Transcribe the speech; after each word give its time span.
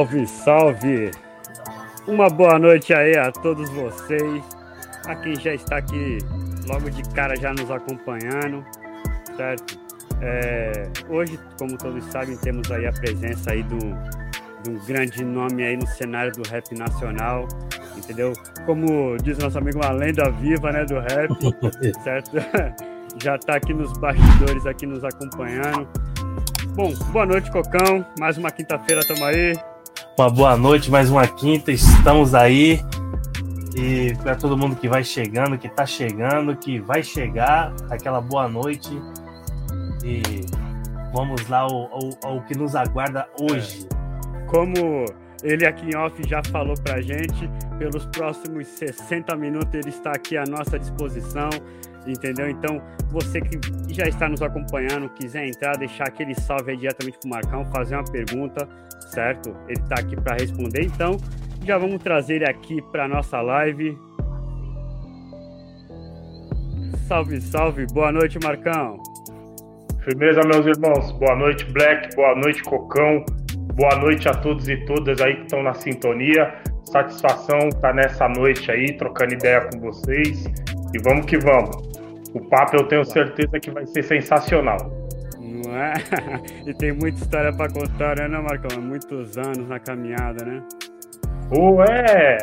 Salve, 0.00 0.26
salve! 0.26 1.10
Uma 2.06 2.30
boa 2.30 2.58
noite 2.58 2.94
aí 2.94 3.18
a 3.18 3.30
todos 3.30 3.68
vocês, 3.68 4.42
a 5.06 5.14
quem 5.14 5.38
já 5.38 5.52
está 5.52 5.76
aqui 5.76 6.16
logo 6.66 6.90
de 6.90 7.02
cara 7.10 7.36
já 7.36 7.52
nos 7.52 7.70
acompanhando, 7.70 8.64
certo? 9.36 9.78
É, 10.22 10.84
hoje, 11.06 11.38
como 11.58 11.76
todos 11.76 12.02
sabem, 12.06 12.34
temos 12.38 12.72
aí 12.72 12.86
a 12.86 12.92
presença 12.92 13.52
aí 13.52 13.62
do, 13.62 13.76
de 13.76 14.70
um 14.70 14.86
grande 14.86 15.22
nome 15.22 15.64
aí 15.64 15.76
no 15.76 15.86
cenário 15.86 16.32
do 16.32 16.48
rap 16.48 16.74
nacional, 16.74 17.46
entendeu? 17.94 18.32
Como 18.64 19.18
diz 19.18 19.36
nosso 19.36 19.58
amigo, 19.58 19.80
uma 19.80 19.92
lenda 19.92 20.30
viva, 20.30 20.72
né, 20.72 20.82
do 20.86 20.98
rap, 20.98 21.28
certo? 22.02 22.30
Já 23.22 23.36
está 23.36 23.56
aqui 23.56 23.74
nos 23.74 23.92
bastidores, 23.98 24.64
aqui 24.64 24.86
nos 24.86 25.04
acompanhando. 25.04 25.86
Bom, 26.74 26.94
boa 27.12 27.26
noite, 27.26 27.50
Cocão. 27.50 28.06
Mais 28.18 28.38
uma 28.38 28.50
quinta-feira, 28.50 29.04
tamo 29.06 29.26
aí. 29.26 29.52
Uma 30.20 30.28
boa 30.28 30.54
noite, 30.54 30.90
mais 30.90 31.08
uma 31.08 31.26
quinta, 31.26 31.72
estamos 31.72 32.34
aí. 32.34 32.78
E 33.74 34.14
para 34.22 34.36
todo 34.36 34.54
mundo 34.54 34.76
que 34.76 34.86
vai 34.86 35.02
chegando, 35.02 35.56
que 35.56 35.66
está 35.66 35.86
chegando, 35.86 36.54
que 36.54 36.78
vai 36.78 37.02
chegar, 37.02 37.74
aquela 37.88 38.20
boa 38.20 38.46
noite. 38.46 38.90
E 40.04 40.20
vamos 41.14 41.48
lá 41.48 41.60
ao, 41.60 41.88
ao, 41.90 42.10
ao 42.22 42.42
que 42.42 42.54
nos 42.54 42.76
aguarda 42.76 43.26
hoje. 43.40 43.88
É. 43.90 44.44
Como 44.44 45.06
ele 45.42 45.66
aqui 45.66 45.88
em 45.88 45.96
off 45.96 46.14
já 46.28 46.42
falou 46.52 46.74
pra 46.84 47.00
gente, 47.00 47.48
pelos 47.78 48.04
próximos 48.04 48.68
60 48.68 49.34
minutos 49.36 49.72
ele 49.72 49.88
está 49.88 50.10
aqui 50.10 50.36
à 50.36 50.44
nossa 50.44 50.78
disposição, 50.78 51.48
entendeu? 52.06 52.48
Então, 52.48 52.80
você 53.10 53.40
que 53.40 53.58
já 53.92 54.06
está 54.06 54.28
nos 54.28 54.42
acompanhando, 54.42 55.08
quiser 55.10 55.46
entrar, 55.46 55.76
deixar 55.76 56.04
aquele 56.04 56.34
salve 56.34 56.72
aí 56.72 56.76
diretamente 56.76 57.18
pro 57.18 57.30
Marcão, 57.30 57.64
fazer 57.66 57.96
uma 57.96 58.04
pergunta, 58.04 58.68
certo? 59.12 59.54
Ele 59.68 59.80
está 59.80 59.96
aqui 59.96 60.16
para 60.16 60.34
responder, 60.34 60.84
então 60.84 61.16
já 61.64 61.76
vamos 61.76 62.02
trazer 62.02 62.36
ele 62.36 62.48
aqui 62.48 62.80
para 62.90 63.08
nossa 63.08 63.40
live. 63.40 63.98
Salve, 67.06 67.40
salve, 67.40 67.86
boa 67.92 68.12
noite, 68.12 68.38
Marcão. 68.42 69.02
Firmeza, 70.04 70.40
meus 70.46 70.64
irmãos. 70.64 71.12
Boa 71.12 71.36
noite, 71.36 71.64
Black. 71.72 72.14
Boa 72.16 72.34
noite, 72.34 72.62
Cocão. 72.62 73.24
Boa 73.74 73.96
noite 73.96 74.28
a 74.28 74.32
todos 74.32 74.68
e 74.68 74.76
todas 74.86 75.20
aí 75.20 75.36
que 75.36 75.42
estão 75.42 75.62
na 75.62 75.74
sintonia. 75.74 76.54
Satisfação 76.84 77.58
estar 77.68 77.80
tá 77.80 77.92
nessa 77.92 78.28
noite 78.28 78.70
aí, 78.70 78.96
trocando 78.96 79.34
ideia 79.34 79.60
com 79.60 79.80
vocês. 79.80 80.44
E 80.94 80.98
vamos 81.02 81.26
que 81.26 81.38
vamos. 81.38 81.76
O 82.34 82.40
papo 82.48 82.76
eu 82.76 82.86
tenho 82.86 83.04
certeza 83.04 83.58
que 83.60 83.70
vai 83.70 83.86
ser 83.86 84.02
sensacional. 84.02 84.78
Não 85.38 85.76
é? 85.76 85.94
E 86.66 86.74
tem 86.74 86.92
muita 86.92 87.18
história 87.18 87.52
para 87.52 87.70
contar, 87.72 88.16
né, 88.16 88.28
Marcão? 88.28 88.80
Muitos 88.80 89.36
anos 89.36 89.68
na 89.68 89.78
caminhada, 89.78 90.44
né? 90.44 90.62
Oh, 91.50 91.82
é. 91.82 92.38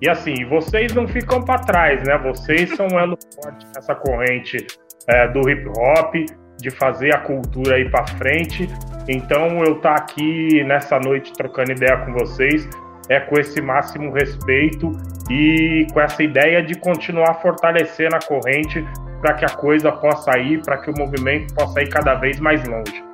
E 0.00 0.08
assim, 0.08 0.44
vocês 0.46 0.92
não 0.94 1.06
ficam 1.06 1.42
para 1.44 1.60
trás, 1.60 2.02
né? 2.06 2.18
Vocês 2.18 2.74
são 2.74 2.86
um 2.92 2.98
elo 2.98 3.16
forte 3.34 3.66
nessa 3.74 3.94
corrente 3.94 4.66
é, 5.08 5.28
do 5.28 5.48
hip 5.48 5.68
hop, 5.68 6.14
de 6.58 6.70
fazer 6.70 7.14
a 7.14 7.18
cultura 7.18 7.76
aí 7.76 7.88
para 7.88 8.06
frente. 8.06 8.68
Então, 9.08 9.64
eu 9.64 9.80
tá 9.80 9.94
aqui 9.94 10.62
nessa 10.64 10.98
noite 10.98 11.32
trocando 11.32 11.72
ideia 11.72 11.96
com 11.98 12.12
vocês 12.12 12.68
é 13.08 13.20
com 13.20 13.38
esse 13.38 13.60
máximo 13.60 14.12
respeito 14.12 14.92
e 15.30 15.86
com 15.92 16.00
essa 16.00 16.22
ideia 16.22 16.62
de 16.62 16.74
continuar 16.74 17.34
fortalecendo 17.40 18.16
a 18.16 18.20
corrente 18.20 18.84
para 19.20 19.34
que 19.34 19.44
a 19.44 19.48
coisa 19.48 19.92
possa 19.92 20.36
ir, 20.38 20.60
para 20.62 20.78
que 20.78 20.90
o 20.90 20.94
movimento 20.96 21.54
possa 21.54 21.80
ir 21.82 21.88
cada 21.88 22.14
vez 22.14 22.40
mais 22.40 22.66
longe. 22.66 23.04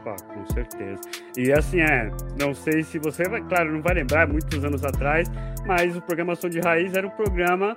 Opa, 0.00 0.16
com 0.34 0.44
certeza. 0.52 1.00
E 1.36 1.52
assim, 1.52 1.80
é, 1.80 2.10
não 2.40 2.52
sei 2.54 2.82
se 2.82 2.98
você 2.98 3.24
vai, 3.28 3.40
claro, 3.42 3.72
não 3.72 3.80
vai 3.80 3.94
lembrar, 3.94 4.26
muitos 4.26 4.64
anos 4.64 4.84
atrás, 4.84 5.30
mas 5.66 5.96
o 5.96 6.02
programa 6.02 6.34
Som 6.34 6.48
de 6.48 6.60
Raiz 6.60 6.94
era 6.94 7.06
um 7.06 7.10
programa 7.10 7.76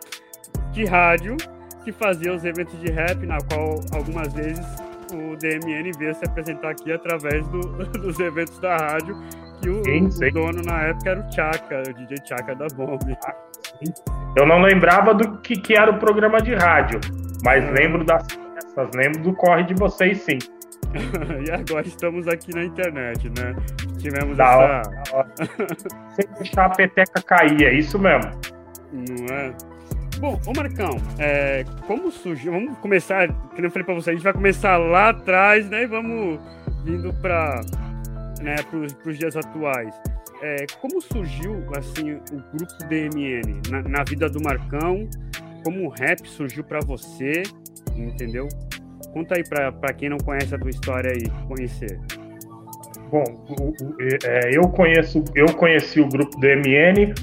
de 0.72 0.86
rádio 0.86 1.38
que 1.84 1.92
fazia 1.92 2.34
os 2.34 2.44
eventos 2.44 2.80
de 2.80 2.92
rap, 2.92 3.26
na 3.26 3.38
qual 3.42 3.82
algumas 3.94 4.34
vezes 4.34 4.66
o 5.14 5.36
DMN 5.36 5.92
veio 5.98 6.16
se 6.16 6.26
apresentar 6.26 6.72
aqui 6.72 6.92
através 6.92 7.48
do, 7.48 7.60
dos 8.00 8.20
eventos 8.20 8.58
da 8.60 8.78
rádio, 8.78 9.16
que 9.62 9.70
o, 9.70 9.84
sim, 9.84 10.28
o, 10.28 10.32
dono 10.32 10.62
na 10.64 10.82
época 10.84 11.10
era 11.10 11.20
o 11.20 11.32
Chaka, 11.32 11.84
o 11.90 11.94
DJ 11.94 12.18
Chaka 12.26 12.56
da 12.56 12.68
Bomb. 12.76 13.00
Eu 14.36 14.46
não 14.46 14.62
lembrava 14.62 15.14
do 15.14 15.38
que, 15.40 15.56
que 15.56 15.74
era 15.74 15.92
o 15.92 16.00
programa 16.00 16.42
de 16.42 16.56
rádio, 16.56 17.00
mas 17.44 17.64
é. 17.64 17.72
lembro 17.72 18.04
das 18.04 18.26
peças, 18.28 18.90
lembro 18.96 19.22
do 19.22 19.34
corre 19.34 19.64
de 19.64 19.74
vocês 19.76 20.22
sim. 20.22 20.40
e 21.48 21.52
agora 21.52 21.88
estamos 21.88 22.28
aqui 22.28 22.54
na 22.54 22.64
internet, 22.64 23.30
né? 23.30 23.56
Tivemos 23.98 24.36
da 24.36 24.46
essa. 24.46 24.58
Hora, 24.58 24.82
da 24.82 25.18
hora. 25.18 25.32
Sem 26.16 26.26
deixar 26.38 26.66
a 26.66 26.70
peteca 26.70 27.22
cair, 27.22 27.64
é 27.64 27.74
isso 27.74 27.98
mesmo. 27.98 28.32
Não 28.92 29.36
é? 29.36 29.54
Bom, 30.20 30.40
ô 30.46 30.54
Marcão, 30.56 30.98
é, 31.18 31.66
como 31.88 32.12
surgiu? 32.12 32.52
Vamos 32.52 32.78
começar, 32.80 33.28
como 33.28 33.66
eu 33.66 33.72
falei 33.72 33.86
pra 33.86 33.96
você, 33.96 34.12
a 34.12 34.14
gente 34.14 34.24
vai 34.24 34.34
começar 34.34 34.78
lá 34.78 35.10
atrás, 35.10 35.68
né? 35.70 35.84
E 35.84 35.88
vamos 35.88 36.40
vindo 36.84 37.14
para 37.22 37.62
né, 38.42 38.56
os 39.06 39.18
dias 39.18 39.36
atuais. 39.36 39.94
É, 40.42 40.66
como 40.80 41.00
surgiu 41.02 41.64
assim 41.78 42.14
o 42.14 42.58
grupo 42.58 42.74
DMN 42.88 43.62
na, 43.70 43.82
na 43.84 44.04
vida 44.04 44.28
do 44.30 44.42
Marcão? 44.42 45.08
Como 45.64 45.88
o 45.88 45.90
rap 45.90 46.28
surgiu 46.28 46.64
para 46.64 46.80
você? 46.80 47.44
Entendeu? 47.96 48.48
Conta 49.14 49.36
aí 49.36 49.44
para 49.48 49.94
quem 49.94 50.10
não 50.10 50.18
conhece 50.18 50.56
a 50.56 50.58
tua 50.58 50.70
história 50.70 51.12
aí, 51.12 51.30
conhecer. 51.48 52.00
Bom, 53.12 53.24
é, 54.26 54.56
eu 54.56 54.64
conheço, 54.70 55.24
eu 55.36 55.54
conheci 55.56 56.00
o 56.00 56.08
grupo 56.08 56.40
DMN 56.40 57.14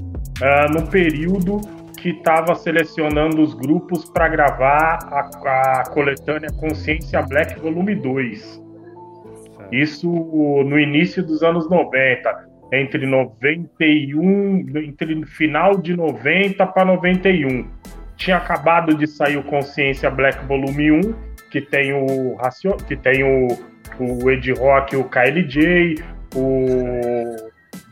ah, 0.43 0.67
no 0.69 0.87
período 0.87 1.61
que 1.97 2.11
estava 2.11 2.55
selecionando 2.55 3.43
os 3.43 3.55
grupos 3.55 4.05
para 4.05 4.29
gravar 4.29 4.99
a, 5.11 5.81
a, 5.81 5.91
coletânea 5.91 6.51
Consciência 6.53 7.21
Black 7.23 7.59
Volume 7.59 7.95
2. 7.95 8.68
Isso 9.71 10.09
no 10.09 10.79
início 10.79 11.23
dos 11.23 11.43
anos 11.43 11.69
90, 11.69 12.49
entre 12.73 13.07
91, 13.07 14.67
entre 14.77 15.25
final 15.27 15.77
de 15.77 15.97
90 15.97 16.67
para 16.67 16.85
91. 16.85 17.67
Tinha 18.17 18.37
acabado 18.37 18.95
de 18.95 19.07
sair 19.07 19.37
o 19.37 19.43
Consciência 19.43 20.11
Black 20.11 20.45
Volume 20.47 20.91
1, 20.93 21.01
que 21.51 21.61
tem 21.61 21.93
o 21.93 22.37
que 22.87 22.97
tem 22.97 23.23
o, 23.23 23.49
o 23.99 24.31
Ed 24.31 24.53
Rock, 24.53 24.97
o 24.97 25.05
KLJ, 25.05 26.03
o, 26.35 27.37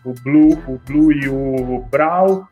o 0.04 0.14
Blue, 0.22 0.58
o 0.66 0.78
Blue 0.86 1.12
e 1.12 1.28
o 1.28 1.84
Brown, 1.90 2.44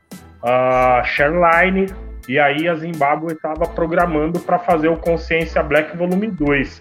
a 0.42 1.02
Shareline, 1.04 1.86
e 2.28 2.38
aí 2.38 2.68
a 2.68 2.74
Zimbabwe 2.74 3.32
estava 3.32 3.66
programando 3.66 4.38
para 4.40 4.58
fazer 4.58 4.88
o 4.88 4.96
Consciência 4.96 5.62
Black 5.62 5.96
Volume 5.96 6.28
2. 6.28 6.80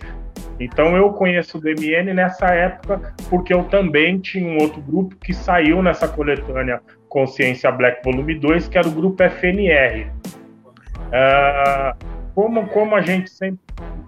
Então 0.59 0.95
eu 0.95 1.11
conheço 1.11 1.57
o 1.57 1.61
DMN 1.61 2.13
nessa 2.13 2.47
época, 2.47 3.13
porque 3.29 3.53
eu 3.53 3.63
também 3.65 4.19
tinha 4.19 4.47
um 4.47 4.61
outro 4.61 4.81
grupo 4.81 5.15
que 5.15 5.33
saiu 5.33 5.81
nessa 5.81 6.07
coletânea 6.07 6.81
Consciência 7.09 7.71
Black 7.71 8.03
Volume 8.03 8.35
2, 8.39 8.67
que 8.67 8.77
era 8.77 8.87
o 8.87 8.91
grupo 8.91 9.23
FNR. 9.23 10.07
Ah, 11.11 11.95
como, 12.33 12.67
como 12.67 12.95
a 12.95 13.01
gente 13.01 13.29
sempre 13.29 13.59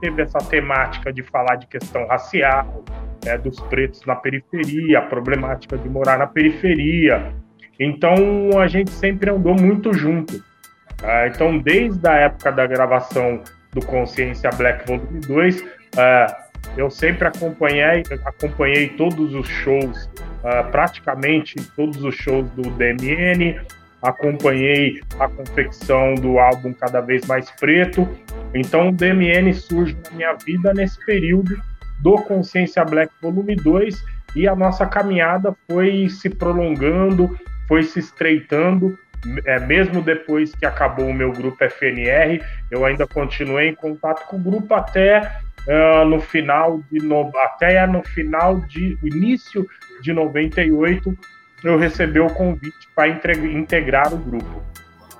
teve 0.02 0.24
essa 0.24 0.40
temática 0.40 1.14
de 1.14 1.22
falar 1.22 1.56
de 1.56 1.68
questão 1.68 2.08
racial, 2.08 2.84
né, 3.24 3.38
dos 3.38 3.60
pretos 3.62 4.04
na 4.06 4.16
periferia, 4.16 5.00
a 5.00 5.02
problemática 5.04 5.78
de 5.78 5.88
morar 5.88 6.18
na 6.18 6.26
periferia, 6.28 7.34
então 7.80 8.16
a 8.60 8.68
gente 8.68 8.90
sempre 8.92 9.30
andou 9.30 9.54
muito 9.54 9.94
junto. 9.94 10.36
Uh, 10.36 11.28
então, 11.28 11.58
desde 11.60 12.08
a 12.08 12.14
época 12.14 12.52
da 12.52 12.66
gravação 12.66 13.42
do 13.74 13.86
Consciência 13.86 14.50
Black 14.52 14.88
Volume 14.88 15.20
2, 15.20 15.64
uh, 15.96 16.46
eu 16.78 16.90
sempre 16.90 17.28
acompanhei, 17.28 18.04
acompanhei 18.26 18.90
todos 18.90 19.34
os 19.34 19.48
shows, 19.48 20.06
uh, 20.44 20.70
praticamente 20.72 21.56
todos 21.76 22.04
os 22.04 22.16
shows 22.16 22.50
do 22.52 22.64
DMN, 22.72 23.60
acompanhei 24.02 25.02
a 25.20 25.28
confecção 25.28 26.16
do 26.16 26.38
álbum 26.38 26.74
Cada 26.74 27.02
Vez 27.02 27.26
Mais 27.26 27.50
Preto. 27.52 28.08
Então, 28.54 28.90
o 28.90 28.92
DMN 28.92 29.54
surge 29.54 29.98
na 30.04 30.12
minha 30.16 30.34
vida 30.34 30.74
nesse 30.74 31.04
período 31.06 31.58
do 32.00 32.18
Consciência 32.24 32.84
Black 32.84 33.12
Volume 33.22 33.56
2 33.56 34.04
e 34.36 34.48
a 34.48 34.56
nossa 34.56 34.86
caminhada 34.86 35.56
foi 35.70 36.10
se 36.10 36.30
prolongando, 36.30 37.38
foi 37.68 37.84
se 37.84 38.00
estreitando, 38.00 38.98
é, 39.46 39.60
mesmo 39.60 40.02
depois 40.02 40.54
que 40.54 40.66
acabou 40.66 41.08
o 41.08 41.14
meu 41.14 41.32
grupo 41.32 41.64
FNR, 41.64 42.44
eu 42.70 42.86
ainda 42.86 43.08
continuei 43.08 43.70
em 43.70 43.76
contato 43.76 44.28
com 44.28 44.36
o 44.36 44.40
grupo 44.40 44.74
até 44.74 45.32
uh, 45.68 46.06
no 46.06 46.20
final 46.20 46.82
de 46.92 47.00
no, 47.00 47.32
até 47.38 47.86
no 47.88 48.04
final 48.04 48.60
de 48.62 48.98
início 49.04 49.68
de 50.02 50.14
98 50.14 51.18
eu 51.64 51.78
recebi 51.78 52.20
o 52.20 52.28
convite 52.28 52.88
para 52.96 53.08
integrar 53.08 54.14
o 54.14 54.18
grupo. 54.18 54.64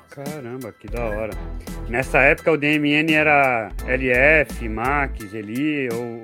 Caramba, 0.10 0.72
que 0.72 0.88
da 0.88 1.04
hora. 1.04 1.34
Nessa 1.90 2.20
época 2.20 2.52
o 2.52 2.58
DMN 2.58 3.14
era 3.14 3.70
LF, 3.86 4.70
Max, 4.70 5.34
Eli 5.34 5.90
ou 5.92 6.24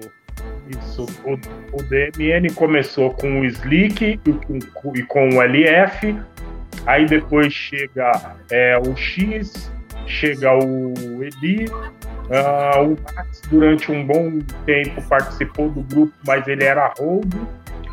Isso. 0.69 1.06
O, 1.25 1.33
o 1.73 1.83
DMN 1.83 2.53
começou 2.53 3.12
com 3.12 3.41
o 3.41 3.45
Slick 3.45 4.19
e 4.25 4.33
com, 4.73 4.95
e 4.95 5.03
com 5.03 5.29
o 5.29 5.41
LF. 5.41 6.15
Aí 6.85 7.06
depois 7.06 7.53
chega 7.53 8.35
é, 8.50 8.77
o 8.77 8.95
X, 8.95 9.71
chega 10.06 10.53
o 10.53 11.24
Eli. 11.24 11.65
Uh, 11.68 12.94
o 12.94 12.98
Max, 13.15 13.42
durante 13.50 13.92
um 13.92 14.06
bom 14.06 14.39
tempo, 14.65 15.01
participou 15.09 15.69
do 15.69 15.81
grupo, 15.81 16.13
mas 16.25 16.48
ele 16.48 16.63
era 16.63 16.94
hold. 16.98 17.33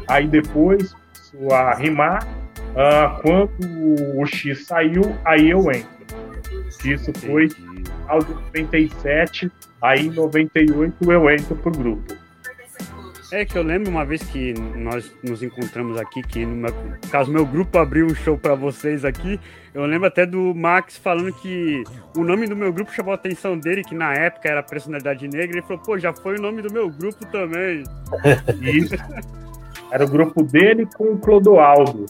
Aí 0.06 0.26
depois 0.26 0.94
começou 0.94 1.55
a 1.55 1.75
rimar. 1.75 2.26
Uh, 2.69 3.22
quando 3.22 4.19
o 4.20 4.26
X 4.26 4.66
saiu, 4.66 5.16
aí 5.25 5.50
eu 5.50 5.60
entro. 5.70 5.99
Isso 6.84 7.12
foi 7.19 7.49
ao 8.06 8.22
97, 8.22 9.50
aí 9.82 10.06
em 10.06 10.11
98 10.11 11.12
eu 11.12 11.31
entro 11.31 11.56
pro 11.56 11.72
grupo. 11.72 12.27
É 13.30 13.44
que 13.44 13.58
eu 13.58 13.62
lembro 13.62 13.90
uma 13.90 14.06
vez 14.06 14.22
que 14.22 14.54
nós 14.54 15.14
nos 15.22 15.42
encontramos 15.42 16.00
aqui, 16.00 16.22
que 16.22 16.46
no 16.46 16.56
meu, 16.56 16.75
caso 17.10 17.30
meu 17.30 17.44
grupo 17.44 17.76
abriu 17.76 18.06
um 18.06 18.14
show 18.14 18.38
para 18.38 18.54
vocês 18.54 19.04
aqui, 19.04 19.38
eu 19.75 19.84
lembro 19.84 20.08
até 20.08 20.25
do 20.25 20.54
Max 20.54 20.96
falando 20.96 21.32
que 21.34 21.84
o 22.16 22.25
nome 22.25 22.46
do 22.46 22.56
meu 22.56 22.72
grupo 22.72 22.90
chamou 22.92 23.12
a 23.12 23.16
atenção 23.16 23.58
dele, 23.58 23.84
que 23.84 23.94
na 23.94 24.14
época 24.14 24.48
era 24.48 24.62
Personalidade 24.62 25.28
Negra, 25.28 25.58
ele 25.58 25.62
falou, 25.62 25.82
pô, 25.82 25.98
já 25.98 26.12
foi 26.12 26.38
o 26.38 26.40
nome 26.40 26.62
do 26.62 26.72
meu 26.72 26.90
grupo 26.90 27.26
também. 27.26 27.82
Isso. 28.62 28.96
Era 29.90 30.04
o 30.04 30.08
grupo 30.08 30.42
dele 30.42 30.86
com 30.96 31.12
o 31.12 31.19
Clodoaldo. 31.19 32.06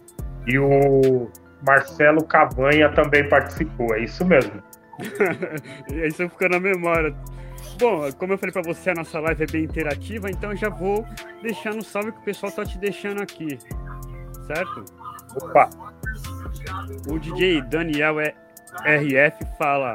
E 0.47 0.59
o 0.59 1.31
Marcelo 1.65 2.25
Cavanha 2.25 2.89
também 2.91 3.29
participou, 3.29 3.95
é 3.95 4.01
isso 4.01 4.25
mesmo. 4.25 4.63
isso 6.07 6.29
ficou 6.29 6.49
na 6.49 6.59
memória. 6.59 7.15
Bom, 7.79 8.13
como 8.13 8.33
eu 8.33 8.39
falei 8.39 8.53
para 8.53 8.63
você, 8.63 8.91
a 8.91 8.95
nossa 8.95 9.21
live 9.21 9.45
é 9.45 9.47
bem 9.47 9.65
interativa, 9.65 10.29
então 10.29 10.51
eu 10.51 10.57
já 10.57 10.69
vou 10.69 11.07
deixando 11.41 11.79
um 11.79 11.83
salve 11.83 12.11
que 12.11 12.19
o 12.19 12.23
pessoal 12.23 12.51
tá 12.51 12.65
te 12.65 12.77
deixando 12.79 13.23
aqui. 13.23 13.57
Certo? 14.47 14.85
Opa! 15.37 15.71
O 17.09 17.19
DJ 17.19 17.63
Daniel 17.63 18.19
é 18.19 18.35
RF 18.85 19.47
fala: 19.57 19.93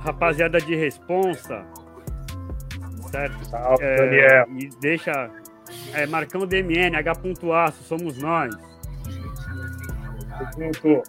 Rapaziada 0.00 0.60
de 0.60 0.74
responsa. 0.74 1.64
Certo? 3.10 3.44
Salve, 3.46 3.84
é, 3.84 3.96
Daniel. 3.96 4.46
E 4.58 4.68
deixa. 4.80 5.30
É, 5.92 6.06
Marcão 6.06 6.46
DMN, 6.46 6.96
H. 6.96 7.12
Aço, 7.64 7.82
somos 7.84 8.18
nós. 8.18 8.54
Junto. 10.56 11.02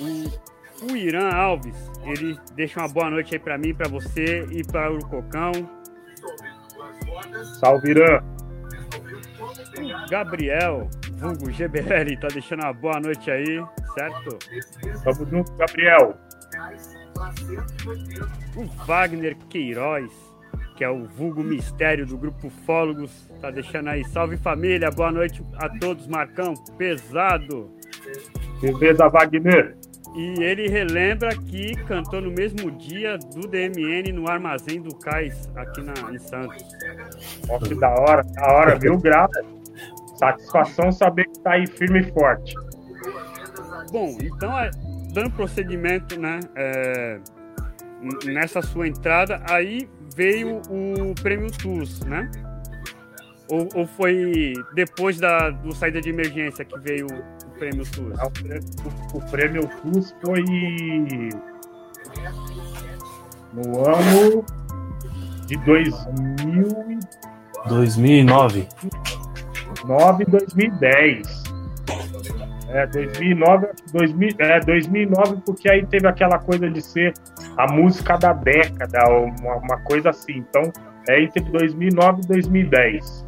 O, 0.00 0.49
o 0.82 0.96
Irã 0.96 1.30
Alves 1.30 1.90
ele 2.04 2.38
deixa 2.54 2.80
uma 2.80 2.88
boa 2.88 3.10
noite 3.10 3.34
aí 3.34 3.38
para 3.38 3.58
mim, 3.58 3.74
para 3.74 3.88
você 3.88 4.46
e 4.50 4.64
para 4.64 4.92
o 4.92 4.98
Cocão. 5.06 5.52
Salve, 7.58 7.90
Irã. 7.90 8.22
Gabriel, 10.10 10.88
vulgo 11.16 11.50
GBL, 11.50 12.16
tá 12.20 12.28
deixando 12.32 12.62
uma 12.62 12.72
boa 12.72 13.00
noite 13.00 13.30
aí, 13.30 13.62
certo? 13.94 14.38
Tamo 15.04 15.26
junto, 15.26 15.52
Gabriel. 15.56 16.16
O 18.56 18.64
Wagner 18.84 19.36
Queiroz, 19.48 20.10
que 20.76 20.84
é 20.84 20.90
o 20.90 21.04
vulgo 21.04 21.42
mistério 21.42 22.06
do 22.06 22.16
grupo 22.16 22.50
Fólogos, 22.64 23.10
tá 23.40 23.50
deixando 23.50 23.88
aí. 23.88 24.04
Salve 24.04 24.36
família, 24.36 24.90
boa 24.90 25.12
noite 25.12 25.44
a 25.56 25.68
todos, 25.68 26.06
Marcão, 26.06 26.54
pesado. 26.76 27.70
Beleza, 28.60 29.08
Wagner. 29.08 29.79
E 30.14 30.42
ele 30.42 30.68
relembra 30.68 31.30
que 31.36 31.74
cantou 31.84 32.20
no 32.20 32.30
mesmo 32.30 32.70
dia 32.70 33.16
do 33.16 33.46
DMN 33.46 34.12
no 34.12 34.28
Armazém 34.28 34.80
do 34.80 34.94
Cais, 34.96 35.48
aqui 35.54 35.82
na, 35.82 35.94
em 36.12 36.18
Santos. 36.18 36.64
Nossa, 37.46 37.68
que 37.68 37.74
da 37.76 37.90
hora, 37.90 38.22
da 38.24 38.52
hora, 38.52 38.78
viu, 38.78 38.98
Grava? 38.98 39.32
Satisfação 40.16 40.90
saber 40.90 41.24
que 41.26 41.40
tá 41.40 41.52
aí 41.52 41.66
firme 41.66 42.00
e 42.00 42.12
forte. 42.12 42.54
Bom, 43.92 44.16
então, 44.20 44.58
é, 44.58 44.70
dando 45.12 45.30
procedimento, 45.30 46.18
né, 46.18 46.40
é, 46.56 47.20
nessa 48.24 48.62
sua 48.62 48.88
entrada, 48.88 49.42
aí 49.48 49.88
veio 50.14 50.60
o 50.68 51.14
Prêmio 51.22 51.50
TUS, 51.50 52.00
né? 52.00 52.30
Ou, 53.48 53.68
ou 53.74 53.86
foi 53.86 54.52
depois 54.74 55.18
da 55.18 55.50
do 55.50 55.74
saída 55.74 56.00
de 56.00 56.10
emergência 56.10 56.64
que 56.64 56.78
veio 56.78 57.06
prêmio 57.60 57.84
SUS? 57.84 58.16
Não, 58.16 58.32
o, 59.12 59.18
o, 59.18 59.30
prêmio 59.30 59.68
SUS 59.82 60.14
foi 60.24 60.42
no 63.52 63.86
ano 63.86 64.44
de 65.46 65.56
2000 65.58 67.00
2009. 67.68 68.66
9 69.84 70.24
2010. 70.24 71.40
É, 72.68 72.86
2009, 72.86 73.68
2000, 73.92 74.28
é, 74.38 74.60
2009, 74.60 75.42
porque 75.44 75.68
aí 75.68 75.84
teve 75.86 76.06
aquela 76.06 76.38
coisa 76.38 76.70
de 76.70 76.80
ser 76.80 77.12
a 77.56 77.70
música 77.70 78.16
da 78.16 78.32
década, 78.32 79.10
uma, 79.10 79.56
uma 79.56 79.80
coisa 79.82 80.10
assim. 80.10 80.38
Então, 80.38 80.72
é 81.08 81.20
entre 81.20 81.42
2009 81.42 82.22
e 82.22 82.26
2010. 82.28 83.24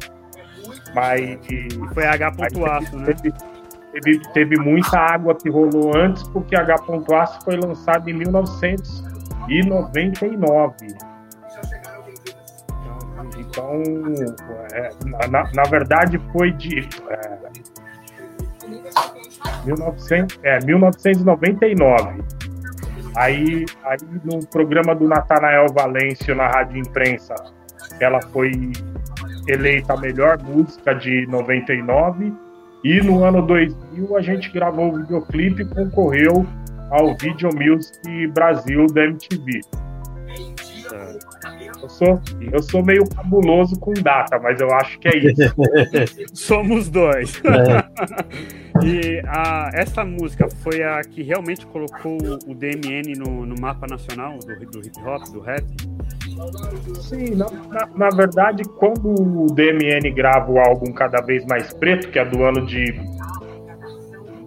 Mas. 0.95 1.39
Foi 1.93 2.05
H. 2.05 2.27
Aço, 2.77 2.97
né? 2.97 3.13
Teve, 3.93 4.19
teve, 4.33 4.59
muita 4.59 4.97
água 4.97 5.33
que 5.35 5.49
rolou 5.49 5.95
antes, 5.95 6.23
porque 6.29 6.55
H. 6.55 6.75
Aço 7.15 7.39
foi 7.43 7.57
lançado 7.57 8.09
em 8.09 8.13
1999. 8.13 10.75
Então, 13.37 13.83
é, 14.73 14.89
na, 15.29 15.43
na, 15.53 15.63
verdade, 15.69 16.19
foi 16.31 16.51
de. 16.51 16.89
É, 17.07 17.37
1900, 19.65 20.39
é, 20.41 20.59
1999. 20.65 22.23
Aí, 23.15 23.63
aí, 23.83 23.97
no 24.23 24.43
programa 24.47 24.95
do 24.95 25.07
Natanael 25.07 25.67
Valêncio 25.71 26.33
na 26.33 26.47
Rádio 26.47 26.79
Imprensa, 26.79 27.35
ela 27.99 28.19
foi 28.31 28.71
eleita 29.47 29.93
a 29.93 29.97
melhor 29.97 30.41
música 30.41 30.95
de 30.95 31.27
99 31.27 32.33
e 32.83 33.01
no 33.01 33.23
ano 33.23 33.41
2000 33.41 34.17
a 34.17 34.21
gente 34.21 34.51
gravou 34.51 34.93
o 34.93 34.97
videoclipe 34.97 35.61
e 35.61 35.65
concorreu 35.65 36.45
ao 36.91 37.15
Video 37.17 37.49
Music 37.55 38.27
Brasil 38.27 38.85
da 38.87 39.05
MTV. 39.05 39.61
Eu 41.81 41.89
sou, 41.89 42.21
eu 42.51 42.63
sou 42.63 42.83
meio 42.83 43.07
cabuloso 43.09 43.77
com 43.79 43.93
data, 43.93 44.39
mas 44.39 44.59
eu 44.61 44.71
acho 44.71 44.99
que 44.99 45.07
é 45.07 45.17
isso. 45.17 45.55
Somos 46.33 46.89
dois. 46.89 47.41
É. 47.43 48.85
e 48.85 49.21
a, 49.27 49.69
essa 49.73 50.05
música 50.05 50.47
foi 50.61 50.83
a 50.83 51.01
que 51.01 51.23
realmente 51.23 51.65
colocou 51.65 52.17
o 52.47 52.53
DMN 52.53 53.13
no, 53.17 53.45
no 53.45 53.55
mapa 53.59 53.87
nacional 53.87 54.37
do, 54.39 54.55
do 54.71 54.79
hip 54.79 54.99
hop, 55.03 55.23
do 55.31 55.41
rap? 55.41 55.63
Sim, 57.01 57.35
na, 57.35 57.45
na, 57.69 57.85
na, 57.95 58.09
verdade, 58.09 58.63
quando 58.77 59.09
o 59.09 59.45
DMN 59.47 60.09
grava 60.11 60.51
o 60.51 60.59
álbum 60.59 60.91
Cada 60.91 61.21
Vez 61.21 61.45
Mais 61.45 61.71
Preto, 61.73 62.09
que 62.09 62.17
é 62.17 62.25
do 62.25 62.43
ano 62.43 62.65
de 62.65 62.99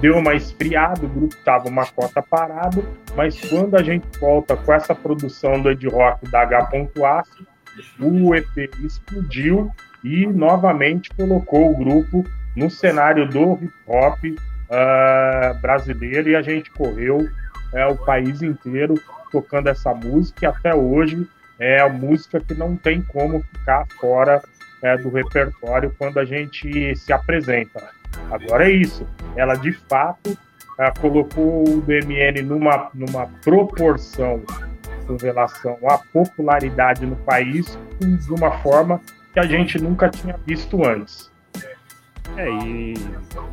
deu 0.01 0.19
uma 0.19 0.35
esfriada, 0.35 1.07
o 1.07 1.09
grupo 1.09 1.35
estava 1.35 1.69
uma 1.69 1.87
cota 1.87 2.21
parado, 2.21 2.85
mas 3.17 3.41
quando 3.49 3.77
a 3.77 3.83
gente 3.83 4.07
volta 4.19 4.57
com 4.57 4.73
essa 4.73 4.95
produção 4.95 5.63
do 5.63 5.71
Ed 5.71 5.87
Rock 5.89 6.29
da 6.29 6.43
H.A, 6.43 7.23
o 8.01 8.35
EP 8.35 8.71
explodiu 8.81 9.71
e 10.03 10.27
novamente 10.27 11.11
colocou 11.17 11.71
o 11.71 11.77
grupo 11.77 12.25
no 12.57 12.71
cenário 12.71 13.29
do 13.29 13.55
hip 13.55 13.73
hop 13.87 14.25
uh, 14.25 15.61
brasileiro 15.61 16.31
e 16.31 16.37
a 16.37 16.43
gente 16.43 16.71
correu 16.71 17.29
é, 17.73 17.87
o 17.87 17.97
país 17.97 18.41
inteiro 18.41 18.95
tocando 19.31 19.69
essa 19.69 19.93
música 19.93 20.45
e 20.45 20.47
até 20.47 20.75
hoje 20.75 21.29
é 21.59 21.81
a 21.81 21.89
música 21.89 22.41
que 22.41 22.55
não 22.55 22.77
tem 22.77 23.03
como 23.03 23.43
ficar 23.43 23.87
fora 24.01 24.41
é, 24.83 24.97
do 24.97 25.09
repertório 25.09 25.95
quando 25.99 26.19
a 26.19 26.25
gente 26.25 26.95
se 26.97 27.13
apresenta. 27.13 27.89
Agora 28.31 28.69
é 28.69 28.73
isso, 28.73 29.07
ela 29.37 29.55
de 29.55 29.73
fato 29.73 30.37
é, 30.79 30.91
colocou 31.01 31.69
o 31.69 31.81
DMN 31.81 32.43
numa, 32.43 32.91
numa 32.95 33.27
proporção 33.43 34.43
com 35.07 35.17
relação 35.17 35.77
à 35.89 35.99
popularidade 35.99 37.05
no 37.05 37.17
país 37.17 37.79
de 37.99 38.33
uma 38.33 38.51
forma 38.59 39.01
que 39.33 39.41
a 39.41 39.45
gente 39.45 39.81
nunca 39.83 40.09
tinha 40.09 40.37
visto 40.47 40.85
antes. 40.85 41.34
É, 42.37 42.49
e 42.49 42.95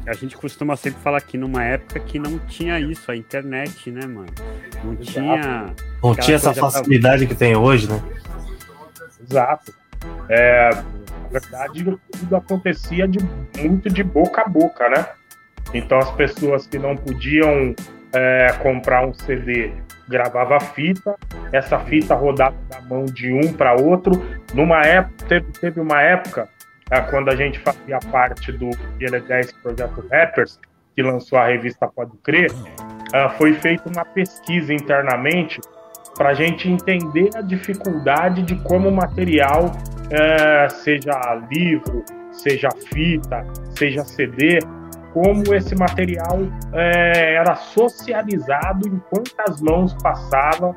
a 0.08 0.14
gente 0.14 0.36
costuma 0.36 0.76
sempre 0.76 1.00
falar 1.02 1.18
aqui 1.18 1.38
numa 1.38 1.64
época 1.64 2.00
que 2.00 2.18
não 2.18 2.40
tinha 2.40 2.80
isso, 2.80 3.12
a 3.12 3.16
internet, 3.16 3.92
né, 3.92 4.06
mano? 4.06 4.28
Não 4.84 4.94
Exato. 4.94 5.06
tinha. 5.06 5.76
Não 6.02 6.16
tinha 6.16 6.36
essa 6.36 6.54
facilidade 6.54 7.26
pra... 7.26 7.28
que 7.28 7.40
tem 7.40 7.56
hoje, 7.56 7.90
né? 7.92 8.02
Exato. 9.30 9.74
É, 10.30 10.70
na 10.74 11.40
verdade, 11.40 11.98
tudo 12.12 12.36
acontecia 12.36 13.08
de, 13.08 13.20
muito 13.60 13.90
de 13.90 14.04
boca 14.04 14.42
a 14.42 14.48
boca, 14.48 14.90
né? 14.90 15.06
Então 15.74 16.00
as 16.00 16.12
pessoas 16.12 16.66
que 16.66 16.80
não 16.80 16.98
podiam 16.98 17.76
é, 18.14 18.52
comprar 18.62 19.06
um 19.06 19.14
CD 19.14 19.72
gravava 20.10 20.60
fita, 20.60 21.16
essa 21.54 21.80
fita 21.80 22.14
rodava 22.16 22.56
da 22.70 22.82
mão 22.82 23.06
de 23.06 23.32
um 23.32 23.54
para 23.54 23.76
outro. 23.76 24.12
Numa 24.54 24.82
época, 24.82 25.26
teve, 25.28 25.52
teve 25.54 25.80
uma 25.80 26.02
época 26.02 26.50
é, 26.92 27.02
quando 27.02 27.30
a 27.30 27.36
gente 27.36 27.60
fazia 27.60 28.00
parte 28.12 28.52
do 28.52 28.70
IL10 29.00 29.54
Projeto 29.64 30.06
Rappers, 30.12 30.60
que 30.96 31.02
lançou 31.02 31.38
a 31.38 31.48
revista 31.48 31.88
Pode 31.88 32.18
Crer, 32.18 32.52
é, 33.14 33.30
foi 33.30 33.54
feita 33.54 33.90
uma 33.90 34.06
pesquisa 34.06 34.74
internamente 34.74 35.60
para 36.16 36.30
a 36.30 36.34
gente 36.34 36.70
entender 36.70 37.30
a 37.36 37.42
dificuldade 37.42 38.44
de 38.44 38.56
como 38.64 38.90
o 38.90 38.92
material, 38.92 39.72
é, 40.10 40.68
seja 40.70 41.14
livro, 41.50 42.04
seja 42.32 42.70
fita, 42.94 43.46
seja 43.78 44.04
CD, 44.04 44.60
como 45.14 45.54
esse 45.54 45.76
material 45.76 46.40
é, 46.74 47.36
era 47.36 47.56
socializado 47.56 48.88
em 48.88 49.02
quantas 49.10 49.62
mãos 49.62 49.94
passava 50.02 50.76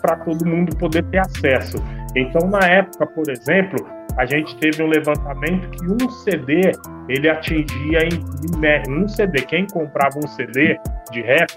para 0.00 0.16
todo 0.16 0.44
mundo 0.44 0.76
poder 0.76 1.04
ter 1.04 1.18
acesso. 1.18 1.76
Então, 2.14 2.48
na 2.48 2.66
época, 2.66 3.06
por 3.06 3.30
exemplo, 3.30 3.78
a 4.16 4.26
gente 4.26 4.56
teve 4.58 4.82
um 4.82 4.86
levantamento 4.86 5.70
que 5.70 5.86
um 5.86 6.10
CD 6.10 6.72
ele 7.08 7.28
atingia 7.28 8.00
em, 8.04 8.90
um 8.90 9.08
CD 9.08 9.42
quem 9.42 9.66
comprava 9.66 10.18
um 10.18 10.26
CD 10.26 10.78
de 11.10 11.22
rap 11.22 11.50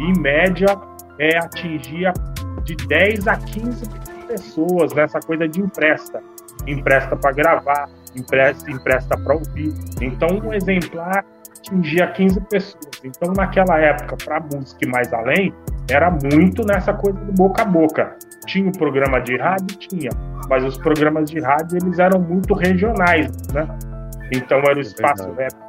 em 0.00 0.18
média 0.20 0.66
é, 1.18 1.38
atingia 1.38 2.12
de 2.64 2.74
10 2.86 3.28
a 3.28 3.36
15 3.36 3.86
pessoas 4.26 4.92
nessa 4.94 5.20
coisa 5.20 5.46
de 5.48 5.60
empresta. 5.60 6.22
Empresta 6.66 7.16
para 7.16 7.32
gravar 7.32 7.88
empresta 8.16 8.70
empresta 8.70 9.18
para 9.18 9.34
ouvir. 9.34 9.72
Então 10.00 10.28
um 10.42 10.52
exemplar 10.52 11.24
atingia 11.58 12.06
15 12.06 12.40
pessoas. 12.42 13.00
Então 13.02 13.32
naquela 13.32 13.78
época 13.78 14.16
para 14.24 14.40
música 14.40 14.84
e 14.84 14.88
mais 14.88 15.12
além 15.12 15.52
era 15.90 16.10
muito 16.10 16.64
nessa 16.64 16.92
coisa 16.92 17.18
do 17.18 17.32
boca 17.32 17.62
a 17.62 17.64
boca 17.64 18.16
tinha 18.46 18.68
o 18.68 18.78
programa 18.78 19.20
de 19.20 19.36
rádio? 19.36 19.76
Tinha. 19.76 20.10
Mas 20.48 20.64
os 20.64 20.76
programas 20.78 21.30
de 21.30 21.40
rádio 21.40 21.78
eles 21.82 21.98
eram 21.98 22.20
muito 22.20 22.54
regionais, 22.54 23.30
né? 23.52 23.66
Então 24.32 24.58
era 24.58 24.76
o 24.76 24.78
é 24.78 24.82
espaço 24.82 25.28
é 25.38 25.44
rap 25.44 25.64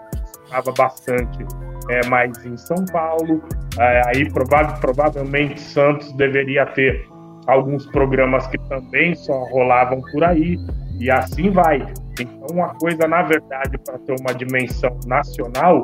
estava 0.45 0.71
bastante 0.71 1.45
é, 1.89 2.07
mais 2.07 2.45
em 2.45 2.55
São 2.57 2.85
Paulo, 2.91 3.41
é, 3.77 4.01
aí 4.07 4.31
prova 4.31 4.77
provavelmente 4.79 5.59
Santos 5.59 6.11
deveria 6.13 6.65
ter 6.67 7.07
alguns 7.47 7.85
programas 7.87 8.47
que 8.47 8.57
também 8.69 9.13
só 9.15 9.43
rolavam 9.49 10.01
por 10.11 10.23
aí, 10.23 10.57
e 10.99 11.11
assim 11.11 11.51
vai. 11.51 11.85
Então, 12.19 12.47
uma 12.51 12.69
coisa, 12.75 13.07
na 13.07 13.21
verdade, 13.23 13.77
para 13.79 13.99
ter 13.99 14.15
uma 14.19 14.33
dimensão 14.33 14.97
nacional, 15.05 15.83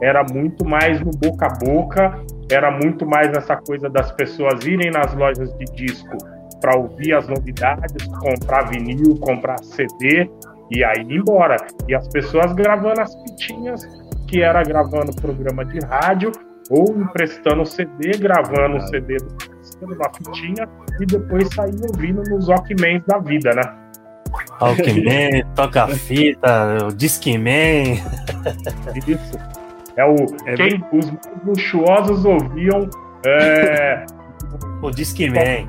era 0.00 0.24
muito 0.32 0.64
mais 0.66 1.00
no 1.00 1.10
boca 1.10 1.46
a 1.46 1.54
boca, 1.64 2.20
era 2.50 2.70
muito 2.70 3.06
mais 3.06 3.30
essa 3.36 3.56
coisa 3.56 3.88
das 3.88 4.10
pessoas 4.12 4.64
irem 4.64 4.90
nas 4.90 5.14
lojas 5.14 5.52
de 5.58 5.64
disco 5.76 6.16
para 6.60 6.76
ouvir 6.76 7.14
as 7.14 7.26
novidades, 7.28 8.06
comprar 8.20 8.70
vinil, 8.70 9.18
comprar 9.20 9.58
CD 9.58 10.30
e 10.70 10.84
aí 10.84 11.02
ir 11.02 11.16
embora. 11.16 11.56
E 11.88 11.94
as 11.94 12.08
pessoas 12.08 12.52
gravando 12.52 13.00
as 13.00 13.14
fitinhas, 13.22 13.84
que 14.28 14.42
era 14.42 14.62
gravando 14.62 15.14
programa 15.20 15.64
de 15.64 15.78
rádio 15.80 16.30
ou 16.70 16.84
emprestando 16.96 17.66
CD, 17.66 18.16
gravando 18.18 18.76
o 18.76 18.80
CD 18.88 19.16
numa 19.80 20.10
fitinha 20.14 20.68
e 21.00 21.06
depois 21.06 21.52
sair 21.54 21.74
ouvindo 21.92 22.22
nos 22.30 22.48
Walkmans 22.48 23.02
da 23.06 23.18
vida, 23.18 23.50
né? 23.54 23.62
Walkman, 24.60 25.44
toca 25.54 25.88
fita, 25.88 26.86
o 26.86 26.92
Discman. 26.92 27.94
Isso. 29.06 29.61
É 29.96 30.04
o 30.04 30.14
é 30.46 30.54
quem 30.54 30.78
bem... 30.78 30.84
os 30.92 31.10
mais 31.10 31.26
luxuosos 31.44 32.24
ouviam 32.24 32.88
é, 33.26 34.06
o 34.82 34.90
Discman. 34.90 35.66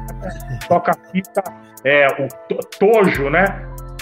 Toca 0.67 0.93
fita, 1.11 1.43
é, 1.83 2.07
o 2.51 2.57
Tojo, 2.79 3.29
né? 3.29 3.45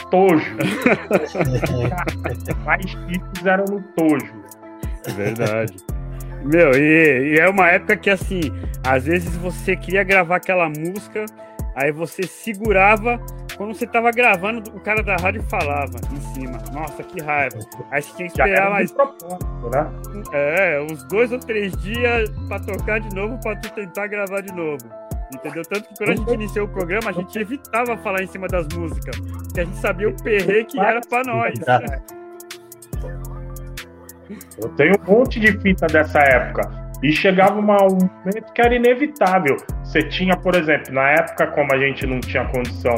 Tojo. 0.09 0.57
Mais 2.65 2.89
chiques 2.89 3.45
eram 3.45 3.65
no 3.65 3.81
Tojo. 3.95 4.33
É 5.07 5.11
verdade. 5.11 5.75
Meu, 6.43 6.71
e, 6.71 7.35
e, 7.35 7.39
é 7.39 7.47
uma 7.47 7.69
época 7.69 7.95
que, 7.95 8.09
assim, 8.09 8.51
às 8.83 9.05
vezes 9.05 9.37
você 9.37 9.75
queria 9.75 10.03
gravar 10.03 10.37
aquela 10.37 10.67
música, 10.67 11.25
aí 11.75 11.91
você 11.91 12.23
segurava 12.23 13.19
quando 13.57 13.75
você 13.75 13.85
tava 13.85 14.09
gravando, 14.11 14.71
o 14.75 14.79
cara 14.79 15.03
da 15.03 15.15
rádio 15.17 15.43
falava 15.43 15.93
em 16.11 16.21
cima. 16.33 16.57
Nossa, 16.73 17.03
que 17.03 17.21
raiva. 17.21 17.59
Aí 17.91 18.01
você 18.01 18.15
tinha 18.15 18.27
que 18.27 18.41
esperar 18.41 18.71
mais. 18.71 18.91
Né? 18.91 19.91
É, 20.33 20.81
uns 20.81 21.03
dois 21.03 21.31
ou 21.31 21.37
três 21.37 21.71
dias 21.77 22.29
pra 22.47 22.59
tocar 22.59 22.99
de 22.99 23.15
novo 23.15 23.39
pra 23.39 23.55
tu 23.57 23.71
tentar 23.73 24.07
gravar 24.07 24.41
de 24.41 24.51
novo. 24.53 24.83
Entendeu? 25.33 25.63
Tanto 25.63 25.87
que 25.87 25.95
quando 25.95 26.09
a 26.09 26.15
gente 26.15 26.33
iniciou 26.33 26.65
o 26.65 26.69
programa, 26.69 27.11
a 27.11 27.13
gente 27.13 27.37
evitava 27.37 27.95
falar 27.97 28.23
em 28.23 28.27
cima 28.27 28.47
das 28.47 28.67
músicas. 28.75 29.15
Porque 29.19 29.61
a 29.61 29.65
gente 29.65 29.77
sabia 29.77 30.09
o 30.09 30.23
perre 30.23 30.65
que 30.65 30.79
era 30.79 30.99
pra 31.01 31.23
nós. 31.23 31.53
Eu 34.57 34.69
tenho 34.69 34.95
um 34.95 35.11
monte 35.11 35.39
de 35.39 35.51
fita 35.59 35.87
dessa 35.87 36.19
época. 36.19 36.69
E 37.03 37.11
chegava 37.11 37.59
uma, 37.59 37.77
um 37.83 37.97
momento 37.97 38.53
que 38.53 38.61
era 38.61 38.75
inevitável. 38.75 39.57
Você 39.91 40.03
tinha, 40.03 40.37
por 40.37 40.55
exemplo, 40.55 40.93
na 40.93 41.09
época, 41.09 41.47
como 41.47 41.73
a 41.73 41.77
gente 41.77 42.07
não 42.07 42.21
tinha 42.21 42.45
condição 42.45 42.95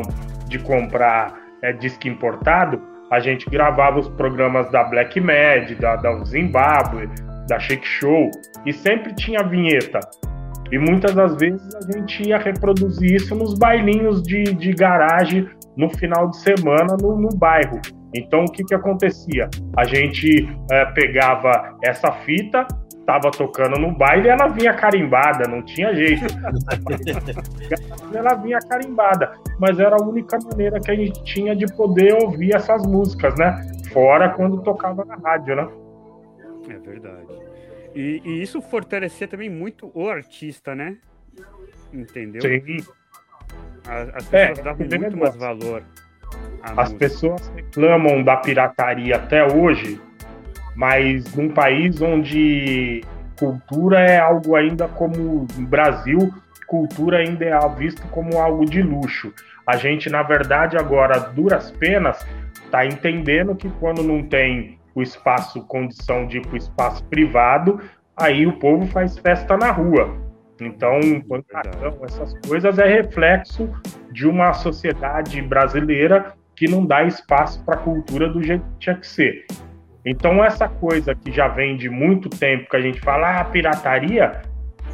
de 0.47 0.59
comprar 0.59 1.33
é, 1.63 1.73
disco 1.73 2.07
importado, 2.07 2.79
a 3.09 3.19
gente 3.19 3.49
gravava 3.49 3.99
os 3.99 4.07
programas 4.09 4.69
da 4.69 4.83
Black 4.83 5.19
Mad, 5.19 5.71
da, 5.79 5.95
da 5.95 6.23
Zimbabwe, 6.23 7.09
da 7.49 7.59
Shake 7.59 7.87
Show, 7.87 8.29
e 8.63 8.71
sempre 8.71 9.11
tinha 9.15 9.41
vinheta. 9.41 9.99
E 10.71 10.77
muitas 10.77 11.15
das 11.15 11.35
vezes 11.35 11.67
a 11.73 11.81
gente 11.91 12.29
ia 12.29 12.37
reproduzir 12.37 13.15
isso 13.15 13.33
nos 13.33 13.57
bailinhos 13.57 14.21
de, 14.21 14.43
de 14.53 14.71
garagem 14.71 15.49
no 15.75 15.89
final 15.97 16.29
de 16.29 16.37
semana 16.37 16.95
no, 17.01 17.19
no 17.19 17.29
bairro. 17.35 17.81
Então 18.13 18.45
o 18.45 18.51
que, 18.51 18.63
que 18.63 18.75
acontecia? 18.75 19.49
A 19.75 19.83
gente 19.83 20.47
é, 20.71 20.85
pegava 20.93 21.75
essa 21.83 22.11
fita, 22.11 22.67
tava 23.05 23.31
tocando 23.31 23.77
no 23.79 23.91
baile, 23.91 24.29
ela 24.29 24.47
vinha 24.47 24.73
carimbada, 24.73 25.47
não 25.47 25.61
tinha 25.61 25.93
jeito. 25.93 26.25
ela 28.13 28.33
vinha 28.35 28.59
carimbada, 28.59 29.37
mas 29.59 29.79
era 29.79 29.95
a 29.95 30.03
única 30.03 30.37
maneira 30.43 30.79
que 30.79 30.91
a 30.91 30.95
gente 30.95 31.23
tinha 31.23 31.55
de 31.55 31.65
poder 31.75 32.13
ouvir 32.23 32.55
essas 32.55 32.85
músicas, 32.85 33.35
né? 33.37 33.61
Fora 33.91 34.29
quando 34.29 34.61
tocava 34.61 35.03
na 35.05 35.15
rádio, 35.15 35.55
né? 35.55 35.67
É 36.69 36.77
verdade. 36.77 37.27
E, 37.93 38.21
e 38.23 38.41
isso 38.41 38.61
fortalecia 38.61 39.27
também 39.27 39.49
muito 39.49 39.91
o 39.93 40.09
artista, 40.09 40.73
né? 40.73 40.97
Entendeu? 41.91 42.41
Sim. 42.41 42.77
As, 43.87 44.09
as 44.15 44.27
pessoas 44.27 44.59
é, 44.59 44.63
davam 44.63 44.87
muito 44.87 45.17
mais 45.17 45.35
valor. 45.35 45.83
As 46.63 46.75
música. 46.75 46.99
pessoas 46.99 47.47
reclamam 47.49 48.23
da 48.23 48.37
pirataria 48.37 49.17
até 49.17 49.45
hoje, 49.45 50.01
mas 50.75 51.35
num 51.35 51.49
país 51.49 52.01
onde 52.01 53.01
cultura 53.37 53.99
é 53.99 54.19
algo 54.19 54.55
ainda 54.55 54.87
como 54.87 55.47
no 55.57 55.67
Brasil, 55.67 56.33
cultura 56.67 57.19
ainda 57.19 57.45
é 57.45 57.69
visto 57.77 58.07
como 58.09 58.39
algo 58.39 58.65
de 58.65 58.81
luxo. 58.81 59.33
A 59.65 59.77
gente, 59.77 60.09
na 60.09 60.23
verdade, 60.23 60.77
agora, 60.77 61.19
duras 61.19 61.71
penas, 61.71 62.25
está 62.65 62.85
entendendo 62.85 63.55
que 63.55 63.69
quando 63.79 64.01
não 64.03 64.23
tem 64.23 64.79
o 64.95 65.01
espaço, 65.01 65.65
condição 65.67 66.25
de 66.25 66.37
ir 66.37 66.41
para 66.41 66.53
o 66.53 66.57
espaço 66.57 67.03
privado, 67.05 67.79
aí 68.17 68.45
o 68.45 68.53
povo 68.53 68.87
faz 68.87 69.17
festa 69.17 69.57
na 69.57 69.71
rua. 69.71 70.15
Então, 70.61 70.99
pancadão, 71.27 71.99
essas 72.03 72.33
coisas 72.47 72.77
é 72.77 72.87
reflexo 72.87 73.69
de 74.11 74.27
uma 74.27 74.53
sociedade 74.53 75.41
brasileira 75.41 76.33
que 76.55 76.67
não 76.67 76.85
dá 76.85 77.03
espaço 77.03 77.63
para 77.65 77.75
a 77.75 77.79
cultura 77.79 78.29
do 78.29 78.41
jeito 78.41 78.63
que 78.63 78.79
tinha 78.79 78.95
que 78.95 79.07
ser. 79.07 79.45
Então, 80.05 80.43
essa 80.43 80.67
coisa 80.67 81.15
que 81.15 81.31
já 81.31 81.47
vem 81.47 81.77
de 81.77 81.89
muito 81.89 82.29
tempo, 82.29 82.69
que 82.69 82.75
a 82.75 82.81
gente 82.81 82.99
fala, 82.99 83.39
ah, 83.39 83.45
pirataria, 83.45 84.41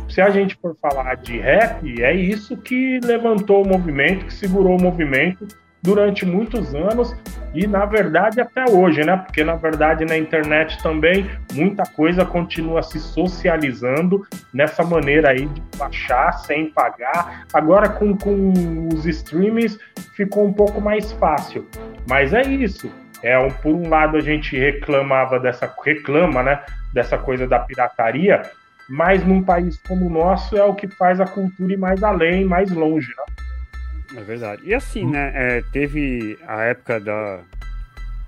se 0.08 0.22
a 0.22 0.30
gente 0.30 0.56
for 0.56 0.76
falar 0.82 1.16
de 1.16 1.40
rap, 1.40 2.02
é 2.02 2.14
isso 2.14 2.58
que 2.58 3.00
levantou 3.04 3.64
o 3.64 3.68
movimento, 3.68 4.26
que 4.26 4.34
segurou 4.34 4.78
o 4.78 4.82
movimento 4.82 5.48
durante 5.82 6.26
muitos 6.26 6.76
anos 6.76 7.16
e 7.54 7.66
na 7.66 7.86
verdade 7.86 8.42
até 8.42 8.66
hoje, 8.70 9.04
né? 9.04 9.18
Porque 9.18 9.44
na 9.44 9.56
verdade 9.56 10.06
na 10.06 10.18
internet 10.18 10.82
também 10.84 11.30
muita 11.54 11.84
coisa 11.84 12.26
continua 12.26 12.84
se 12.84 13.00
socializando 13.00 14.26
nessa 14.54 14.84
maneira 14.84 15.30
aí 15.30 15.46
de 15.46 15.62
baixar 15.78 16.34
sem 16.40 16.70
pagar. 16.70 17.46
Agora 17.54 17.90
com, 17.90 18.16
com 18.16 18.90
os 18.94 19.06
streams 19.06 19.80
ficou 20.16 20.46
um 20.46 20.54
pouco 20.54 20.82
mais 20.82 21.12
fácil, 21.14 21.66
mas 22.08 22.34
é 22.34 22.42
isso. 22.42 22.92
É, 23.22 23.38
um, 23.38 23.50
por 23.50 23.76
um 23.76 23.90
lado 23.90 24.18
a 24.18 24.22
gente 24.22 24.58
reclamava 24.58 25.40
dessa 25.40 25.74
reclama, 25.84 26.42
né, 26.42 26.64
dessa 26.94 27.18
coisa 27.18 27.48
da 27.48 27.60
pirataria, 27.60 28.42
mas 28.90 29.26
num 29.26 29.44
país 29.44 29.78
como 29.88 30.08
o 30.08 30.10
nosso 30.10 30.58
é 30.58 30.64
o 30.64 30.74
que 30.74 30.88
faz 30.88 31.20
a 31.20 31.26
cultura 31.26 31.74
ir 31.74 31.78
mais 31.78 32.02
além, 32.04 32.46
mais 32.46 32.72
longe, 32.72 33.10
né? 33.10 33.40
É 34.18 34.24
verdade. 34.24 34.64
E 34.66 34.74
assim, 34.74 35.06
né? 35.06 35.32
É, 35.36 35.62
teve 35.72 36.38
a 36.48 36.64
época 36.64 37.00
da. 37.00 37.42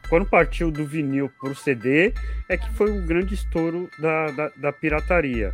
Quando 0.08 0.26
partiu 0.26 0.70
do 0.70 0.86
vinil 0.86 1.32
para 1.40 1.50
o 1.50 1.56
CD, 1.56 2.14
é 2.50 2.58
que 2.58 2.70
foi 2.74 2.92
o 2.92 3.02
grande 3.06 3.34
estouro 3.34 3.90
da, 3.98 4.28
da, 4.28 4.52
da 4.56 4.72
pirataria. 4.72 5.54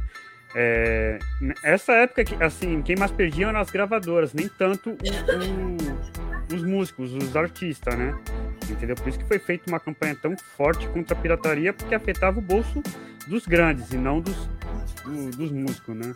É, 0.56 1.20
essa 1.64 1.94
época, 1.94 2.24
assim, 2.44 2.82
quem 2.82 2.96
mais 2.96 3.12
perdia 3.12 3.48
eram 3.48 3.60
as 3.60 3.70
gravadoras, 3.70 4.34
nem 4.34 4.50
tanto 4.50 4.92
o, 4.92 6.54
o, 6.54 6.56
os 6.56 6.64
músicos, 6.64 7.14
os 7.14 7.36
artistas, 7.36 7.96
né? 7.96 8.16
Entendeu? 8.70 8.96
Por 8.96 9.08
isso 9.08 9.20
que 9.20 9.26
foi 9.26 9.40
feita 9.40 9.70
uma 9.70 9.80
campanha 9.80 10.16
tão 10.16 10.36
forte 10.38 10.88
contra 10.90 11.18
a 11.18 11.20
pirataria, 11.20 11.74
porque 11.74 11.96
afetava 11.96 12.40
o 12.40 12.42
bolso 12.42 12.82
dos 13.28 13.46
grandes 13.46 13.92
e 13.92 13.98
não 13.98 14.20
dos, 14.20 14.50
do, 15.04 15.30
dos 15.38 15.52
músicos, 15.52 15.96
né? 15.96 16.14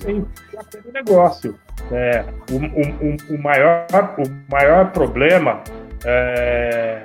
Sim, 0.00 0.26
aquele 0.58 0.92
negócio. 0.92 1.58
É, 1.90 2.24
o, 2.50 2.56
o, 2.56 3.36
o, 3.36 3.42
maior, 3.42 3.86
o 4.18 4.52
maior 4.52 4.90
problema 4.92 5.62
é, 6.04 7.04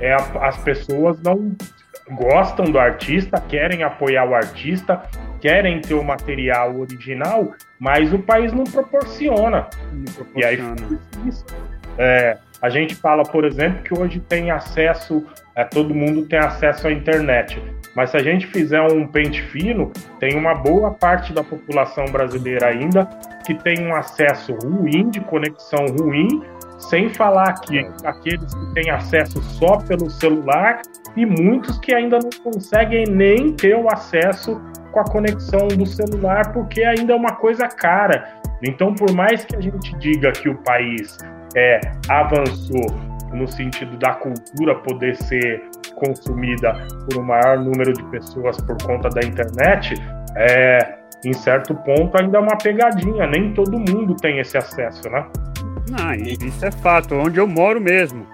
é 0.00 0.12
a, 0.12 0.48
as 0.48 0.56
pessoas 0.58 1.20
não 1.22 1.56
gostam 2.10 2.66
do 2.66 2.78
artista, 2.78 3.40
querem 3.40 3.82
apoiar 3.82 4.28
o 4.28 4.34
artista, 4.34 5.02
querem 5.40 5.80
ter 5.80 5.94
o 5.94 6.02
material 6.02 6.76
original, 6.78 7.54
mas 7.78 8.12
o 8.12 8.18
país 8.18 8.52
não 8.52 8.64
proporciona. 8.64 9.68
Não 9.92 10.12
proporciona. 10.12 10.36
E 10.36 10.44
aí 10.44 11.28
isso. 11.28 11.44
É, 11.98 12.38
a 12.62 12.68
gente 12.68 12.94
fala, 12.94 13.22
por 13.22 13.44
exemplo, 13.44 13.82
que 13.82 13.98
hoje 13.98 14.20
tem 14.20 14.50
acesso, 14.50 15.24
é, 15.54 15.64
todo 15.64 15.94
mundo 15.94 16.26
tem 16.26 16.38
acesso 16.38 16.88
à 16.88 16.92
internet. 16.92 17.62
Mas 17.96 18.10
se 18.10 18.16
a 18.16 18.22
gente 18.22 18.46
fizer 18.46 18.80
um 18.82 19.06
pente 19.06 19.42
fino, 19.42 19.90
tem 20.18 20.36
uma 20.36 20.54
boa 20.54 20.92
parte 20.92 21.32
da 21.32 21.42
população 21.42 22.04
brasileira 22.06 22.68
ainda 22.68 23.06
que 23.44 23.54
tem 23.54 23.86
um 23.86 23.94
acesso 23.94 24.54
ruim, 24.62 25.08
de 25.10 25.20
conexão 25.20 25.86
ruim, 25.98 26.42
sem 26.78 27.08
falar 27.08 27.54
que 27.60 27.78
aqueles 28.04 28.54
que 28.54 28.74
têm 28.74 28.90
acesso 28.90 29.42
só 29.42 29.78
pelo 29.78 30.08
celular 30.10 30.82
e 31.16 31.26
muitos 31.26 31.78
que 31.78 31.94
ainda 31.94 32.18
não 32.18 32.30
conseguem 32.42 33.04
nem 33.06 33.52
ter 33.52 33.76
o 33.76 33.88
acesso 33.90 34.60
com 34.92 35.00
a 35.00 35.04
conexão 35.04 35.68
do 35.68 35.86
celular, 35.86 36.52
porque 36.52 36.82
ainda 36.82 37.12
é 37.12 37.16
uma 37.16 37.36
coisa 37.36 37.66
cara. 37.68 38.40
Então, 38.62 38.94
por 38.94 39.12
mais 39.12 39.44
que 39.44 39.56
a 39.56 39.60
gente 39.60 39.96
diga 39.96 40.32
que 40.32 40.48
o 40.48 40.56
país 40.58 41.18
é, 41.56 41.80
avançou 42.08 42.86
no 43.32 43.46
sentido 43.46 43.96
da 43.96 44.14
cultura 44.14 44.74
poder 44.76 45.16
ser 45.16 45.62
consumida 45.94 46.74
por 47.06 47.18
um 47.18 47.24
maior 47.24 47.58
número 47.58 47.92
de 47.92 48.02
pessoas 48.04 48.60
por 48.60 48.76
conta 48.82 49.08
da 49.08 49.20
internet, 49.20 49.94
é, 50.36 50.98
em 51.24 51.32
certo 51.32 51.74
ponto 51.74 52.16
ainda 52.16 52.38
é 52.38 52.40
uma 52.40 52.56
pegadinha, 52.56 53.26
nem 53.26 53.52
todo 53.52 53.78
mundo 53.78 54.16
tem 54.16 54.38
esse 54.38 54.56
acesso, 54.56 55.08
né? 55.10 55.26
Não, 55.90 56.14
isso 56.14 56.64
é 56.64 56.70
fato, 56.70 57.14
onde 57.14 57.38
eu 57.38 57.46
moro 57.46 57.80
mesmo. 57.80 58.26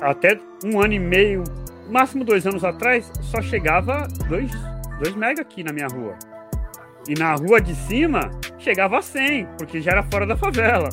Até 0.00 0.38
um 0.64 0.80
ano 0.80 0.94
e 0.94 0.98
meio, 0.98 1.44
máximo 1.90 2.24
dois 2.24 2.46
anos 2.46 2.64
atrás, 2.64 3.10
só 3.20 3.42
chegava 3.42 4.06
dois, 4.28 4.50
dois 5.02 5.14
mega 5.14 5.42
aqui 5.42 5.62
na 5.62 5.72
minha 5.72 5.88
rua. 5.88 6.14
E 7.06 7.14
na 7.18 7.34
rua 7.34 7.60
de 7.60 7.74
cima, 7.74 8.30
chegava 8.58 8.98
a 8.98 9.02
100, 9.02 9.46
porque 9.58 9.80
já 9.80 9.92
era 9.92 10.02
fora 10.04 10.26
da 10.26 10.36
favela. 10.36 10.88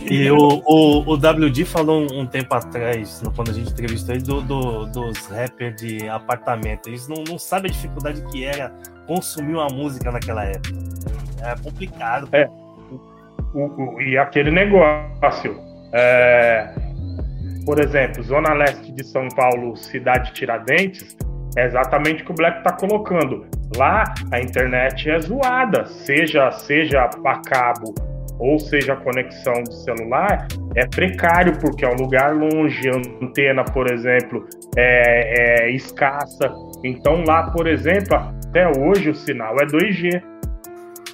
E 0.00 0.30
o, 0.30 0.62
o, 0.66 1.12
o 1.12 1.14
WD 1.14 1.64
falou 1.64 2.06
um, 2.12 2.26
tempo 2.26 2.54
atrás, 2.54 3.22
quando 3.34 3.50
a 3.50 3.52
gente 3.54 3.70
entrevistou 3.70 4.14
ele, 4.14 4.24
do, 4.24 4.42
do, 4.42 4.86
dos 4.86 5.26
rappers 5.26 5.76
de 5.76 6.08
apartamento. 6.08 6.88
Eles 6.88 7.08
não, 7.08 7.24
não 7.28 7.38
sabem 7.38 7.70
a 7.70 7.74
dificuldade 7.74 8.22
que 8.30 8.44
era 8.44 8.72
consumir 9.06 9.54
uma 9.54 9.68
música 9.68 10.10
naquela 10.10 10.44
época. 10.44 10.74
É 11.40 11.54
complicado. 11.62 12.28
É. 12.32 12.48
O, 13.54 13.66
o, 13.66 14.00
e 14.00 14.16
aquele 14.16 14.50
negócio. 14.50 15.60
É, 15.92 16.72
por 17.64 17.78
exemplo, 17.78 18.22
Zona 18.22 18.54
Leste 18.54 18.92
de 18.92 19.04
São 19.04 19.28
Paulo, 19.28 19.76
cidade 19.76 20.32
Tiradentes, 20.32 21.16
é 21.56 21.66
exatamente 21.66 22.22
o 22.22 22.26
que 22.26 22.32
o 22.32 22.34
Black 22.34 22.58
está 22.58 22.72
colocando. 22.72 23.46
Lá 23.76 24.04
a 24.30 24.40
internet 24.40 25.10
é 25.10 25.18
zoada, 25.20 25.86
seja 25.86 26.50
seja 26.50 27.08
para 27.08 27.40
cabo 27.40 27.94
ou 28.38 28.58
seja 28.58 28.94
a 28.94 28.96
conexão 28.96 29.62
do 29.62 29.72
celular, 29.72 30.48
é 30.74 30.84
precário 30.86 31.56
porque 31.60 31.84
é 31.84 31.88
um 31.88 31.94
lugar 31.94 32.34
longe, 32.34 32.88
a 32.88 33.24
antena, 33.24 33.64
por 33.64 33.90
exemplo, 33.92 34.44
é, 34.76 35.66
é 35.66 35.70
escassa. 35.70 36.52
Então 36.82 37.22
lá, 37.24 37.50
por 37.52 37.68
exemplo, 37.68 38.16
até 38.16 38.66
hoje 38.68 39.10
o 39.10 39.14
sinal 39.14 39.54
é 39.60 39.66
2G. 39.66 40.20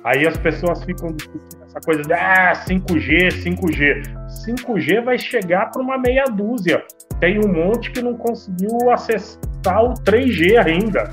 Aí 0.05 0.27
as 0.27 0.39
pessoas 0.39 0.83
ficam 0.85 1.13
discutindo 1.13 1.63
essa 1.65 1.81
coisa 1.81 2.03
de 2.03 2.13
ah, 2.15 2.53
5G, 2.67 3.29
5G. 3.45 4.03
5G 4.47 5.05
vai 5.05 5.19
chegar 5.19 5.71
para 5.71 5.83
uma 5.83 5.99
meia 5.99 6.25
dúzia. 6.25 6.83
Tem 7.21 7.39
um 7.39 7.53
monte 7.53 7.91
que 7.91 8.01
não 8.01 8.17
conseguiu 8.17 8.91
acessar 8.91 9.85
o 9.85 9.93
3G 10.03 10.57
ainda. 10.57 11.11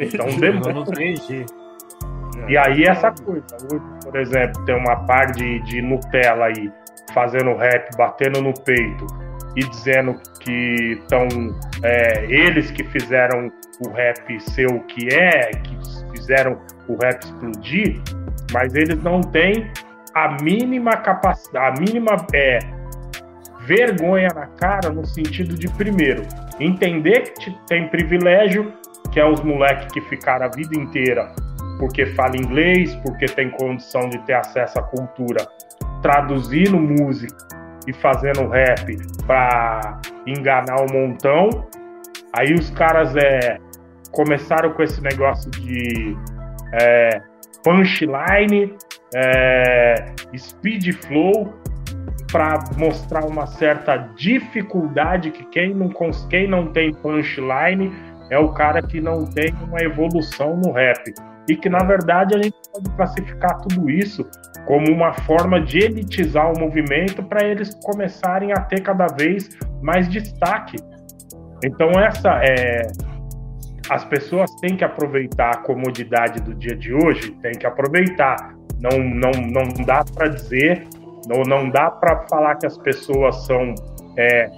Então 0.00 0.26
demora. 0.38 0.72
no 0.72 0.84
3G. 0.84 1.46
E 2.48 2.56
aí 2.56 2.84
essa 2.84 3.12
coisa, 3.12 3.46
hoje, 3.62 3.84
por 4.02 4.16
exemplo, 4.16 4.64
tem 4.64 4.74
uma 4.74 4.96
par 5.06 5.30
de, 5.32 5.60
de 5.60 5.80
Nutella 5.80 6.46
aí 6.46 6.72
fazendo 7.12 7.54
rap, 7.54 7.96
batendo 7.96 8.40
no 8.40 8.52
peito 8.52 9.06
e 9.56 9.62
dizendo 9.68 10.18
que 10.40 10.98
estão 11.00 11.28
é, 11.82 12.24
eles 12.24 12.70
que 12.70 12.84
fizeram 12.84 13.52
o 13.86 13.90
rap 13.90 14.40
ser 14.40 14.66
o 14.66 14.80
que 14.80 15.08
é, 15.14 15.50
que 15.50 15.76
fizeram 16.16 16.58
o 16.88 16.96
rap 16.96 17.22
explodir, 17.22 18.00
mas 18.52 18.74
eles 18.74 19.00
não 19.02 19.20
têm 19.20 19.70
a 20.14 20.36
mínima 20.42 20.96
capacidade, 20.96 21.78
a 21.78 21.80
mínima 21.80 22.16
é, 22.34 22.58
vergonha 23.66 24.28
na 24.34 24.46
cara 24.46 24.90
no 24.90 25.04
sentido 25.04 25.54
de 25.54 25.68
primeiro 25.68 26.22
entender 26.60 27.32
que 27.38 27.54
tem 27.66 27.88
privilégio, 27.88 28.72
que 29.12 29.20
é 29.20 29.24
os 29.24 29.40
moleques 29.42 29.86
que 29.92 30.00
ficaram 30.00 30.46
a 30.46 30.48
vida 30.48 30.78
inteira 30.78 31.32
porque 31.82 32.06
fala 32.06 32.36
inglês, 32.36 32.94
porque 33.04 33.26
tem 33.26 33.50
condição 33.50 34.08
de 34.08 34.16
ter 34.20 34.34
acesso 34.34 34.78
à 34.78 34.82
cultura, 34.84 35.44
traduzindo 36.00 36.78
música 36.78 37.36
e 37.88 37.92
fazendo 37.92 38.46
rap 38.48 38.96
para 39.26 40.00
enganar 40.24 40.76
um 40.80 40.86
montão. 40.92 41.50
Aí 42.32 42.54
os 42.54 42.70
caras 42.70 43.16
é, 43.16 43.58
começaram 44.12 44.72
com 44.74 44.82
esse 44.84 45.02
negócio 45.02 45.50
de 45.50 46.16
é, 46.74 47.20
punchline, 47.64 48.76
é, 49.12 50.14
speed 50.36 50.94
flow, 51.04 51.52
para 52.30 52.62
mostrar 52.78 53.24
uma 53.24 53.46
certa 53.46 53.96
dificuldade 54.16 55.32
que 55.32 55.44
quem 55.46 55.74
não, 55.74 55.90
quem 56.30 56.48
não 56.48 56.68
tem 56.68 56.94
punchline 56.94 57.92
é 58.30 58.38
o 58.38 58.52
cara 58.52 58.82
que 58.82 59.00
não 59.00 59.24
tem 59.24 59.52
uma 59.62 59.80
evolução 59.80 60.56
no 60.56 60.72
rap 60.72 61.12
e 61.48 61.56
que, 61.56 61.68
na 61.68 61.80
verdade, 61.84 62.34
a 62.34 62.42
gente 62.42 62.56
pode 62.72 62.90
classificar 62.90 63.58
tudo 63.62 63.90
isso 63.90 64.28
como 64.66 64.90
uma 64.92 65.12
forma 65.12 65.60
de 65.60 65.78
elitizar 65.78 66.52
o 66.52 66.58
movimento 66.58 67.22
para 67.22 67.44
eles 67.44 67.74
começarem 67.82 68.52
a 68.52 68.60
ter 68.60 68.80
cada 68.80 69.06
vez 69.06 69.48
mais 69.82 70.08
destaque. 70.08 70.76
Então, 71.64 71.90
essa 71.90 72.40
é. 72.42 72.86
As 73.90 74.04
pessoas 74.04 74.48
têm 74.60 74.76
que 74.76 74.84
aproveitar 74.84 75.50
a 75.50 75.58
comodidade 75.58 76.40
do 76.40 76.54
dia 76.54 76.76
de 76.76 76.94
hoje, 76.94 77.32
têm 77.42 77.52
que 77.52 77.66
aproveitar. 77.66 78.54
Não, 78.80 78.98
não, 78.98 79.30
não 79.32 79.84
dá 79.84 80.04
para 80.14 80.28
dizer, 80.28 80.86
não, 81.28 81.42
não 81.42 81.68
dá 81.68 81.90
para 81.90 82.20
falar 82.28 82.56
que 82.56 82.66
as 82.66 82.78
pessoas 82.78 83.44
são 83.44 83.74
é, 84.16 84.50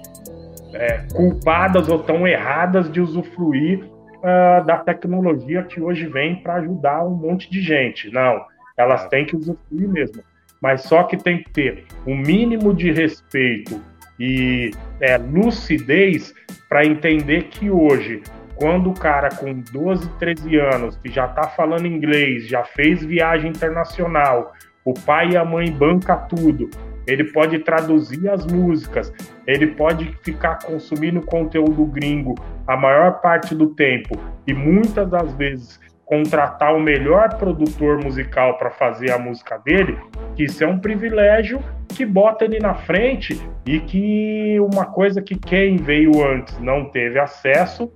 é, 0.75 1.05
culpadas 1.13 1.87
ou 1.87 1.99
tão 1.99 2.27
erradas 2.27 2.91
de 2.91 2.99
usufruir 2.99 3.83
uh, 3.83 4.65
da 4.65 4.77
tecnologia 4.77 5.63
que 5.63 5.81
hoje 5.81 6.07
vem 6.07 6.35
para 6.35 6.55
ajudar 6.55 7.03
um 7.05 7.15
monte 7.15 7.49
de 7.49 7.61
gente. 7.61 8.11
Não, 8.11 8.45
elas 8.77 9.07
têm 9.07 9.25
que 9.25 9.35
usufruir 9.35 9.87
mesmo. 9.87 10.21
Mas 10.61 10.83
só 10.83 11.03
que 11.03 11.17
tem 11.17 11.43
que 11.43 11.49
ter 11.51 11.85
um 12.05 12.15
mínimo 12.15 12.73
de 12.73 12.91
respeito 12.91 13.81
e 14.19 14.71
é, 14.99 15.17
lucidez 15.17 16.33
para 16.67 16.85
entender 16.85 17.43
que 17.43 17.69
hoje, 17.69 18.21
quando 18.55 18.89
o 18.89 18.93
cara 18.93 19.29
com 19.29 19.53
12, 19.53 20.09
13 20.17 20.57
anos, 20.57 20.97
que 20.97 21.09
já 21.09 21.25
está 21.25 21.43
falando 21.49 21.85
inglês, 21.85 22.47
já 22.47 22.63
fez 22.63 23.03
viagem 23.03 23.51
internacional, 23.51 24.53
o 24.83 24.93
pai 24.93 25.31
e 25.31 25.37
a 25.37 25.45
mãe 25.45 25.71
banca 25.71 26.15
tudo, 26.15 26.69
ele 27.07 27.25
pode 27.25 27.59
traduzir 27.59 28.29
as 28.29 28.45
músicas, 28.45 29.13
ele 29.45 29.67
pode 29.67 30.17
ficar 30.23 30.59
consumindo 30.63 31.21
conteúdo 31.21 31.85
gringo 31.85 32.35
a 32.67 32.75
maior 32.75 33.21
parte 33.21 33.53
do 33.53 33.67
tempo 33.67 34.19
e 34.47 34.53
muitas 34.53 35.09
das 35.09 35.33
vezes 35.33 35.79
contratar 36.05 36.73
o 36.75 36.79
melhor 36.79 37.35
produtor 37.37 38.03
musical 38.03 38.57
para 38.57 38.69
fazer 38.69 39.11
a 39.11 39.17
música 39.17 39.57
dele, 39.57 39.97
que 40.35 40.43
isso 40.43 40.63
é 40.63 40.67
um 40.67 40.77
privilégio 40.77 41.59
que 41.89 42.05
bota 42.05 42.45
ele 42.45 42.59
na 42.59 42.75
frente 42.75 43.41
e 43.65 43.79
que 43.79 44.59
uma 44.59 44.85
coisa 44.85 45.21
que 45.21 45.35
quem 45.35 45.77
veio 45.77 46.23
antes 46.23 46.59
não 46.59 46.85
teve 46.85 47.19
acesso, 47.19 47.91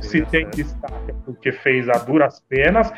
se 0.00 0.22
tem 0.26 0.48
destaque 0.50 1.10
é 1.10 1.14
porque 1.24 1.52
fez 1.52 1.88
a 1.88 1.98
duras 1.98 2.40
penas 2.48 2.92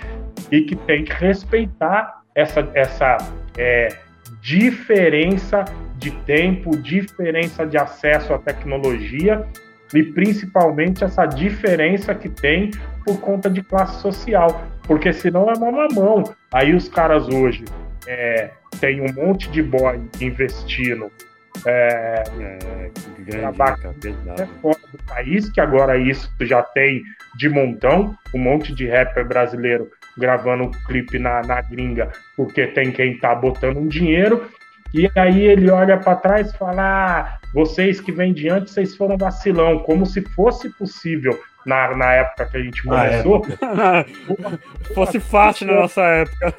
e 0.50 0.62
que 0.62 0.74
tem 0.74 1.04
que 1.04 1.12
respeitar 1.12 2.22
essa, 2.34 2.68
essa 2.74 3.16
é, 3.56 3.88
diferença 4.44 5.64
de 5.96 6.10
tempo, 6.10 6.76
diferença 6.76 7.64
de 7.64 7.78
acesso 7.78 8.34
à 8.34 8.38
tecnologia 8.38 9.42
e 9.94 10.02
principalmente 10.02 11.02
essa 11.02 11.24
diferença 11.24 12.14
que 12.14 12.28
tem 12.28 12.70
por 13.06 13.18
conta 13.20 13.48
de 13.48 13.62
classe 13.62 14.02
social, 14.02 14.62
porque 14.82 15.14
senão 15.14 15.48
é 15.48 15.54
uma 15.54 15.72
mamão. 15.72 16.24
Aí 16.52 16.74
os 16.74 16.90
caras 16.90 17.26
hoje 17.26 17.64
é, 18.06 18.50
tem 18.78 19.00
um 19.00 19.10
monte 19.14 19.50
de 19.50 19.62
boy 19.62 19.98
investindo 20.20 21.10
é, 21.64 22.24
é, 22.38 22.90
grande, 23.20 24.12
é 24.42 24.46
fora 24.60 24.78
do 24.92 24.98
país, 25.06 25.48
que 25.48 25.60
agora 25.60 25.96
isso 25.96 26.30
já 26.42 26.62
tem 26.62 27.02
de 27.34 27.48
montão, 27.48 28.14
um 28.34 28.38
monte 28.38 28.74
de 28.74 28.86
rapper 28.86 29.26
brasileiro 29.26 29.90
gravando 30.16 30.64
um 30.64 30.70
clipe 30.70 31.18
na, 31.18 31.42
na 31.42 31.60
gringa, 31.60 32.10
porque 32.36 32.66
tem 32.68 32.90
quem 32.92 33.18
tá 33.18 33.34
botando 33.34 33.78
um 33.78 33.88
dinheiro, 33.88 34.48
e 34.94 35.10
aí 35.16 35.42
ele 35.42 35.68
olha 35.70 35.98
para 35.98 36.14
trás 36.14 36.50
e 36.50 36.56
fala: 36.56 36.82
ah, 36.82 37.38
vocês 37.52 38.00
que 38.00 38.12
vêm 38.12 38.32
diante, 38.32 38.70
vocês 38.70 38.96
foram 38.96 39.16
vacilão, 39.16 39.80
como 39.80 40.06
se 40.06 40.20
fosse 40.20 40.70
possível 40.70 41.36
na, 41.66 41.96
na 41.96 42.12
época 42.12 42.46
que 42.46 42.56
a 42.56 42.62
gente 42.62 42.82
começou. 42.82 43.44
fosse 44.94 45.18
fácil 45.18 45.66
na 45.66 45.74
nossa 45.74 46.02
época. 46.02 46.54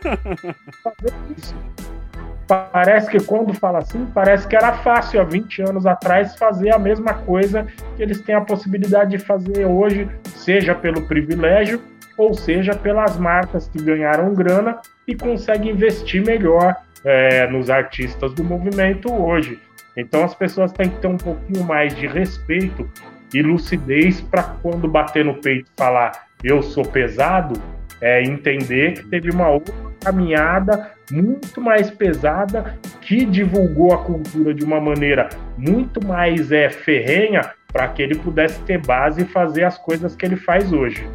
Parece 2.47 3.09
que 3.09 3.19
quando 3.23 3.53
fala 3.53 3.79
assim, 3.79 4.05
parece 4.13 4.47
que 4.47 4.55
era 4.55 4.73
fácil 4.73 5.19
há 5.19 5.23
20 5.23 5.63
anos 5.63 5.85
atrás 5.85 6.35
fazer 6.35 6.73
a 6.75 6.77
mesma 6.77 7.13
coisa 7.13 7.65
que 7.95 8.03
eles 8.03 8.21
têm 8.21 8.35
a 8.35 8.41
possibilidade 8.41 9.11
de 9.11 9.17
fazer 9.17 9.65
hoje, 9.65 10.07
seja 10.25 10.75
pelo 10.75 11.07
privilégio 11.07 11.81
ou 12.17 12.33
seja 12.33 12.75
pelas 12.75 13.17
marcas 13.17 13.67
que 13.67 13.81
ganharam 13.81 14.33
grana 14.33 14.79
e 15.07 15.15
conseguem 15.15 15.71
investir 15.71 16.25
melhor 16.25 16.75
é, 17.03 17.47
nos 17.47 17.69
artistas 17.69 18.33
do 18.33 18.43
movimento 18.43 19.13
hoje. 19.13 19.59
Então 19.95 20.23
as 20.23 20.33
pessoas 20.33 20.71
têm 20.71 20.89
que 20.89 20.99
ter 20.99 21.07
um 21.07 21.17
pouquinho 21.17 21.63
mais 21.63 21.95
de 21.95 22.07
respeito 22.07 22.89
e 23.33 23.41
lucidez 23.41 24.21
para 24.21 24.43
quando 24.43 24.87
bater 24.87 25.23
no 25.23 25.35
peito 25.35 25.69
e 25.69 25.77
falar 25.77 26.25
eu 26.43 26.61
sou 26.61 26.85
pesado, 26.85 27.59
é 28.01 28.21
entender 28.21 28.93
que 28.93 29.07
teve 29.07 29.31
uma 29.31 29.49
outra 29.49 29.73
caminhada 30.03 30.91
muito 31.11 31.61
mais 31.61 31.89
pesada 31.89 32.77
que 33.01 33.25
divulgou 33.25 33.93
a 33.93 33.97
cultura 33.97 34.53
de 34.53 34.63
uma 34.63 34.79
maneira 34.79 35.29
muito 35.57 36.05
mais 36.05 36.51
é, 36.51 36.69
ferrenha 36.69 37.41
para 37.71 37.87
que 37.87 38.01
ele 38.01 38.15
pudesse 38.15 38.61
ter 38.61 38.79
base 38.79 39.23
e 39.23 39.25
fazer 39.25 39.63
as 39.63 39.77
coisas 39.77 40.15
que 40.15 40.25
ele 40.25 40.35
faz 40.35 40.71
hoje. 40.71 41.07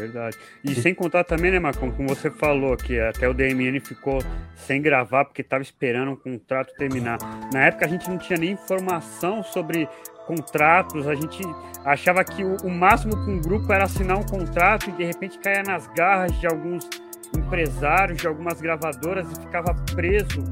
Verdade. 0.00 0.36
E 0.64 0.74
sem 0.74 0.94
contar 0.94 1.24
também, 1.24 1.50
né, 1.50 1.58
Macon, 1.58 1.90
como 1.92 2.08
você 2.08 2.30
falou, 2.30 2.76
que 2.76 2.98
até 2.98 3.28
o 3.28 3.34
DMN 3.34 3.80
ficou 3.80 4.22
sem 4.54 4.80
gravar 4.80 5.24
porque 5.24 5.42
estava 5.42 5.62
esperando 5.62 6.12
um 6.12 6.16
contrato 6.16 6.74
terminar. 6.74 7.18
Na 7.52 7.66
época 7.66 7.84
a 7.84 7.88
gente 7.88 8.08
não 8.08 8.18
tinha 8.18 8.38
nem 8.38 8.52
informação 8.52 9.42
sobre 9.42 9.88
contratos, 10.26 11.08
a 11.08 11.14
gente 11.14 11.42
achava 11.84 12.22
que 12.24 12.44
o, 12.44 12.56
o 12.64 12.70
máximo 12.70 13.12
que 13.24 13.30
um 13.30 13.40
grupo 13.40 13.72
era 13.72 13.84
assinar 13.84 14.16
um 14.16 14.22
contrato 14.22 14.88
e 14.88 14.92
de 14.92 15.04
repente 15.04 15.38
caia 15.38 15.62
nas 15.62 15.86
garras 15.88 16.38
de 16.38 16.46
alguns 16.46 16.88
empresários, 17.36 18.18
de 18.18 18.26
algumas 18.26 18.60
gravadoras 18.60 19.30
e 19.30 19.40
ficava 19.40 19.74
preso 19.94 20.44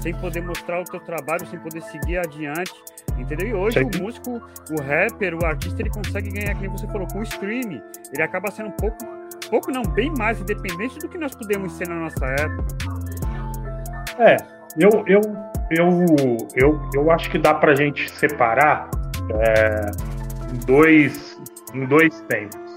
sem 0.00 0.14
poder 0.14 0.42
mostrar 0.42 0.80
o 0.80 0.84
teu 0.84 1.00
trabalho, 1.00 1.46
sem 1.46 1.58
poder 1.58 1.82
seguir 1.82 2.18
adiante, 2.18 2.72
entendeu? 3.18 3.48
E 3.48 3.54
hoje 3.54 3.80
o 3.82 4.02
músico, 4.02 4.42
o 4.70 4.80
rapper, 4.80 5.34
o 5.34 5.44
artista, 5.44 5.82
ele 5.82 5.90
consegue 5.90 6.30
ganhar, 6.30 6.54
como 6.54 6.78
você 6.78 6.86
falou, 6.86 7.06
com 7.08 7.20
o 7.20 7.22
streaming. 7.22 7.82
Ele 8.12 8.22
acaba 8.22 8.50
sendo 8.50 8.68
um 8.68 8.72
pouco, 8.72 8.98
pouco 9.50 9.70
não, 9.70 9.82
bem 9.82 10.12
mais 10.16 10.40
independente 10.40 10.98
do 10.98 11.08
que 11.08 11.18
nós 11.18 11.34
podemos 11.34 11.72
ser 11.72 11.88
na 11.88 11.96
nossa 11.96 12.26
época. 12.26 12.64
É, 14.18 14.36
eu, 14.78 15.04
eu, 15.06 15.20
eu, 15.70 16.06
eu, 16.54 16.90
eu 16.94 17.10
acho 17.10 17.30
que 17.30 17.38
dá 17.38 17.54
pra 17.54 17.74
gente 17.74 18.10
separar 18.10 18.90
é, 19.30 19.86
em, 20.52 20.58
dois, 20.66 21.40
em 21.74 21.84
dois 21.86 22.20
tempos. 22.22 22.68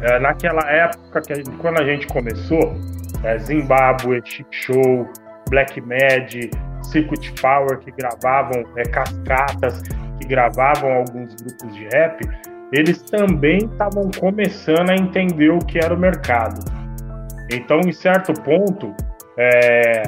É, 0.00 0.18
naquela 0.20 0.62
época, 0.70 1.20
que 1.22 1.32
a 1.32 1.36
gente, 1.36 1.50
quando 1.58 1.80
a 1.80 1.84
gente 1.84 2.06
começou, 2.06 2.76
é, 3.24 3.38
Zimbabwe, 3.38 4.22
Chic 4.24 4.46
Show, 4.52 5.08
Black 5.48 5.80
Mad, 5.80 6.32
Circuit 6.82 7.32
Power, 7.40 7.78
que 7.78 7.90
gravavam 7.92 8.64
é, 8.76 8.82
cascatas, 8.82 9.82
que 10.20 10.26
gravavam 10.26 10.92
alguns 10.92 11.34
grupos 11.34 11.74
de 11.74 11.84
rap, 11.92 12.20
eles 12.72 13.02
também 13.02 13.58
estavam 13.58 14.10
começando 14.18 14.90
a 14.90 14.94
entender 14.94 15.50
o 15.50 15.58
que 15.58 15.78
era 15.78 15.94
o 15.94 15.98
mercado. 15.98 16.60
Então, 17.50 17.80
em 17.86 17.92
certo 17.92 18.32
ponto, 18.42 18.94
é, 19.38 20.02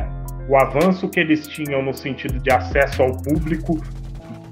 o 0.49 0.57
avanço 0.57 1.09
que 1.09 1.21
eles 1.21 1.47
tinham 1.47 1.83
no 1.83 1.95
sentido 1.95 2.39
de 2.39 2.51
acesso 2.51 3.03
ao 3.03 3.17
público 3.17 3.81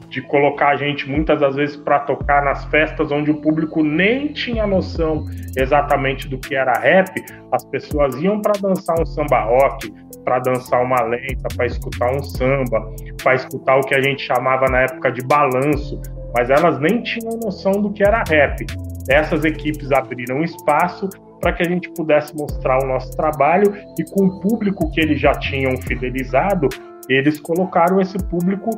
de 0.09 0.23
colocar 0.23 0.71
a 0.71 0.77
gente 0.77 1.09
muitas 1.09 1.41
das 1.41 1.55
vezes 1.55 1.77
para 1.77 2.01
tocar 2.01 2.43
nas 2.43 2.65
festas 2.67 3.13
onde 3.13 3.31
o 3.31 3.41
público 3.41 3.83
nem 3.83 4.29
tinha 4.29 4.67
noção 4.67 5.27
exatamente 5.57 6.29
do 6.29 6.39
que 6.39 6.55
era 6.55 6.73
rap, 6.73 7.11
as 7.53 7.65
pessoas 7.67 8.15
iam 8.17 8.41
para 8.41 8.53
dançar 8.61 8.99
um 8.99 9.07
samba 9.07 9.41
rock, 9.41 9.93
para 10.25 10.39
dançar 10.41 10.83
uma 10.83 11.03
lenta, 11.03 11.49
para 11.55 11.67
escutar 11.67 12.11
um 12.11 12.23
samba, 12.23 12.91
para 13.23 13.35
escutar 13.35 13.77
o 13.77 13.83
que 13.83 13.95
a 13.95 14.01
gente 14.01 14.23
chamava 14.23 14.67
na 14.67 14.83
época 14.83 15.13
de 15.13 15.23
balanço, 15.27 16.01
mas 16.35 16.51
elas 16.51 16.79
nem 16.81 17.03
tinham 17.03 17.39
noção 17.43 17.73
do 17.73 17.93
que 17.93 18.03
era 18.03 18.23
rap. 18.29 18.67
Essas 19.09 19.45
equipes 19.45 19.91
abriram 19.91 20.43
espaço 20.43 21.09
para 21.41 21.53
que 21.53 21.63
a 21.63 21.69
gente 21.69 21.91
pudesse 21.91 22.35
mostrar 22.37 22.83
o 22.83 22.87
nosso 22.87 23.11
trabalho 23.17 23.75
e 23.99 24.05
com 24.05 24.27
o 24.27 24.41
público 24.41 24.91
que 24.91 25.01
eles 25.01 25.21
já 25.21 25.33
tinham 25.33 25.77
fidelizado, 25.79 26.69
eles 27.09 27.41
colocaram 27.41 28.01
esse 28.01 28.19
público 28.27 28.71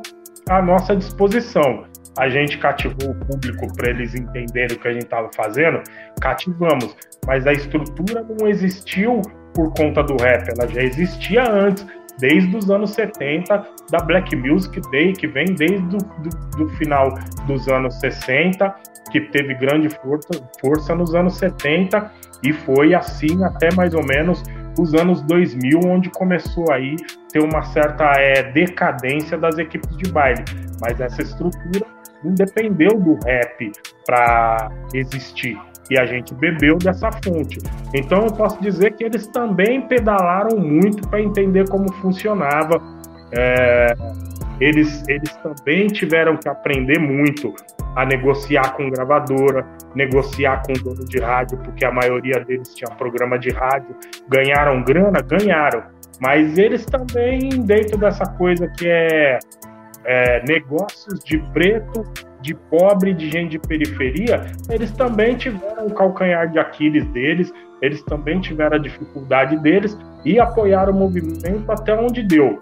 à 0.49 0.63
nossa 0.63 0.97
disposição. 0.97 1.85
A 2.19 2.29
gente 2.29 2.59
cativou 2.59 3.11
o 3.11 3.15
público 3.27 3.75
para 3.77 3.91
eles 3.91 4.15
entenderem 4.15 4.77
o 4.77 4.81
que 4.81 4.89
a 4.89 4.93
gente 4.93 5.05
estava 5.05 5.31
fazendo, 5.35 5.83
cativamos, 6.21 6.97
mas 7.27 7.47
a 7.47 7.53
estrutura 7.53 8.23
não 8.23 8.49
existiu 8.49 9.23
por 9.55 9.73
conta 9.75 10.03
do 10.03 10.17
rap, 10.17 10.49
ela 10.57 10.69
já 10.69 10.83
existia 10.83 11.49
antes, 11.51 11.87
desde 12.19 12.57
os 12.57 12.71
anos 12.71 12.91
70, 12.91 13.67
da 13.91 13.99
Black 13.99 14.35
Music 14.37 14.81
Day, 14.91 15.13
que 15.13 15.27
vem 15.27 15.47
desde 15.47 15.97
o 15.97 15.99
do, 15.99 16.57
do 16.57 16.69
final 16.77 17.15
dos 17.47 17.67
anos 17.69 17.99
60, 18.01 18.75
que 19.11 19.21
teve 19.21 19.55
grande 19.55 19.89
força, 19.89 20.29
força 20.61 20.95
nos 20.95 21.15
anos 21.15 21.37
70 21.37 22.11
e 22.45 22.53
foi 22.53 22.95
assim 22.95 23.43
até 23.45 23.75
mais 23.75 23.95
ou 23.95 24.05
menos 24.05 24.43
os 24.79 24.95
anos 24.95 25.23
2000, 25.23 25.81
onde 25.87 26.11
começou 26.11 26.71
aí 26.73 26.97
ter 27.33 27.43
uma 27.43 27.63
certa 27.63 28.13
é, 28.19 28.43
decadência 28.53 29.37
das 29.39 29.59
equipes 29.59 29.97
de 29.97 30.11
baile. 30.11 30.45
Mas 30.81 31.01
essa 31.01 31.23
estrutura 31.23 31.87
não 32.23 32.35
dependeu 32.35 32.99
do 32.99 33.19
rap 33.25 33.73
para 34.07 34.71
existir. 34.95 35.59
E 35.91 35.99
a 35.99 36.07
gente 36.07 36.33
bebeu 36.35 36.79
dessa 36.79 37.11
fonte. 37.25 37.59
Então 37.93 38.27
eu 38.27 38.33
posso 38.33 38.61
dizer 38.63 38.93
que 38.93 39.03
eles 39.03 39.27
também 39.27 39.83
pedalaram 39.83 40.57
muito 40.57 41.07
para 41.09 41.21
entender 41.21 41.69
como 41.69 41.93
funcionava. 41.95 42.81
É, 43.33 43.95
eles, 44.61 45.03
eles 45.09 45.35
também 45.37 45.89
tiveram 45.89 46.37
que 46.37 46.49
aprender 46.49 46.99
muito 46.99 47.55
a 47.97 48.05
negociar 48.05 48.75
com 48.77 48.89
gravadora, 48.91 49.67
negociar 49.95 50.63
com 50.65 50.73
dono 50.75 51.05
de 51.07 51.19
rádio, 51.19 51.59
porque 51.59 51.85
a 51.85 51.91
maioria 51.91 52.45
deles 52.45 52.73
tinha 52.75 52.95
programa 52.97 53.39
de 53.39 53.51
rádio. 53.51 53.97
Ganharam 54.29 54.85
grana? 54.85 55.21
Ganharam. 55.23 55.83
Mas 56.21 56.59
eles 56.59 56.85
também, 56.85 57.49
dentro 57.63 57.97
dessa 57.99 58.25
coisa 58.37 58.69
que 58.69 58.87
é, 58.87 59.39
é 60.05 60.45
negócios 60.45 61.19
de 61.25 61.39
preto, 61.53 62.05
de 62.43 62.55
pobre, 62.55 63.15
de 63.15 63.31
gente 63.31 63.53
de 63.53 63.59
periferia, 63.59 64.47
eles 64.69 64.91
também 64.93 65.37
tiveram 65.37 65.87
o 65.87 65.95
calcanhar 65.95 66.51
de 66.51 66.59
Aquiles 66.59 67.07
deles, 67.09 67.53
eles 67.81 68.03
também 68.03 68.41
tiveram 68.41 68.77
a 68.77 68.81
dificuldade 68.81 69.57
deles 69.59 69.97
e 70.25 70.39
apoiaram 70.39 70.93
o 70.93 70.97
movimento 70.97 71.71
até 71.71 71.95
onde 71.95 72.23
deu. 72.23 72.59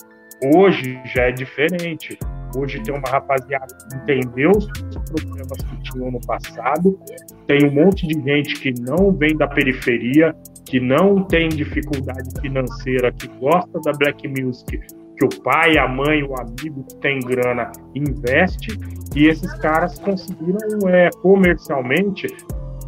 Hoje 0.55 1.01
já 1.05 1.25
é 1.25 1.33
diferente. 1.33 2.17
Hoje 2.57 2.83
tem 2.83 2.95
uma 2.95 3.09
rapaziada 3.09 3.67
que 3.67 3.97
entendeu 3.97 4.53
os 4.53 4.67
problemas 5.11 5.59
que 5.59 5.83
tinham 5.83 6.11
no 6.11 6.21
passado, 6.21 6.99
tem 7.47 7.67
um 7.67 7.73
monte 7.73 8.07
de 8.07 8.15
gente 8.23 8.55
que 8.55 8.73
não 8.81 9.13
vem 9.13 9.37
da 9.37 9.47
periferia, 9.47 10.35
que 10.69 10.79
não 10.79 11.25
tem 11.25 11.49
dificuldade 11.49 12.29
financeira, 12.41 13.11
que 13.11 13.27
gosta 13.39 13.81
da 13.81 13.93
black 13.93 14.29
music, 14.29 14.79
que 15.17 15.25
o 15.25 15.43
pai, 15.43 15.79
a 15.79 15.89
mãe, 15.89 16.23
o 16.23 16.35
amigo 16.39 16.85
que 16.85 16.97
tem 16.97 17.19
grana 17.21 17.73
investe, 17.95 18.79
e 19.17 19.27
esses 19.27 19.53
caras 19.55 19.99
conseguiram 19.99 20.89
é, 20.89 21.09
comercialmente 21.23 22.29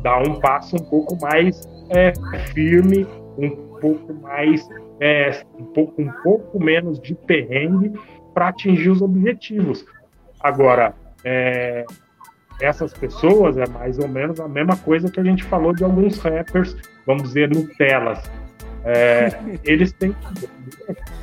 dar 0.03 0.19
um 0.19 0.39
passo 0.41 0.77
um 0.77 0.85
pouco 0.85 1.19
mais 1.21 1.67
é, 1.89 2.13
firme, 2.53 3.07
um 3.39 3.51
pouco 3.81 4.13
mais 4.15 4.69
é, 5.01 5.43
um, 5.59 5.65
pouco, 5.65 6.03
um 6.03 6.13
pouco 6.23 6.63
menos 6.63 7.01
de 7.01 7.15
perrengue 7.15 7.93
para 8.35 8.49
atingir 8.49 8.91
os 8.91 9.01
objetivos. 9.01 9.85
Agora, 10.39 10.95
é, 11.25 11.85
essas 12.61 12.93
pessoas 12.93 13.57
é 13.57 13.67
mais 13.67 13.99
ou 13.99 14.07
menos 14.07 14.39
a 14.39 14.47
mesma 14.47 14.77
coisa 14.77 15.11
que 15.11 15.19
a 15.19 15.25
gente 15.25 15.43
falou 15.45 15.75
de 15.75 15.83
alguns 15.83 16.19
rappers, 16.19 16.77
vamos 17.07 17.25
dizer, 17.25 17.49
Nutelas. 17.49 18.23
É, 18.85 19.29
eles 19.65 19.93
têm 19.93 20.15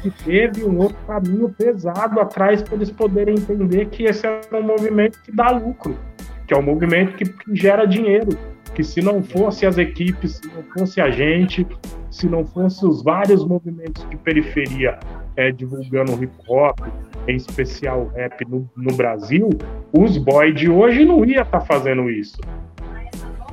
que 0.01 0.11
teve 0.23 0.63
um 0.63 0.77
outro 0.77 0.97
caminho 1.07 1.49
pesado 1.49 2.19
atrás 2.19 2.61
para 2.61 2.75
eles 2.75 2.91
poderem 2.91 3.35
entender 3.35 3.87
que 3.87 4.03
esse 4.03 4.25
é 4.27 4.41
um 4.53 4.61
movimento 4.61 5.19
que 5.23 5.31
dá 5.31 5.49
lucro, 5.49 5.97
que 6.45 6.53
é 6.53 6.57
um 6.57 6.61
movimento 6.61 7.15
que, 7.15 7.25
que 7.25 7.55
gera 7.55 7.85
dinheiro, 7.85 8.37
que 8.75 8.83
se 8.83 9.01
não 9.01 9.23
fosse 9.23 9.65
as 9.65 9.77
equipes, 9.77 10.35
se 10.35 10.47
não 10.47 10.63
fosse 10.77 11.01
a 11.01 11.09
gente, 11.09 11.65
se 12.11 12.27
não 12.27 12.45
fosse 12.45 12.85
os 12.85 13.03
vários 13.03 13.43
movimentos 13.45 14.07
de 14.09 14.15
periferia 14.17 14.99
é, 15.35 15.51
divulgando 15.51 16.21
hip 16.21 16.33
hop, 16.47 16.79
em 17.27 17.35
especial 17.35 18.07
rap 18.15 18.43
no, 18.47 18.69
no 18.75 18.95
Brasil, 18.95 19.49
os 19.91 20.17
boys 20.17 20.55
de 20.55 20.69
hoje 20.69 21.05
não 21.05 21.25
ia 21.25 21.41
estar 21.41 21.59
tá 21.59 21.61
fazendo 21.61 22.09
isso. 22.09 22.39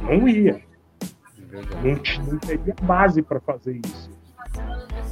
Não 0.03 0.29
ia. 0.29 0.61
Não, 1.83 2.27
não 2.27 2.39
teria 2.39 2.75
base 2.83 3.23
para 3.23 3.41
fazer 3.41 3.81
isso. 3.85 4.11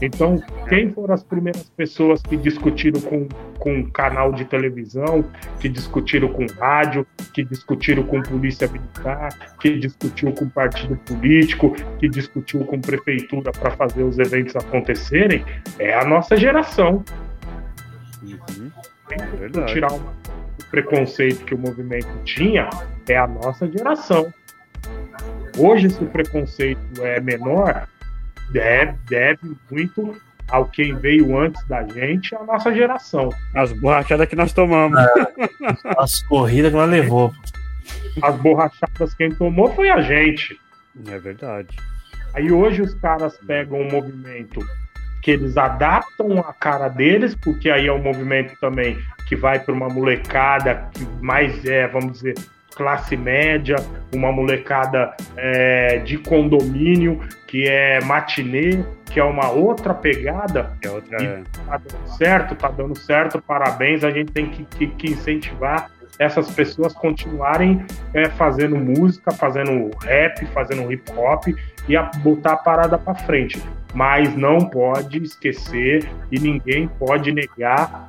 Então, 0.01 0.43
quem 0.69 0.91
foram 0.91 1.15
as 1.15 1.23
primeiras 1.23 1.71
pessoas 1.71 2.21
que 2.23 2.37
discutiram 2.37 3.01
com, 3.01 3.29
com 3.59 3.89
canal 3.91 4.33
de 4.33 4.45
televisão, 4.45 5.25
que 5.61 5.69
discutiram 5.69 6.29
com 6.29 6.45
rádio, 6.59 7.07
que 7.33 7.45
discutiram 7.45 8.03
com 8.03 8.21
polícia 8.21 8.67
militar, 8.67 9.29
que 9.61 9.79
discutiu 9.79 10.33
com 10.33 10.49
partido 10.49 10.97
político, 10.97 11.73
que 12.01 12.09
discutiu 12.09 12.65
com 12.65 12.81
prefeitura 12.81 13.53
para 13.53 13.71
fazer 13.73 14.03
os 14.03 14.19
eventos 14.19 14.57
acontecerem? 14.57 15.45
É 15.79 15.95
a 15.95 16.05
nossa 16.05 16.37
geração. 16.37 17.05
Uhum. 18.23 18.71
É 19.11 19.65
tirar 19.67 19.93
o 19.93 20.01
preconceito 20.69 21.45
que 21.45 21.55
o 21.55 21.59
movimento 21.59 22.09
tinha, 22.25 22.69
é 23.09 23.17
a 23.17 23.27
nossa 23.29 23.71
geração. 23.71 24.33
Hoje, 25.59 25.91
se 25.91 26.03
o 26.03 26.07
preconceito 26.07 26.81
é 27.03 27.21
menor, 27.21 27.87
deve, 28.51 28.99
deve 29.09 29.57
muito 29.71 30.17
ao 30.49 30.67
quem 30.67 30.95
veio 30.95 31.39
antes 31.39 31.65
da 31.67 31.83
gente, 31.83 32.35
a 32.35 32.43
nossa 32.45 32.75
geração. 32.75 33.31
As 33.55 33.73
borrachadas 33.73 34.29
que 34.29 34.37
nós 34.37 34.53
tomamos. 34.53 34.99
É, 34.99 35.07
as 35.99 36.23
corridas 36.25 36.71
que 36.71 36.77
nós 36.77 36.91
levou. 36.91 37.33
As 38.23 38.37
borrachadas 38.37 39.15
quem 39.15 39.31
tomou 39.31 39.75
foi 39.75 39.91
a 39.91 40.01
gente. 40.01 40.59
É 41.09 41.19
verdade. 41.19 41.75
Aí 42.35 42.51
hoje 42.51 42.83
os 42.83 42.95
caras 42.95 43.37
pegam 43.47 43.81
um 43.81 43.91
movimento 43.91 44.61
que 45.23 45.31
eles 45.31 45.57
adaptam 45.57 46.41
a 46.41 46.53
cara 46.53 46.89
deles, 46.89 47.35
porque 47.35 47.71
aí 47.71 47.87
é 47.87 47.93
um 47.93 48.03
movimento 48.03 48.55
também 48.61 48.99
que 49.29 49.37
vai 49.37 49.61
para 49.61 49.73
uma 49.73 49.89
molecada 49.89 50.91
que 50.93 51.05
mais 51.23 51.65
é, 51.65 51.87
vamos 51.87 52.15
dizer, 52.15 52.35
classe 52.75 53.17
média, 53.17 53.77
uma 54.15 54.33
molecada 54.33 55.15
é, 55.37 55.99
de 55.99 56.19
condomínio, 56.19 57.21
que 57.47 57.69
é 57.69 58.01
matinê, 58.01 58.85
que 59.07 59.21
é 59.21 59.25
uma 59.25 59.51
outra 59.51 59.95
pegada. 59.95 60.73
É 60.83 60.91
outra... 60.91 61.23
E 61.23 61.43
tá 61.67 61.77
dando 61.79 62.09
certo, 62.17 62.55
tá 62.55 62.69
dando 62.69 62.99
certo, 62.99 63.43
parabéns. 63.43 64.05
A 64.05 64.11
gente 64.11 64.33
tem 64.33 64.47
que, 64.47 64.65
que, 64.65 64.87
que 64.87 65.11
incentivar 65.13 65.91
essas 66.19 66.51
pessoas 66.51 66.93
continuarem 66.93 67.85
é, 68.15 68.29
fazendo 68.31 68.77
música, 68.77 69.33
fazendo 69.33 69.91
rap, 70.03 70.45
fazendo 70.47 70.91
hip 70.93 71.11
hop 71.17 71.49
e 71.89 71.97
a, 71.97 72.03
botar 72.03 72.53
a 72.53 72.57
parada 72.57 72.99
para 72.99 73.15
frente. 73.15 73.63
Mas 73.95 74.35
não 74.37 74.59
pode 74.61 75.23
esquecer 75.23 76.09
e 76.31 76.39
ninguém 76.39 76.89
pode 76.89 77.33
negar 77.33 78.09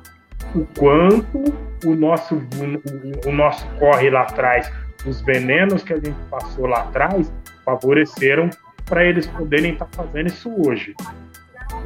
o 0.54 0.66
quanto 0.78 1.44
o 1.84 1.94
nosso, 1.94 2.36
o, 2.36 3.28
o 3.28 3.32
nosso 3.32 3.66
corre 3.78 4.10
lá 4.10 4.22
atrás, 4.22 4.70
os 5.06 5.20
venenos 5.20 5.82
que 5.82 5.92
a 5.92 5.96
gente 5.96 6.16
passou 6.30 6.66
lá 6.66 6.82
atrás, 6.82 7.32
favoreceram 7.64 8.50
para 8.84 9.04
eles 9.04 9.26
poderem 9.26 9.72
estar 9.72 9.86
tá 9.86 10.02
fazendo 10.02 10.26
isso 10.28 10.50
hoje. 10.66 10.94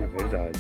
É 0.01 0.07
verdade. 0.07 0.59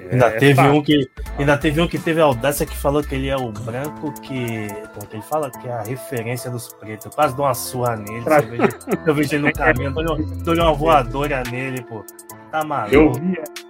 É, 0.00 0.12
ainda 0.12 0.30
teve 0.30 0.60
um 0.60 0.82
que 0.82 1.10
ainda 1.38 1.58
teve 1.58 1.80
um 1.80 1.88
que 1.88 1.98
teve 1.98 2.20
a 2.20 2.24
audácia 2.24 2.64
que 2.64 2.76
falou 2.76 3.02
que 3.02 3.14
ele 3.14 3.28
é 3.28 3.36
o 3.36 3.52
branco 3.52 4.12
que 4.22 4.68
como 4.94 5.06
que 5.06 5.16
ele 5.16 5.22
fala 5.22 5.50
que 5.50 5.68
é 5.68 5.72
a 5.72 5.82
referência 5.82 6.50
dos 6.50 6.72
pretos. 6.72 7.06
Eu 7.06 7.12
quase 7.12 7.36
dou 7.36 7.44
uma 7.44 7.54
surra 7.54 7.96
nele. 7.96 8.22
Pra... 8.22 8.38
Eu, 8.38 8.48
vejo, 8.48 8.68
eu 9.06 9.14
vejo 9.14 9.34
ele 9.34 9.46
no 9.46 9.52
caminho, 9.52 9.92
dou 9.92 10.54
uma 10.54 10.72
voadora 10.72 11.42
nele, 11.50 11.82
pô. 11.82 12.04
Tá 12.50 12.64
maluco. 12.64 12.94
Eu 12.94 13.12
vi. 13.12 13.67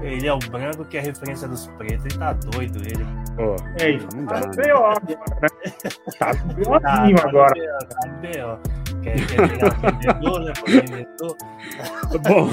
Ele 0.00 0.26
é 0.26 0.32
o 0.32 0.38
branco 0.38 0.84
que 0.84 0.96
é 0.96 1.00
a 1.00 1.02
referência 1.02 1.48
dos 1.48 1.66
pretos. 1.78 2.04
Ele 2.06 2.18
tá 2.18 2.32
doido, 2.32 2.78
ele. 2.84 3.06
Pô, 3.34 3.56
é 3.80 3.90
isso. 3.90 4.08
Não 4.14 4.24
dá. 4.24 4.40
Tá 4.40 4.48
B.O. 4.48 4.76
agora, 4.76 5.00
né? 5.40 5.48
Tá 6.18 6.34
B.O.zinho 6.34 7.16
tá, 7.16 7.28
agora. 7.28 7.78
Tá 7.88 8.08
B.O. 8.20 8.58
Quer, 9.02 9.16
vendedor, 9.18 10.40
né? 10.40 10.52
Vendedor. 10.66 11.36
Bom, 12.28 12.50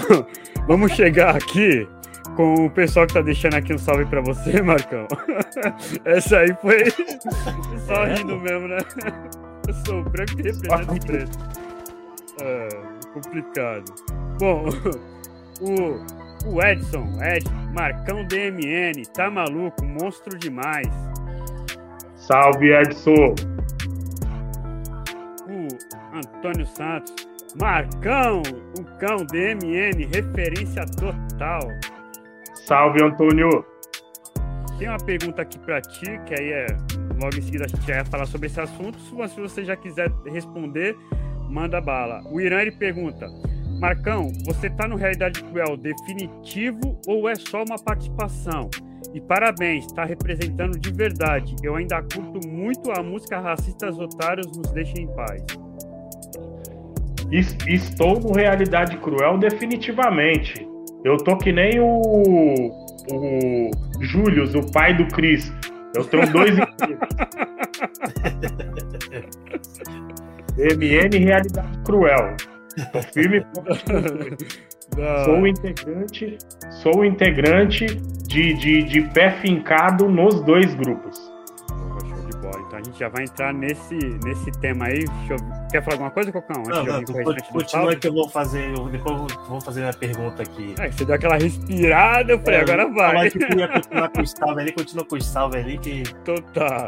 vamos 0.68 0.92
chegar 0.94 1.36
aqui 1.36 1.88
com 2.36 2.66
o 2.66 2.70
pessoal 2.70 3.06
que 3.08 3.14
tá 3.14 3.22
deixando 3.22 3.56
aqui 3.56 3.74
um 3.74 3.78
salve 3.78 4.06
pra 4.06 4.22
você, 4.22 4.62
Marcão. 4.62 5.08
Essa 6.06 6.40
aí 6.40 6.56
foi 6.62 6.90
só 7.86 8.06
rindo 8.06 8.38
mesmo, 8.38 8.68
né? 8.68 8.78
Eu 9.68 9.74
sou 9.86 10.04
branco 10.04 10.40
e 10.40 10.44
represento 10.44 11.06
preto. 11.06 11.38
É, 12.42 12.68
complicado. 13.14 13.94
Bom, 14.40 14.66
o 15.62 16.23
o 16.46 16.62
Edson, 16.62 17.08
Ed, 17.22 17.50
Marcão 17.74 18.26
DMN, 18.28 19.04
tá 19.14 19.30
maluco, 19.30 19.84
monstro 19.86 20.38
demais. 20.38 20.88
Salve, 22.16 22.72
Edson. 22.72 23.36
O 25.48 25.68
Antônio 26.16 26.66
Santos, 26.66 27.14
Marcão, 27.60 28.42
o 28.78 28.84
cão 28.98 29.18
DMN, 29.26 30.06
referência 30.14 30.86
total. 30.86 31.62
Salve, 32.66 33.04
Antônio. 33.04 33.66
Tem 34.78 34.88
uma 34.88 34.98
pergunta 34.98 35.42
aqui 35.42 35.60
para 35.60 35.82
ti, 35.82 36.20
que 36.26 36.34
aí 36.34 36.52
é 36.52 36.68
logo 37.22 37.38
em 37.38 37.42
seguida 37.42 37.66
a 37.66 37.68
gente 37.68 37.86
vai 37.86 38.06
falar 38.06 38.26
sobre 38.26 38.48
esse 38.48 38.60
assunto. 38.60 39.00
Se 39.00 39.40
você 39.40 39.64
já 39.64 39.76
quiser 39.76 40.12
responder, 40.26 40.98
manda 41.50 41.80
bala. 41.80 42.22
O 42.32 42.42
Irã 42.42 42.62
ele 42.62 42.72
pergunta: 42.72 43.28
Marcão, 43.84 44.32
você 44.46 44.70
tá 44.70 44.88
no 44.88 44.96
Realidade 44.96 45.44
Cruel 45.44 45.76
definitivo 45.76 46.98
ou 47.06 47.28
é 47.28 47.36
só 47.36 47.66
uma 47.68 47.76
participação? 47.78 48.70
E 49.14 49.20
parabéns, 49.20 49.88
está 49.88 50.06
representando 50.06 50.80
de 50.80 50.90
verdade. 50.90 51.54
Eu 51.62 51.76
ainda 51.76 52.02
curto 52.02 52.48
muito 52.48 52.94
a 52.94 53.04
música 53.04 53.42
Racistas 53.42 54.00
Otários 54.00 54.48
Nos 54.56 54.72
Deixem 54.72 55.04
em 55.04 55.08
Paz. 55.08 55.44
Estou 57.68 58.22
no 58.22 58.32
Realidade 58.32 58.96
Cruel 59.00 59.38
definitivamente. 59.38 60.66
Eu 61.04 61.18
tô 61.18 61.36
que 61.36 61.52
nem 61.52 61.78
o, 61.82 62.00
o 63.12 63.70
Július, 64.00 64.56
o 64.56 64.62
pai 64.72 64.96
do 64.96 65.06
Cris. 65.10 65.52
Eu 65.94 66.06
tenho 66.06 66.32
dois 66.32 66.56
MN 70.56 71.20
Realidade 71.20 71.80
Cruel. 71.84 72.53
Tô 72.92 73.02
firme 73.02 73.46
Sou 75.26 75.48
integrante, 75.48 76.38
sou 76.82 77.06
integrante 77.06 77.86
de, 78.28 78.54
de, 78.54 78.84
de 78.84 79.02
pé 79.10 79.32
fincado 79.42 80.08
nos 80.08 80.42
dois 80.42 80.74
grupos. 80.76 81.18
Show 81.68 82.26
de 82.30 82.38
bola. 82.38 82.60
Então 82.68 82.80
a 82.80 82.84
gente 82.84 83.00
já 83.00 83.10
vai 83.10 83.24
entrar 83.24 83.54
nesse, 83.54 83.96
nesse 84.24 84.52
tema 84.60 84.86
aí. 84.86 85.04
Eu... 85.30 85.38
Quer 85.72 85.84
falar 85.84 85.96
alguma 85.96 86.12
coisa, 86.12 86.32
Cocão? 86.32 86.62
Não, 86.68 86.84
não, 86.84 87.04
tu 87.04 87.14
continua 87.52 87.96
que 87.96 88.08
eu 88.08 88.14
vou 88.14 88.30
fazer. 88.30 88.72
Eu, 88.78 88.88
depois 88.90 89.20
eu 89.20 89.46
vou 89.48 89.62
fazer 89.62 89.80
minha 89.82 89.94
pergunta 89.94 90.44
aqui. 90.44 90.76
É, 90.80 90.92
você 90.92 91.06
deu 91.06 91.16
aquela 91.16 91.38
respirada, 91.38 92.34
eu 92.34 92.40
falei, 92.40 92.60
é, 92.60 92.62
agora 92.62 92.90
vai. 92.90 93.32
Que 93.32 93.40
tu 93.40 93.58
ia 93.58 93.68
continuar 93.68 94.10
com 94.10 94.22
o 94.22 94.28
salve 94.28 94.62
ali, 94.62 94.72
continua 94.74 95.06
com 95.06 95.16
o 95.16 95.22
salve 95.22 95.58
ali 95.58 95.78
que. 95.80 96.04
Então 96.22 96.36
tá. 96.54 96.88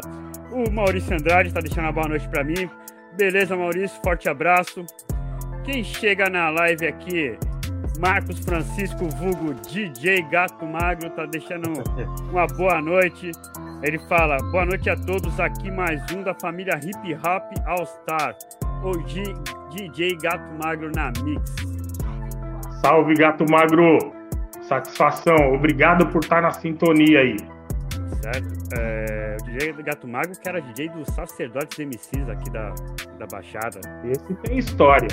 O 0.52 0.70
Maurício 0.70 1.12
Andrade 1.12 1.48
está 1.48 1.60
deixando 1.60 1.84
uma 1.84 1.92
boa 1.92 2.08
noite 2.08 2.28
para 2.28 2.44
mim. 2.44 2.70
Beleza, 3.16 3.56
Maurício? 3.56 4.00
Forte 4.02 4.28
abraço. 4.28 4.86
Quem 5.66 5.82
chega 5.82 6.30
na 6.30 6.48
live 6.48 6.86
aqui, 6.86 7.36
Marcos 7.98 8.38
Francisco 8.38 9.08
Vulgo, 9.16 9.52
DJ 9.68 10.22
Gato 10.30 10.64
Magro, 10.64 11.10
tá 11.10 11.26
deixando 11.26 11.72
uma 12.30 12.46
boa 12.46 12.80
noite. 12.80 13.32
Ele 13.82 13.98
fala: 14.08 14.36
Boa 14.52 14.64
noite 14.64 14.88
a 14.88 14.96
todos, 14.96 15.40
aqui 15.40 15.68
mais 15.72 16.00
um 16.12 16.22
da 16.22 16.32
família 16.34 16.78
Hip 16.84 17.14
Hop 17.14 17.42
All 17.66 17.84
Star, 17.84 18.36
o 18.84 18.92
DJ 19.74 20.16
Gato 20.22 20.54
Magro 20.62 20.92
na 20.94 21.10
Mix. 21.24 21.56
Salve, 22.80 23.14
Gato 23.14 23.44
Magro! 23.50 24.12
Satisfação, 24.68 25.52
obrigado 25.52 26.06
por 26.12 26.22
estar 26.22 26.42
na 26.42 26.52
sintonia 26.52 27.18
aí. 27.18 27.36
Certo. 28.22 28.48
É, 28.78 29.36
o 29.40 29.44
DJ 29.44 29.72
Gato 29.82 30.08
Magro, 30.08 30.32
que 30.38 30.48
era 30.48 30.60
DJ 30.60 30.88
dos 30.90 31.06
Sacerdotes 31.14 31.78
MCs 31.78 32.28
aqui 32.28 32.50
da, 32.50 32.74
da 33.18 33.26
Baixada. 33.26 33.80
Esse 34.04 34.34
tem 34.34 34.58
história. 34.58 35.08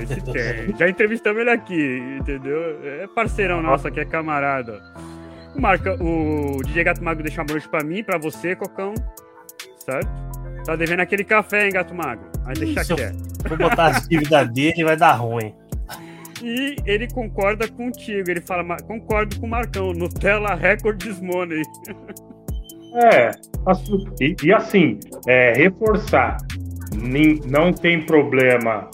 Esse 0.00 0.20
tem. 0.20 0.76
Já 0.76 0.88
entrevistamos 0.88 1.40
ele 1.40 1.50
aqui, 1.50 1.98
entendeu? 2.20 2.78
É 2.84 3.06
parceirão 3.08 3.62
nosso 3.62 3.88
aqui, 3.88 4.00
é 4.00 4.04
camarada. 4.04 4.80
O, 5.54 5.60
Marca, 5.60 5.94
o 6.02 6.62
DJ 6.64 6.84
Gato 6.84 7.04
Magro 7.04 7.22
deixou 7.22 7.44
uma 7.44 7.52
noite 7.52 7.68
pra 7.68 7.84
mim, 7.84 8.02
pra 8.02 8.18
você, 8.18 8.54
Cocão. 8.54 8.94
Certo? 9.78 10.08
Tá 10.64 10.76
devendo 10.76 11.00
aquele 11.00 11.24
café, 11.24 11.66
hein, 11.66 11.72
Gato 11.72 11.94
Magro? 11.94 12.30
Mas 12.44 12.58
deixa 12.58 12.84
quieto. 12.84 13.18
Vou 13.48 13.58
botar 13.58 13.86
as 13.86 14.08
dívidas 14.08 14.48
dele 14.50 14.84
vai 14.84 14.96
dar 14.96 15.12
ruim. 15.12 15.54
E 16.42 16.76
ele 16.84 17.08
concorda 17.08 17.68
contigo, 17.68 18.28
ele 18.28 18.40
fala, 18.40 18.76
concordo 18.78 19.38
com 19.38 19.46
o 19.46 19.48
Marcão, 19.48 19.92
Nutella 19.92 20.54
Records 20.54 21.20
Money. 21.20 21.62
É, 22.94 23.30
e, 24.20 24.36
e 24.44 24.52
assim, 24.52 24.98
é, 25.26 25.52
reforçar, 25.52 26.36
não 27.46 27.72
tem 27.72 28.04
problema 28.04 28.90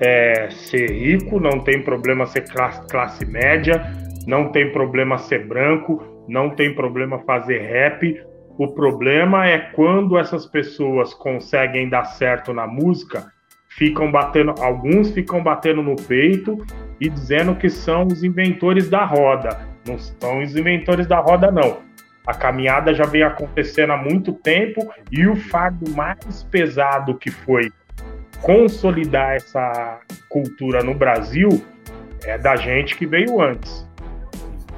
é, 0.00 0.48
ser 0.50 0.90
rico, 0.90 1.40
não 1.40 1.60
tem 1.60 1.82
problema 1.82 2.26
ser 2.26 2.48
classe, 2.48 2.86
classe 2.88 3.26
média, 3.26 3.82
não 4.26 4.52
tem 4.52 4.70
problema 4.70 5.18
ser 5.18 5.46
branco, 5.46 6.02
não 6.28 6.50
tem 6.50 6.74
problema 6.74 7.18
fazer 7.20 7.58
rap. 7.58 8.22
O 8.58 8.68
problema 8.68 9.46
é 9.46 9.58
quando 9.58 10.18
essas 10.18 10.46
pessoas 10.46 11.12
conseguem 11.14 11.88
dar 11.88 12.04
certo 12.04 12.52
na 12.52 12.66
música, 12.66 13.32
ficam 13.68 14.10
batendo, 14.10 14.54
alguns 14.60 15.10
ficam 15.10 15.42
batendo 15.42 15.82
no 15.82 15.96
peito 15.96 16.58
e 17.00 17.08
dizendo 17.08 17.54
que 17.54 17.68
são 17.68 18.06
os 18.06 18.22
inventores 18.22 18.88
da 18.88 19.04
roda. 19.04 19.66
Não 19.86 19.98
são 19.98 20.42
os 20.42 20.54
inventores 20.56 21.06
da 21.06 21.20
roda, 21.20 21.50
não. 21.50 21.78
A 22.26 22.34
caminhada 22.34 22.94
já 22.94 23.04
vem 23.04 23.22
acontecendo 23.22 23.92
há 23.92 23.96
muito 23.96 24.32
tempo 24.32 24.92
e 25.10 25.26
o 25.26 25.34
fardo 25.36 25.90
mais 25.90 26.42
pesado 26.50 27.16
que 27.16 27.30
foi 27.30 27.70
consolidar 28.42 29.34
essa 29.34 30.00
cultura 30.28 30.82
no 30.82 30.94
Brasil 30.94 31.48
é 32.24 32.38
da 32.38 32.56
gente 32.56 32.96
que 32.96 33.06
veio 33.06 33.40
antes. 33.40 33.88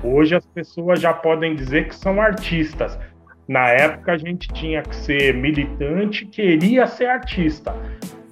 Hoje 0.03 0.35
as 0.35 0.47
pessoas 0.47 1.01
já 1.01 1.13
podem 1.13 1.55
dizer 1.55 1.89
que 1.89 1.95
são 1.95 2.21
artistas. 2.21 2.99
Na 3.47 3.69
época 3.69 4.13
a 4.13 4.19
gente 4.19 4.49
tinha 4.49 4.83
que 4.83 4.95
ser 4.95 5.35
militante, 5.35 6.27
queria 6.27 6.87
ser 6.87 7.07
artista. 7.07 7.75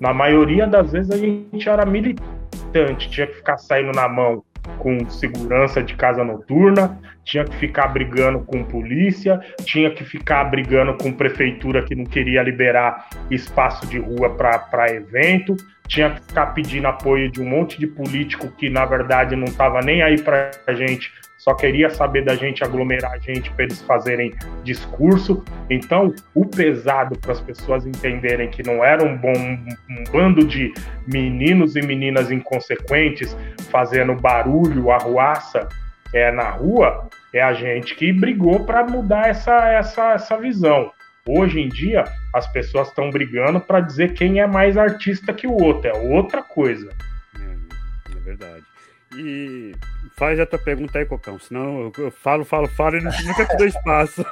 Na 0.00 0.14
maioria 0.14 0.66
das 0.66 0.92
vezes 0.92 1.10
a 1.10 1.16
gente 1.16 1.68
era 1.68 1.84
militante, 1.84 3.10
tinha 3.10 3.26
que 3.26 3.34
ficar 3.34 3.58
saindo 3.58 3.92
na 3.92 4.08
mão 4.08 4.42
com 4.78 5.08
segurança 5.08 5.82
de 5.82 5.94
casa 5.94 6.24
noturna, 6.24 6.98
tinha 7.24 7.44
que 7.44 7.56
ficar 7.56 7.88
brigando 7.88 8.40
com 8.40 8.64
polícia, 8.64 9.40
tinha 9.64 9.90
que 9.90 10.04
ficar 10.04 10.44
brigando 10.44 10.96
com 10.96 11.12
prefeitura 11.12 11.82
que 11.82 11.94
não 11.94 12.04
queria 12.04 12.42
liberar 12.42 13.08
espaço 13.30 13.86
de 13.86 13.98
rua 13.98 14.30
para 14.30 14.92
evento, 14.92 15.56
tinha 15.86 16.10
que 16.10 16.22
ficar 16.22 16.46
pedindo 16.48 16.86
apoio 16.86 17.30
de 17.30 17.40
um 17.40 17.48
monte 17.48 17.78
de 17.78 17.86
político 17.86 18.48
que 18.56 18.70
na 18.70 18.84
verdade 18.84 19.34
não 19.36 19.46
estava 19.46 19.80
nem 19.80 20.02
aí 20.02 20.20
para 20.20 20.50
a 20.66 20.72
gente 20.72 21.12
só 21.40 21.54
queria 21.54 21.88
saber 21.88 22.22
da 22.22 22.34
gente 22.34 22.62
aglomerar 22.62 23.12
a 23.12 23.18
gente 23.18 23.50
para 23.52 23.64
eles 23.64 23.80
fazerem 23.80 24.34
discurso. 24.62 25.42
Então, 25.70 26.14
o 26.34 26.44
pesado 26.44 27.18
para 27.18 27.32
as 27.32 27.40
pessoas 27.40 27.86
entenderem 27.86 28.50
que 28.50 28.62
não 28.62 28.84
era 28.84 29.02
um 29.02 29.16
bom 29.16 29.32
um 29.32 30.04
bando 30.12 30.46
de 30.46 30.70
meninos 31.06 31.76
e 31.76 31.80
meninas 31.80 32.30
inconsequentes 32.30 33.34
fazendo 33.70 34.14
barulho, 34.14 34.90
arruaça 34.90 35.66
é, 36.12 36.30
na 36.30 36.50
rua, 36.50 37.08
é 37.32 37.40
a 37.40 37.54
gente 37.54 37.94
que 37.94 38.12
brigou 38.12 38.66
para 38.66 38.84
mudar 38.84 39.26
essa, 39.30 39.66
essa, 39.70 40.12
essa 40.12 40.36
visão. 40.36 40.92
Hoje 41.26 41.58
em 41.58 41.70
dia, 41.70 42.04
as 42.34 42.46
pessoas 42.52 42.88
estão 42.88 43.08
brigando 43.08 43.58
para 43.60 43.80
dizer 43.80 44.12
quem 44.12 44.40
é 44.40 44.46
mais 44.46 44.76
artista 44.76 45.32
que 45.32 45.46
o 45.46 45.54
outro, 45.54 45.88
é 45.88 45.92
outra 45.94 46.42
coisa. 46.42 46.90
É, 47.34 48.14
é 48.14 48.20
verdade. 48.20 48.69
E 49.16 49.74
faz 50.16 50.38
a 50.38 50.46
tua 50.46 50.58
pergunta 50.58 50.98
aí, 50.98 51.04
Cocão, 51.04 51.38
senão 51.38 51.92
eu 51.98 52.10
falo, 52.10 52.44
falo, 52.44 52.68
falo 52.68 52.96
e 52.96 53.02
nunca 53.02 53.44
te 53.44 53.56
dou 53.56 53.66
espaço. 53.66 54.24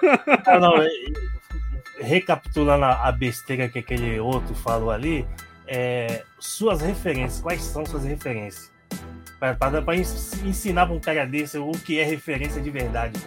Não, 0.47 0.61
não, 0.61 0.87
recapitulando 2.01 2.85
a 2.85 3.11
besteira 3.11 3.69
que 3.69 3.81
aquele 3.81 4.21
outro 4.21 4.55
falou 4.55 4.91
ali, 4.91 5.27
é, 5.67 6.23
suas 6.39 6.81
referências, 6.81 7.41
quais 7.41 7.63
são 7.63 7.85
suas 7.85 8.05
referências? 8.05 8.73
Para 9.39 9.97
ensinar 9.97 10.87
para 10.87 10.95
um 10.95 11.01
cara 11.01 11.25
desse 11.27 11.59
o 11.59 11.71
que 11.73 11.99
é 12.01 12.05
referência 12.05 12.61
de 12.61 12.71
verdade. 12.71 13.21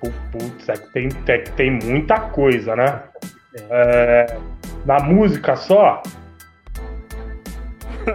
Putz, 0.00 0.68
é 0.68 0.72
que 0.72 0.92
tem, 0.92 1.08
tem, 1.08 1.44
tem 1.44 1.70
muita 1.70 2.18
coisa, 2.18 2.74
né? 2.74 3.02
É. 3.54 3.66
É, 3.70 4.38
na 4.84 4.98
música 5.00 5.54
só? 5.54 6.02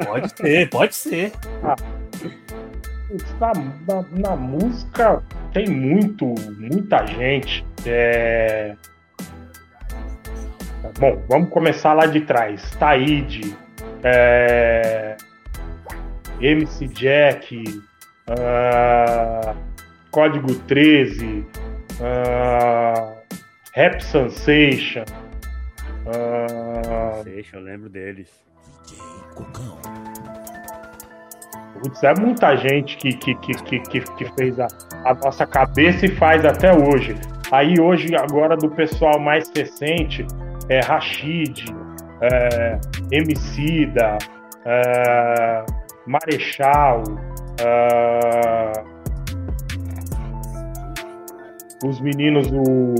Pode 0.05 0.35
ser, 0.35 0.69
pode 0.69 0.95
ser. 0.95 1.31
Ah, 1.63 1.75
na, 3.39 3.53
na, 3.87 4.05
na, 4.11 4.35
música 4.35 5.23
tem 5.53 5.67
muito, 5.67 6.25
muita 6.57 7.05
gente. 7.05 7.65
É... 7.85 8.75
Bom, 10.99 11.23
vamos 11.29 11.49
começar 11.49 11.93
lá 11.93 12.05
de 12.05 12.21
trás. 12.21 12.71
Taíde, 12.77 13.55
é... 14.03 15.15
MC 16.41 16.87
Jack, 16.87 17.63
uh... 18.29 19.55
Código 20.11 20.53
13, 20.67 21.45
uh... 21.99 23.17
Rap 23.73 24.01
Sensation. 24.01 25.05
Uh... 26.05 27.23
Sensation, 27.23 27.57
eu 27.57 27.63
lembro 27.63 27.89
deles. 27.89 28.29
DJ 28.85 28.99
Cocão. 29.33 30.16
Putz, 31.81 32.03
é 32.03 32.13
muita 32.19 32.55
gente 32.55 32.97
que, 32.97 33.13
que, 33.13 33.35
que, 33.35 33.79
que, 33.81 33.99
que 34.01 34.25
fez 34.35 34.59
a, 34.59 34.67
a 35.05 35.13
nossa 35.13 35.45
cabeça 35.45 36.05
e 36.05 36.09
faz 36.15 36.43
até 36.45 36.73
hoje. 36.73 37.15
Aí 37.51 37.79
hoje, 37.79 38.15
agora 38.15 38.57
do 38.57 38.69
pessoal 38.69 39.19
mais 39.19 39.49
recente, 39.55 40.25
é 40.69 40.79
Rashid, 40.81 41.65
é, 42.21 42.79
Emicida, 43.11 44.17
é, 44.65 45.65
Marechal, 46.05 47.03
é, 47.61 48.71
os 51.85 52.01
meninos 52.01 52.49
do. 52.49 52.95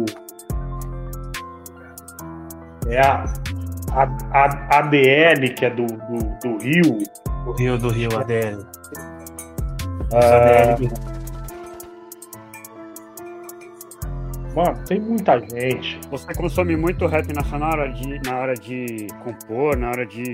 É 2.88 3.02
a, 3.02 3.26
a, 3.92 4.04
a 4.32 4.78
ADL, 4.78 5.54
que 5.56 5.66
é 5.66 5.70
do, 5.70 5.86
do, 5.86 6.18
do 6.42 6.58
Rio, 6.64 7.00
do 7.48 7.54
Rio, 7.54 7.78
do 7.78 7.90
Rio, 7.90 8.10
ADL. 8.18 8.66
Ah, 10.14 10.76
mano, 14.54 14.84
tem 14.86 15.00
muita 15.00 15.40
gente. 15.40 16.00
Você 16.10 16.34
consome 16.34 16.76
muito 16.76 17.06
rap 17.08 17.32
nacional 17.34 17.70
na 17.70 17.84
hora 17.84 17.94
de, 17.94 18.22
na 18.26 18.38
hora 18.38 18.54
de 18.54 19.08
compor, 19.24 19.78
na 19.78 19.90
hora 19.90 20.06
de 20.06 20.34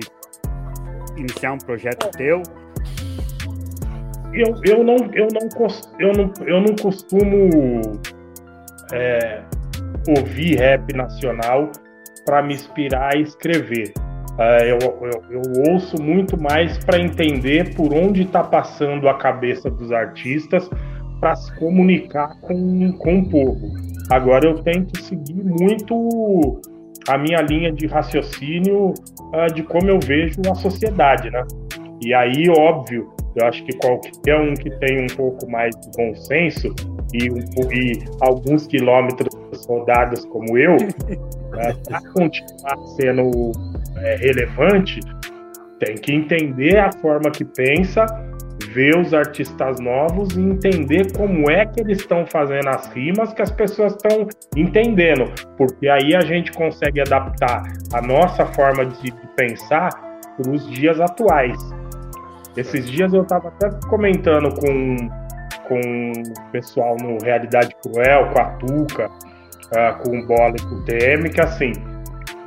iniciar 1.16 1.54
um 1.54 1.58
projeto 1.60 2.10
teu? 2.18 2.42
Eu, 4.34 4.56
eu, 4.66 4.84
não, 4.84 4.96
eu, 5.14 5.28
não, 5.32 5.48
eu, 6.00 6.14
não, 6.14 6.34
eu 6.48 6.62
não 6.62 6.76
costumo 6.76 8.02
é, 8.92 9.44
ouvir 10.18 10.58
rap 10.58 10.92
nacional 10.96 11.72
para 12.26 12.42
me 12.42 12.56
inspirar 12.56 13.14
a 13.14 13.18
escrever. 13.20 13.94
Uh, 14.34 14.64
eu, 14.64 14.80
eu, 14.80 15.24
eu, 15.30 15.72
ouço 15.72 16.02
muito 16.02 16.42
mais 16.42 16.84
para 16.84 17.00
entender 17.00 17.76
por 17.76 17.94
onde 17.94 18.24
está 18.24 18.44
passando 18.44 19.08
a 19.08 19.14
cabeça 19.14 19.70
dos 19.70 19.92
artistas 19.92 20.68
para 21.20 21.36
se 21.36 21.56
comunicar 21.60 22.36
com, 22.42 22.92
com 22.94 23.20
o 23.20 23.30
povo. 23.30 23.72
Agora 24.12 24.48
eu 24.48 24.56
tento 24.56 25.00
seguir 25.04 25.44
muito 25.44 26.60
a 27.08 27.18
minha 27.18 27.42
linha 27.42 27.72
de 27.72 27.86
raciocínio 27.86 28.94
uh, 29.34 29.54
de 29.54 29.62
como 29.62 29.90
eu 29.90 30.00
vejo 30.00 30.42
a 30.50 30.56
sociedade, 30.56 31.30
né? 31.30 31.44
E 32.02 32.14
aí, 32.14 32.50
óbvio, 32.50 33.14
eu 33.36 33.48
acho 33.48 33.64
que 33.64 33.78
qualquer 33.78 34.40
um 34.40 34.54
que 34.54 34.70
tem 34.80 35.04
um 35.04 35.16
pouco 35.16 35.50
mais 35.50 35.76
de 35.76 35.92
bom 35.96 36.16
senso 36.16 36.74
e, 37.14 37.28
e 37.28 38.00
alguns 38.22 38.68
quilômetros 38.68 39.66
rodados 39.68 40.26
como 40.26 40.58
eu, 40.58 40.76
para 41.50 42.02
continuar 42.12 42.78
sendo 42.96 43.52
é, 44.04 44.16
relevante, 44.18 45.00
tem 45.80 45.96
que 45.96 46.14
entender 46.14 46.78
a 46.78 46.92
forma 46.92 47.32
que 47.32 47.44
pensa, 47.44 48.06
ver 48.74 48.98
os 48.98 49.14
artistas 49.14 49.80
novos 49.80 50.36
e 50.36 50.42
entender 50.42 51.12
como 51.16 51.50
é 51.50 51.66
que 51.66 51.82
eles 51.82 52.00
estão 52.00 52.26
fazendo 52.26 52.70
as 52.70 52.88
rimas 52.94 53.34
que 53.34 53.42
as 53.42 53.52
pessoas 53.52 53.94
estão 53.94 54.28
entendendo, 54.56 55.32
porque 55.58 55.88
aí 55.88 56.16
a 56.16 56.22
gente 56.22 56.52
consegue 56.52 57.02
adaptar 57.02 57.64
a 57.94 58.02
nossa 58.02 58.46
forma 58.48 58.86
de, 58.86 59.14
pensar 59.36 59.90
para 59.90 60.52
os 60.52 60.70
dias 60.70 61.00
atuais. 61.00 61.58
Esses 62.56 62.88
dias 62.88 63.12
eu 63.14 63.24
estava 63.24 63.48
até 63.48 63.70
comentando 63.88 64.54
com, 64.54 64.96
com 65.68 65.80
o 65.80 66.52
pessoal 66.52 66.96
no 67.02 67.18
Realidade 67.24 67.76
Cruel, 67.82 68.30
com 68.32 68.40
a 68.40 68.46
Tuca, 68.58 69.08
uh, 69.08 70.04
com 70.04 70.20
o 70.20 70.28
Bola 70.28 70.54
e 70.56 70.62
com 70.62 70.76
o 70.76 70.86
TM, 70.86 71.30
que 71.32 71.42
assim, 71.42 71.74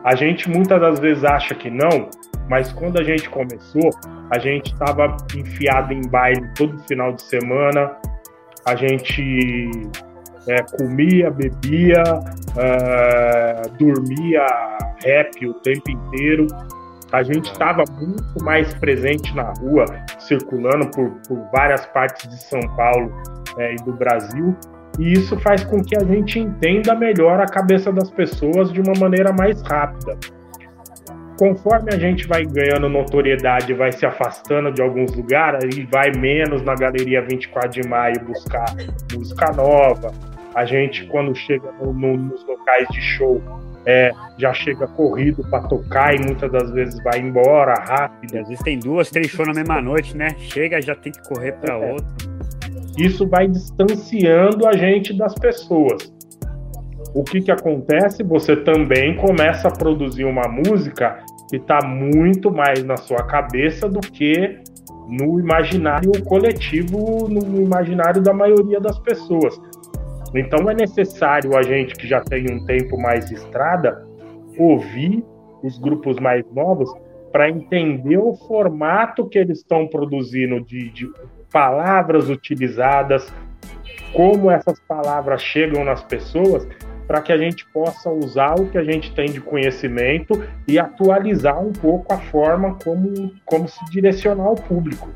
a 0.07 0.15
gente 0.15 0.49
muitas 0.49 0.81
das 0.81 1.01
vezes 1.01 1.25
acha 1.25 1.53
que 1.53 1.69
não, 1.69 2.09
mas 2.49 2.73
quando 2.73 3.01
a 3.01 3.03
gente 3.03 3.29
começou, 3.29 3.91
a 4.31 4.39
gente 4.39 4.73
estava 4.73 5.17
enfiado 5.35 5.93
em 5.93 6.01
baile 6.09 6.49
todo 6.55 6.79
final 6.85 7.13
de 7.13 7.23
semana, 7.23 7.97
a 8.65 8.77
gente 8.77 9.73
é, 10.49 10.63
comia, 10.79 11.29
bebia, 11.29 12.05
uh, 12.55 13.69
dormia 13.77 14.47
rap 15.05 15.45
o 15.45 15.55
tempo 15.55 15.91
inteiro. 15.91 16.47
A 17.11 17.25
gente 17.25 17.51
estava 17.51 17.83
muito 17.99 18.45
mais 18.45 18.73
presente 18.75 19.35
na 19.35 19.53
rua, 19.59 19.87
circulando 20.21 20.89
por, 20.93 21.11
por 21.27 21.51
várias 21.53 21.85
partes 21.87 22.29
de 22.29 22.43
São 22.45 22.61
Paulo 22.77 23.13
é, 23.59 23.75
e 23.75 23.77
do 23.77 23.93
Brasil, 23.93 24.57
e 24.99 25.13
isso 25.13 25.39
faz 25.41 25.65
com 25.65 25.83
que 25.83 25.97
a 25.97 26.05
gente 26.05 26.39
entenda 26.39 26.95
melhor 26.95 27.41
a 27.41 27.47
cabeça 27.47 27.93
das 27.93 28.11
pessoas 28.11 28.73
de 28.73 28.81
uma 28.81 28.95
maneira 28.99 29.33
mais 29.33 29.61
rápida. 29.63 30.17
Conforme 31.39 31.93
a 31.93 31.99
gente 31.99 32.27
vai 32.27 32.47
ganhando 32.47 32.89
notoriedade, 32.89 33.75
vai 33.75 33.93
se 33.93 34.07
afastando 34.07 34.73
de 34.73 34.81
alguns 34.81 35.15
lugares 35.15 35.77
e 35.77 35.85
vai 35.85 36.11
menos 36.13 36.63
na 36.63 36.75
Galeria 36.75 37.21
24 37.21 37.83
de 37.83 37.87
Maio 37.87 38.19
buscar 38.25 38.75
música 39.13 39.53
nova. 39.53 40.13
A 40.55 40.65
gente, 40.65 41.05
quando 41.07 41.35
chega 41.35 41.71
no, 41.73 41.93
no, 41.93 42.17
nos 42.17 42.43
locais 42.47 42.89
de 42.89 43.03
show, 43.03 43.43
é, 43.85 44.11
já 44.39 44.55
chega 44.55 44.87
corrido 44.87 45.45
para 45.51 45.69
tocar 45.69 46.15
e 46.15 46.19
muitas 46.19 46.51
das 46.51 46.71
vezes 46.71 46.99
vai 47.03 47.19
embora 47.19 47.75
rápido. 47.75 48.39
Às 48.39 48.49
vezes 48.49 48.65
tem 48.65 48.79
duas, 48.79 49.11
três 49.11 49.29
shows 49.29 49.47
na 49.47 49.53
mesma 49.53 49.83
noite, 49.83 50.17
né? 50.17 50.29
Chega, 50.39 50.81
já 50.81 50.95
tem 50.95 51.13
que 51.13 51.23
correr 51.29 51.53
para 51.53 51.75
é. 51.75 51.93
outro 51.93 52.36
isso 52.97 53.29
vai 53.29 53.47
distanciando 53.47 54.67
a 54.67 54.73
gente 54.73 55.13
das 55.13 55.35
pessoas. 55.35 56.13
O 57.15 57.23
que, 57.23 57.41
que 57.41 57.51
acontece? 57.51 58.23
Você 58.23 58.57
também 58.57 59.17
começa 59.17 59.69
a 59.69 59.71
produzir 59.71 60.25
uma 60.25 60.49
música 60.49 61.19
que 61.49 61.57
está 61.57 61.79
muito 61.87 62.51
mais 62.51 62.85
na 62.85 62.97
sua 62.97 63.23
cabeça 63.25 63.89
do 63.89 64.01
que 64.01 64.59
no 65.09 65.39
imaginário 65.39 66.11
coletivo, 66.25 67.29
no 67.29 67.63
imaginário 67.63 68.21
da 68.21 68.33
maioria 68.33 68.81
das 68.81 68.99
pessoas. 68.99 69.59
Então 70.35 70.69
é 70.69 70.75
necessário 70.75 71.57
a 71.57 71.63
gente 71.63 71.95
que 71.95 72.07
já 72.07 72.21
tem 72.21 72.45
um 72.51 72.65
tempo 72.65 73.01
mais 73.01 73.27
de 73.27 73.35
estrada 73.35 74.05
ouvir 74.59 75.25
os 75.63 75.79
grupos 75.79 76.19
mais 76.19 76.45
novos 76.53 76.93
para 77.33 77.49
entender 77.49 78.19
o 78.19 78.35
formato 78.35 79.29
que 79.29 79.39
eles 79.39 79.59
estão 79.59 79.87
produzindo 79.87 80.61
de, 80.61 80.91
de 80.91 81.11
palavras 81.53 82.29
utilizadas, 82.29 83.33
como 84.13 84.51
essas 84.51 84.79
palavras 84.81 85.43
chegam 85.43 85.85
nas 85.85 86.03
pessoas, 86.03 86.67
para 87.07 87.21
que 87.21 87.33
a 87.33 87.39
gente 87.39 87.65
possa 87.67 88.11
usar 88.11 88.59
o 88.59 88.69
que 88.69 88.79
a 88.79 88.85
gente 88.85 89.15
tem 89.15 89.27
de 89.27 89.41
conhecimento 89.41 90.45
e 90.67 90.79
atualizar 90.79 91.61
um 91.61 91.73
pouco 91.73 92.13
a 92.13 92.19
forma 92.19 92.77
como, 92.83 93.33
como 93.45 93.69
se 93.69 93.85
direcionar 93.91 94.45
ao 94.45 94.57
público. 94.57 95.09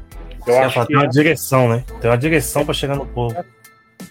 Eu 0.47 0.55
Sim, 0.55 0.61
acho 0.61 0.81
que 0.81 0.87
tem 0.87 0.97
uma 0.97 1.07
é... 1.07 1.09
direção, 1.09 1.69
né? 1.69 1.85
Tem 2.01 2.11
uma 2.11 2.19
direção 2.19 2.65
para 2.65 2.75
chegar 2.75 2.97
no 2.97 3.07
povo. 3.07 3.37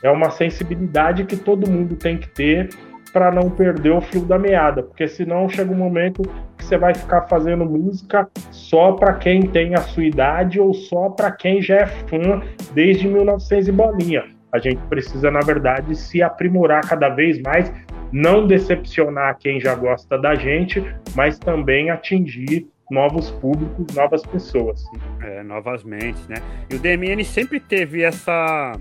É 0.04 0.10
uma 0.10 0.30
sensibilidade 0.30 1.24
que 1.26 1.36
todo 1.36 1.70
mundo 1.70 1.96
tem 1.96 2.18
que 2.18 2.28
ter 2.28 2.70
para 3.12 3.32
não 3.32 3.50
perder 3.50 3.92
o 3.92 4.02
fio 4.02 4.22
da 4.22 4.38
meada, 4.38 4.84
porque 4.84 5.08
senão 5.08 5.50
chega 5.50 5.72
um 5.72 5.78
momento 5.78 6.22
que 6.58 6.66
você 6.66 6.78
vai 6.78 6.94
ficar 6.94 7.24
fazendo 7.24 7.66
música 7.66 8.30
só 8.52 8.94
para 8.94 9.14
quem 9.14 9.42
tem 9.44 9.76
a 9.76 9.82
sua 9.82 10.06
idade 10.06 10.60
ou 10.60 10.74
só 10.74 11.10
para 11.10 11.32
quem 11.32 11.62
já 11.62 11.78
é 11.78 11.86
fã 11.86 12.42
desde 12.74 13.08
1900 13.08 13.68
e 13.68 13.72
bolinha. 13.72 14.24
A 14.52 14.60
gente 14.60 14.82
precisa, 14.88 15.30
na 15.30 15.42
verdade, 15.42 15.96
se 15.96 16.24
aprimorar 16.24 16.88
cada 16.88 17.10
vez 17.10 17.40
mais, 17.42 17.72
não 18.12 18.48
decepcionar 18.48 19.38
quem 19.38 19.60
já 19.60 19.76
gosta 19.76 20.18
da 20.18 20.34
gente, 20.34 20.84
mas 21.16 21.38
também 21.38 21.92
atingir 21.92 22.68
novos 22.90 23.30
públicos, 23.30 23.96
novas 23.96 24.26
pessoas. 24.26 24.84
É, 25.22 25.44
novas 25.44 25.84
mentes, 25.84 26.28
né? 26.28 26.38
E 26.72 26.76
o 26.76 26.80
DMN 26.80 27.24
sempre 27.24 27.60
teve 27.60 28.02
essa. 28.02 28.72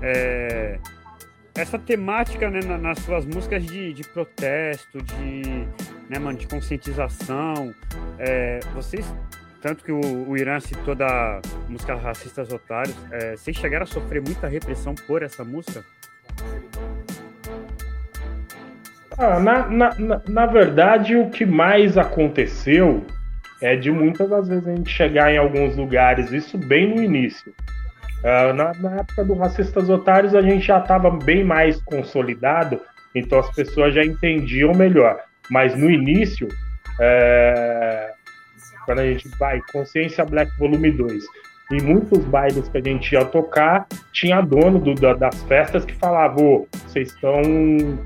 É 0.00 0.78
essa 1.54 1.78
temática 1.78 2.48
né, 2.48 2.60
nas 2.60 2.98
suas 3.00 3.24
músicas 3.26 3.64
de, 3.64 3.92
de 3.92 4.02
protesto, 4.04 5.02
de, 5.02 5.66
né, 6.08 6.18
mano, 6.18 6.38
de 6.38 6.46
conscientização, 6.46 7.74
é, 8.18 8.60
vocês, 8.74 9.04
tanto 9.60 9.84
que 9.84 9.92
o, 9.92 10.28
o, 10.28 10.36
Irã 10.36 10.60
citou 10.60 10.94
da 10.94 11.40
música 11.68 11.94
Racistas 11.94 12.52
Otários, 12.52 12.96
é, 13.10 13.36
vocês 13.36 13.56
chegaram 13.56 13.84
a 13.84 13.86
sofrer 13.86 14.22
muita 14.22 14.46
repressão 14.46 14.94
por 15.06 15.22
essa 15.22 15.44
música? 15.44 15.84
Ah, 19.18 19.40
na, 19.40 19.68
na, 19.68 19.94
na, 19.98 20.22
na 20.26 20.46
verdade, 20.46 21.16
o 21.16 21.28
que 21.28 21.44
mais 21.44 21.98
aconteceu 21.98 23.04
é 23.60 23.76
de 23.76 23.90
muitas 23.90 24.30
das 24.30 24.48
vezes 24.48 24.66
a 24.66 24.74
gente 24.74 24.90
chegar 24.90 25.32
em 25.32 25.36
alguns 25.36 25.76
lugares, 25.76 26.32
isso 26.32 26.56
bem 26.56 26.94
no 26.94 27.02
início, 27.02 27.52
Uh, 28.20 28.52
na, 28.52 28.72
na, 28.74 29.00
época 29.00 29.24
do 29.24 29.34
Racistas 29.34 29.88
Otários, 29.88 30.34
a 30.34 30.42
gente 30.42 30.66
já 30.66 30.78
estava 30.78 31.10
bem 31.10 31.42
mais 31.42 31.80
consolidado, 31.82 32.80
então 33.14 33.38
as 33.38 33.50
pessoas 33.54 33.94
já 33.94 34.04
entendiam 34.04 34.72
melhor. 34.74 35.18
Mas 35.50 35.74
no 35.74 35.90
início, 35.90 36.46
é, 37.00 38.12
quando 38.84 38.98
a 39.00 39.06
gente 39.06 39.28
vai, 39.38 39.60
Consciência 39.72 40.24
Black 40.24 40.56
Volume 40.58 40.90
2, 40.90 41.24
em 41.72 41.80
muitos 41.80 42.18
bailes 42.24 42.68
que 42.68 42.78
a 42.78 42.82
gente 42.82 43.12
ia 43.12 43.24
tocar, 43.24 43.86
tinha 44.12 44.40
dono 44.40 44.78
do, 44.78 44.94
da, 44.94 45.14
das 45.14 45.42
festas 45.44 45.84
que 45.84 45.94
falava: 45.94 46.36
vocês 46.86 47.08
estão 47.08 47.40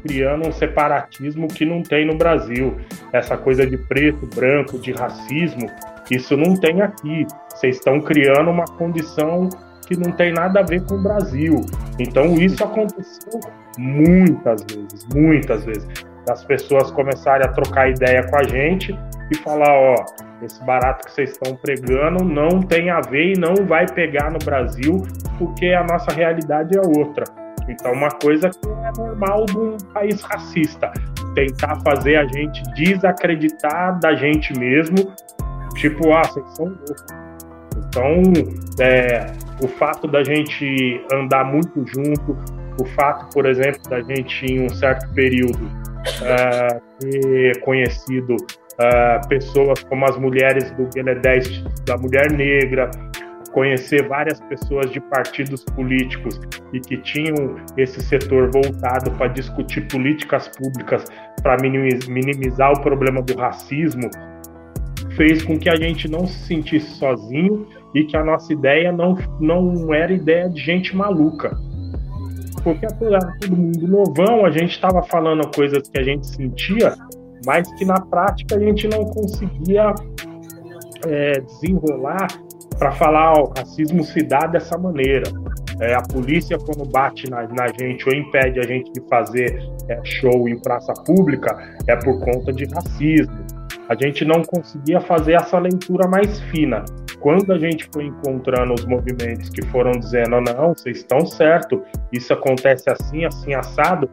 criando 0.07 0.47
um 0.47 0.53
separatismo 0.53 1.49
que 1.49 1.65
não 1.65 1.83
tem 1.83 2.07
no 2.07 2.17
Brasil. 2.17 2.77
Essa 3.13 3.37
coisa 3.37 3.67
de 3.67 3.79
preto, 3.79 4.27
branco, 4.35 4.79
de 4.79 4.93
racismo, 4.93 5.71
isso 6.11 6.37
não 6.37 6.55
tem 6.55 6.83
aqui. 6.83 7.27
Vocês 7.49 7.77
estão 7.77 8.01
criando 8.01 8.51
uma 8.51 8.67
condição 8.67 9.49
que 9.85 9.97
não 9.97 10.13
tem 10.13 10.33
nada 10.33 10.61
a 10.61 10.63
ver 10.63 10.85
com 10.85 10.95
o 10.95 11.03
Brasil. 11.03 11.61
Então 11.99 12.35
isso 12.35 12.63
aconteceu 12.63 13.41
muitas 13.79 14.65
vezes, 14.65 15.07
muitas 15.15 15.65
vezes. 15.65 15.89
As 16.29 16.43
pessoas 16.45 16.91
começarem 16.91 17.47
a 17.47 17.53
trocar 17.53 17.91
ideia 17.91 18.27
com 18.29 18.37
a 18.37 18.45
gente 18.45 18.99
e 19.31 19.37
falar, 19.37 19.71
ó, 19.71 19.95
esse 20.43 20.65
barato 20.65 21.07
que 21.07 21.13
vocês 21.13 21.31
estão 21.31 21.57
pregando 21.57 22.25
não 22.25 22.61
tem 22.63 22.91
a 22.91 23.01
ver 23.01 23.35
e 23.35 23.39
não 23.39 23.55
vai 23.67 23.87
pegar 23.87 24.31
no 24.31 24.39
Brasil, 24.39 25.03
porque 25.39 25.69
a 25.69 25.85
nossa 25.85 26.13
realidade 26.13 26.77
é 26.77 26.81
outra. 26.99 27.25
Então, 27.69 27.93
uma 27.93 28.11
coisa 28.11 28.51
que 28.51 28.69
é 28.69 28.93
normal 28.99 29.47
de 29.47 29.59
um 29.59 29.77
país 29.93 30.21
racista, 30.23 30.93
tentar 31.35 31.81
fazer 31.81 32.17
a 32.17 32.25
gente 32.27 32.63
desacreditar 32.75 33.99
da 34.01 34.15
gente 34.15 34.59
mesmo, 34.59 35.13
tipo, 35.75 36.13
ah, 36.13 36.23
vocês 36.23 36.47
são 36.57 36.67
loucos. 36.67 37.24
Então, 37.95 38.23
é, 38.81 39.25
o 39.63 39.69
fato 39.69 40.09
da 40.09 40.25
gente 40.25 41.01
andar 41.13 41.45
muito 41.45 41.87
junto, 41.87 42.37
o 42.81 42.85
fato, 42.97 43.33
por 43.33 43.47
exemplo, 43.47 43.81
da 43.89 44.01
gente 44.01 44.45
em 44.47 44.67
um 44.67 44.69
certo 44.69 45.09
período 45.15 45.65
uh, 45.65 46.81
ter 46.99 47.61
conhecido 47.61 48.35
uh, 48.35 49.29
pessoas 49.29 49.85
como 49.85 50.05
as 50.07 50.17
mulheres 50.17 50.73
do 50.73 50.89
Guilherme 50.89 51.23
da 51.87 51.97
Mulher 51.97 52.33
Negra, 52.33 52.91
conhecer 53.53 54.09
várias 54.09 54.41
pessoas 54.41 54.91
de 54.91 55.01
partidos 55.01 55.63
políticos 55.63 56.41
e 56.73 56.81
que 56.81 56.97
tinham 56.97 57.55
esse 57.77 58.01
setor 58.01 58.51
voltado 58.51 59.13
para 59.13 59.29
discutir 59.29 59.87
políticas 59.87 60.49
públicas 60.49 61.05
para 61.45 61.59
minimizar 61.63 62.73
o 62.73 62.81
problema 62.81 63.23
do 63.23 63.37
racismo, 63.37 64.11
fez 65.17 65.45
com 65.45 65.57
que 65.57 65.69
a 65.69 65.77
gente 65.77 66.09
não 66.09 66.27
se 66.27 66.49
sentisse 66.49 66.91
sozinho 66.97 67.69
e 67.95 68.05
que 68.05 68.17
a 68.17 68.25
nossa 68.25 68.53
ideia 68.53 68.91
não, 68.91 69.17
não 69.39 69.95
era 69.95 70.13
ideia 70.13 70.49
de 70.49 70.61
gente 70.61 70.97
maluca. 70.97 71.57
Porque 72.63 72.87
apesar 72.87 73.19
de 73.19 73.41
todo 73.41 73.57
mundo 73.57 73.87
novão, 73.87 74.45
a 74.45 74.51
gente 74.51 74.71
estava 74.71 75.03
falando 75.03 75.47
coisas 75.55 75.87
que 75.89 75.99
a 75.99 76.03
gente 76.03 76.27
sentia, 76.27 76.95
mas 77.47 77.71
que 77.75 77.85
na 77.85 78.01
prática 78.01 78.57
a 78.57 78.59
gente 78.59 78.89
não 78.89 79.05
conseguia 79.05 79.95
é, 81.07 81.41
desenrolar 81.41 82.27
para 82.79 82.91
falar, 82.93 83.35
o 83.35 83.53
racismo 83.57 84.03
se 84.03 84.23
dá 84.23 84.47
dessa 84.47 84.77
maneira. 84.79 85.31
É, 85.81 85.95
a 85.95 86.03
polícia, 86.03 86.57
quando 86.59 86.89
bate 86.89 87.29
na, 87.29 87.43
na, 87.49 87.67
gente 87.69 88.09
ou 88.09 88.15
impede 88.15 88.61
a 88.61 88.63
gente 88.63 88.93
de 88.93 89.01
fazer 89.09 89.59
é, 89.89 90.01
show 90.05 90.49
em 90.49 90.59
praça 90.61 90.93
pública, 91.05 91.57
é 91.87 91.97
por 91.97 92.21
conta 92.21 92.53
de 92.53 92.65
racismo. 92.67 93.45
A 93.89 93.95
gente 93.95 94.25
não 94.25 94.43
conseguia 94.43 95.01
fazer 95.01 95.35
essa 95.35 95.59
leitura 95.59 96.09
mais 96.09 96.41
fina. 96.43 96.85
Quando 97.21 97.53
a 97.53 97.59
gente 97.59 97.89
foi 97.93 98.05
encontrando 98.05 98.75
os 98.75 98.85
movimentos 98.87 99.51
que 99.51 99.63
foram 99.67 99.93
dizendo, 99.93 100.41
não, 100.41 100.75
vocês 100.75 100.99
estão 100.99 101.27
certo, 101.27 101.83
isso 102.13 102.33
acontece 102.33 102.89
assim, 102.89 103.25
assim, 103.25 103.55
assado, 103.55 104.09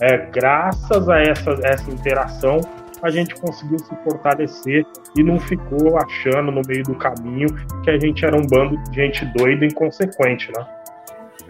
é, 0.00 0.16
graças 0.30 1.08
a 1.08 1.20
essa, 1.20 1.50
essa 1.62 1.90
interação, 1.90 2.60
a 3.02 3.10
gente 3.10 3.34
conseguiu 3.34 3.78
se 3.78 3.94
fortalecer 4.02 4.84
e 5.16 5.22
não 5.22 5.38
ficou 5.38 5.98
achando 5.98 6.50
no 6.50 6.62
meio 6.66 6.82
do 6.84 6.94
caminho 6.94 7.48
que 7.82 7.90
a 7.90 7.98
gente 7.98 8.24
era 8.24 8.34
um 8.34 8.46
bando 8.46 8.76
de 8.84 8.94
gente 8.94 9.24
doida 9.36 9.64
e 9.64 9.68
inconsequente, 9.68 10.50
né? 10.56 10.66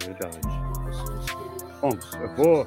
Verdade. 0.05 0.39
Bom, 1.81 1.89
eu 2.21 2.35
vou 2.35 2.65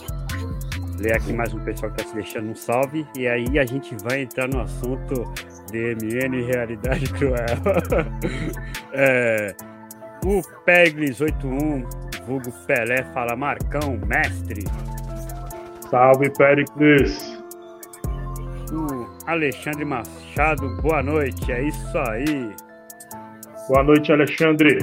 ler 0.99 1.17
aqui 1.17 1.33
mais 1.33 1.55
um 1.55 1.61
pessoal 1.61 1.93
que 1.93 2.01
está 2.01 2.11
se 2.11 2.17
deixando 2.17 2.51
um 2.51 2.55
salve 2.55 3.07
e 3.17 3.29
aí 3.29 3.59
a 3.59 3.65
gente 3.65 3.97
vai 4.03 4.23
entrar 4.23 4.49
no 4.49 4.61
assunto 4.61 5.25
DMN 5.71 6.43
realidade 6.45 7.07
cruel. 7.15 7.47
é, 8.93 9.55
o 10.25 10.43
Peglis 10.65 11.21
81, 11.21 11.85
vulgo 12.27 12.51
Pelé, 12.67 13.05
fala 13.15 13.37
Marcão, 13.37 13.99
mestre. 14.07 14.65
Salve, 15.91 16.31
Pericles! 16.37 17.39
O 18.73 19.09
Alexandre 19.27 19.85
Machado, 19.85 20.77
boa 20.83 21.03
noite, 21.03 21.51
é 21.51 21.63
isso 21.63 21.99
aí. 21.99 22.55
Boa 23.69 23.83
noite, 23.83 24.13
Alexandre. 24.13 24.79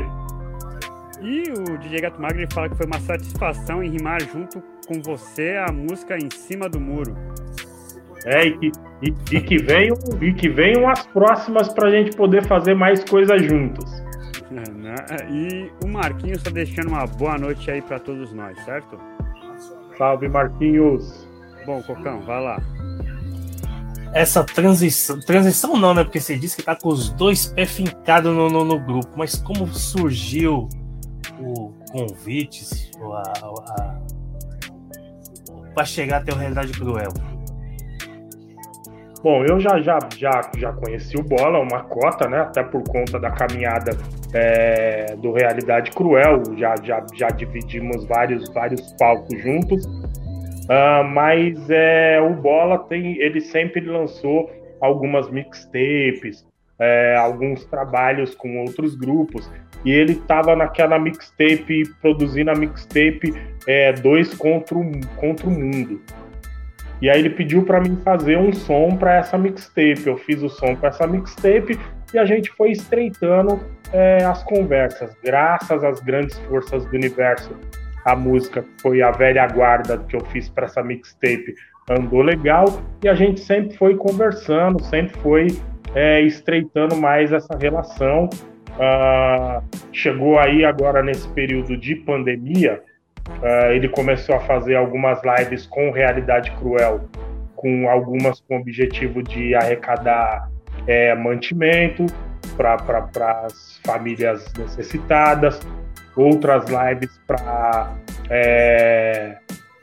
E 1.21 1.43
o 1.51 1.77
DJ 1.77 2.01
Gato 2.01 2.21
Magro 2.21 2.45
fala 2.51 2.69
que 2.69 2.75
foi 2.75 2.85
uma 2.85 2.99
satisfação 2.99 3.83
em 3.83 3.89
rimar 3.89 4.21
junto 4.21 4.61
com 4.87 5.01
você 5.01 5.55
a 5.67 5.71
música 5.71 6.17
Em 6.17 6.29
Cima 6.29 6.69
do 6.69 6.79
Muro. 6.79 7.15
É, 8.25 8.47
e 8.47 8.57
que, 8.57 8.71
e, 9.03 9.35
e 9.37 9.41
que, 9.41 9.57
venham, 9.57 9.95
e 10.19 10.33
que 10.33 10.49
venham 10.49 10.89
as 10.89 11.05
próximas 11.07 11.69
para 11.69 11.87
a 11.87 11.91
gente 11.91 12.15
poder 12.15 12.45
fazer 12.47 12.73
mais 12.73 13.03
coisas 13.03 13.41
juntos. 13.43 13.85
Né? 14.49 14.95
E 15.29 15.71
o 15.83 15.87
Marquinhos 15.87 16.39
está 16.39 16.49
deixando 16.49 16.89
uma 16.89 17.05
boa 17.05 17.37
noite 17.37 17.69
aí 17.69 17.81
para 17.81 17.99
todos 17.99 18.33
nós, 18.33 18.57
certo? 18.65 18.99
Salve, 19.97 20.27
Marquinhos. 20.27 21.27
Bom, 21.65 21.81
Cocão, 21.83 22.21
vai 22.21 22.41
lá. 22.41 22.61
Essa 24.13 24.43
transição. 24.43 25.19
Transição 25.19 25.75
não, 25.75 25.93
né? 25.93 26.03
Porque 26.03 26.19
você 26.19 26.37
disse 26.37 26.55
que 26.55 26.63
tá 26.63 26.75
com 26.75 26.89
os 26.89 27.09
dois 27.09 27.47
pés 27.47 27.71
fincados 27.71 28.33
no, 28.33 28.49
no, 28.49 28.63
no 28.63 28.79
grupo. 28.79 29.09
Mas 29.15 29.35
como 29.35 29.67
surgiu 29.67 30.69
o 31.39 31.73
convite 31.91 32.91
para 35.73 35.85
chegar 35.85 36.21
até 36.21 36.33
o 36.33 36.35
Realidade 36.35 36.71
Cruel? 36.73 37.11
Bom, 39.25 39.43
eu 39.43 39.59
já, 39.59 39.81
já, 39.81 39.97
já, 40.15 40.51
já 40.55 40.71
conheci 40.73 41.17
o 41.17 41.23
Bola, 41.23 41.59
uma 41.59 41.83
cota, 41.85 42.29
né? 42.29 42.41
Até 42.41 42.61
por 42.61 42.83
conta 42.83 43.19
da 43.19 43.31
caminhada 43.31 43.97
é, 44.31 45.15
do 45.15 45.31
Realidade 45.31 45.89
Cruel, 45.89 46.43
já, 46.55 46.75
já, 46.83 47.03
já 47.15 47.29
dividimos 47.29 48.05
vários, 48.05 48.47
vários 48.53 48.93
palcos 48.93 49.41
juntos. 49.41 49.83
Uh, 50.65 51.03
mas 51.11 51.69
é, 51.71 52.21
o 52.21 52.35
Bola 52.35 52.79
tem, 52.87 53.17
ele 53.17 53.41
sempre 53.41 53.81
lançou 53.81 54.47
algumas 54.79 55.29
mixtapes, 55.31 56.45
é, 56.79 57.15
alguns 57.15 57.65
trabalhos 57.65 58.35
com 58.35 58.59
outros 58.59 58.95
grupos. 58.95 59.49
E 59.83 59.91
ele 59.91 60.13
estava 60.13 60.55
naquela 60.55 60.97
mixtape, 60.97 61.83
produzindo 62.01 62.49
a 62.51 62.55
mixtape 62.55 63.33
é, 63.67 63.93
Dois 63.93 64.33
contra 64.33 64.77
o, 64.77 64.91
contra 65.17 65.47
o 65.47 65.51
Mundo. 65.51 66.01
E 67.01 67.09
aí 67.09 67.19
ele 67.19 67.29
pediu 67.29 67.63
para 67.63 67.81
mim 67.81 67.97
fazer 68.03 68.37
um 68.37 68.51
som 68.53 68.95
para 68.97 69.15
essa 69.15 69.37
mixtape. 69.37 70.07
Eu 70.07 70.17
fiz 70.17 70.41
o 70.41 70.49
som 70.49 70.75
para 70.75 70.89
essa 70.89 71.05
mixtape 71.05 71.79
e 72.13 72.17
a 72.17 72.25
gente 72.25 72.49
foi 72.51 72.71
estreitando 72.71 73.59
é, 73.93 74.23
as 74.23 74.43
conversas, 74.43 75.15
graças 75.23 75.83
às 75.83 75.99
grandes 75.99 76.37
forças 76.39 76.85
do 76.85 76.95
universo. 76.95 77.51
A 78.05 78.15
música 78.15 78.63
foi 78.81 79.01
a 79.01 79.11
velha 79.11 79.45
guarda 79.47 79.97
que 79.97 80.15
eu 80.15 80.21
fiz 80.25 80.47
para 80.49 80.65
essa 80.65 80.81
mixtape 80.81 81.55
andou 81.89 82.21
legal 82.21 82.81
e 83.03 83.07
a 83.07 83.13
gente 83.13 83.41
sempre 83.41 83.77
foi 83.77 83.95
conversando, 83.95 84.83
sempre 84.83 85.19
foi 85.21 85.47
é, 85.95 86.21
estreitando 86.21 86.95
mais 86.95 87.31
essa 87.31 87.57
relação. 87.57 88.29
Uh, 88.75 89.63
chegou 89.93 90.37
aí 90.37 90.65
agora 90.65 91.01
nesse 91.01 91.27
período 91.29 91.77
de 91.77 91.95
pandemia, 91.95 92.83
Uh, 93.27 93.71
ele 93.71 93.89
começou 93.89 94.35
a 94.35 94.39
fazer 94.41 94.75
algumas 94.75 95.19
lives 95.23 95.65
com 95.65 95.89
realidade 95.89 96.51
cruel, 96.59 97.09
com 97.55 97.89
algumas 97.89 98.39
com 98.41 98.57
o 98.57 98.59
objetivo 98.59 99.23
de 99.23 99.55
arrecadar 99.55 100.47
é, 100.85 101.15
mantimento 101.15 102.05
para 102.55 102.77
as 103.45 103.81
famílias 103.83 104.53
necessitadas, 104.53 105.59
outras 106.15 106.65
lives 106.69 107.19
para 107.25 107.95
é, 108.29 109.37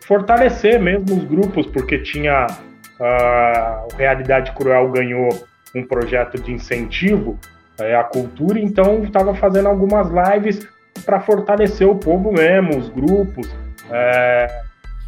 fortalecer 0.06 0.80
mesmo 0.80 1.16
os 1.16 1.24
grupos, 1.24 1.66
porque 1.66 1.98
tinha 1.98 2.46
uh, 2.46 3.96
Realidade 3.96 4.52
Cruel 4.52 4.88
ganhou 4.90 5.28
um 5.74 5.84
projeto 5.84 6.40
de 6.40 6.52
incentivo 6.52 7.38
é, 7.80 7.94
à 7.94 8.04
cultura, 8.04 8.58
então 8.58 9.02
estava 9.02 9.34
fazendo 9.34 9.68
algumas 9.68 10.08
lives 10.08 10.68
para 11.04 11.20
fortalecer 11.20 11.88
o 11.88 11.96
povo 11.96 12.32
mesmo, 12.32 12.78
os 12.78 12.88
grupos, 12.88 13.48
é, 13.90 14.46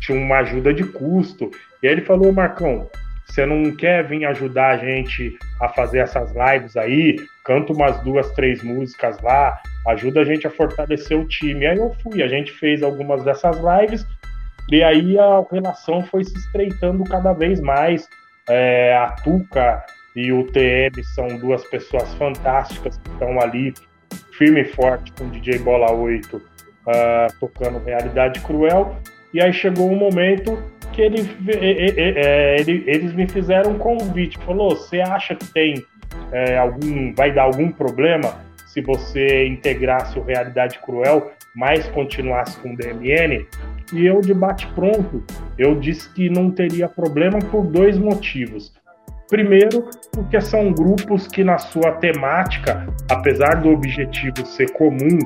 tinha 0.01 0.19
uma 0.19 0.39
ajuda 0.39 0.73
de 0.73 0.85
custo. 0.85 1.51
E 1.83 1.87
aí 1.87 1.93
ele 1.93 2.03
falou, 2.03 2.33
Marcão, 2.33 2.89
você 3.27 3.47
não 3.47 3.75
quer 3.75 4.07
vir 4.07 4.25
ajudar 4.27 4.71
a 4.71 4.77
gente 4.77 5.37
a 5.61 5.69
fazer 5.69 5.99
essas 5.99 6.33
lives 6.33 6.77
aí? 6.77 7.17
Canta 7.45 7.73
umas 7.73 8.01
duas, 8.03 8.31
três 8.33 8.63
músicas 8.63 9.21
lá, 9.21 9.59
ajuda 9.89 10.21
a 10.21 10.25
gente 10.25 10.47
a 10.47 10.51
fortalecer 10.51 11.19
o 11.19 11.27
time. 11.27 11.67
Aí 11.67 11.79
eu 11.79 11.95
fui, 12.03 12.23
a 12.23 12.29
gente 12.29 12.53
fez 12.53 12.83
algumas 12.83 13.25
dessas 13.25 13.57
lives, 13.57 14.07
e 14.71 14.83
aí 14.83 15.19
a 15.19 15.45
relação 15.51 16.05
foi 16.07 16.25
se 16.25 16.37
estreitando 16.37 17.05
cada 17.05 17.33
vez 17.33 17.61
mais. 17.61 18.09
É, 18.49 18.95
a 18.97 19.07
Tuca 19.07 19.83
e 20.15 20.33
o 20.33 20.45
TM 20.45 21.03
são 21.15 21.27
duas 21.39 21.65
pessoas 21.65 22.13
fantásticas 22.15 22.97
que 22.99 23.11
estão 23.11 23.41
ali 23.41 23.75
firme 24.39 24.63
e 24.63 24.65
forte 24.65 25.13
com 25.13 25.25
o 25.25 25.31
DJ 25.31 25.59
Bola 25.59 25.93
8 25.93 26.37
uh, 26.37 26.43
ah, 26.87 27.27
tocando 27.41 27.79
Realidade 27.85 28.41
Cruel. 28.41 28.97
E 29.33 29.43
aí 29.43 29.53
chegou 29.53 29.91
um 29.91 29.97
momento 29.97 30.63
que 30.93 31.03
ele, 31.03 31.29
é, 31.49 32.61
ele, 32.61 32.85
eles 32.87 33.13
me 33.13 33.29
fizeram 33.29 33.73
um 33.73 33.79
convite. 33.79 34.39
Falou: 34.39 34.71
você 34.71 35.01
acha 35.01 35.35
que 35.35 35.47
tem 35.53 35.85
é, 36.31 36.57
algum. 36.57 37.13
vai 37.15 37.33
dar 37.33 37.43
algum 37.43 37.71
problema 37.71 38.39
se 38.67 38.81
você 38.81 39.47
integrasse 39.47 40.19
o 40.19 40.23
Realidade 40.23 40.79
Cruel, 40.79 41.33
mas 41.55 41.89
continuasse 41.89 42.59
com 42.61 42.75
o 42.75 42.77
DMN? 42.77 43.47
E 43.93 44.07
eu, 44.07 44.21
de 44.21 44.33
bate-pronto, 44.33 45.23
eu 45.59 45.79
disse 45.79 46.09
que 46.13 46.29
não 46.31 46.51
teria 46.51 46.89
problema 46.89 47.39
por 47.39 47.67
dois 47.67 47.99
motivos. 47.99 48.73
Primeiro, 49.29 49.89
porque 50.13 50.41
são 50.41 50.73
grupos 50.73 51.27
que, 51.27 51.43
na 51.43 51.59
sua 51.59 51.93
temática, 51.93 52.87
apesar 53.11 53.63
do 53.63 53.71
objetivo 53.71 54.45
ser 54.47 54.71
comum 54.73 55.19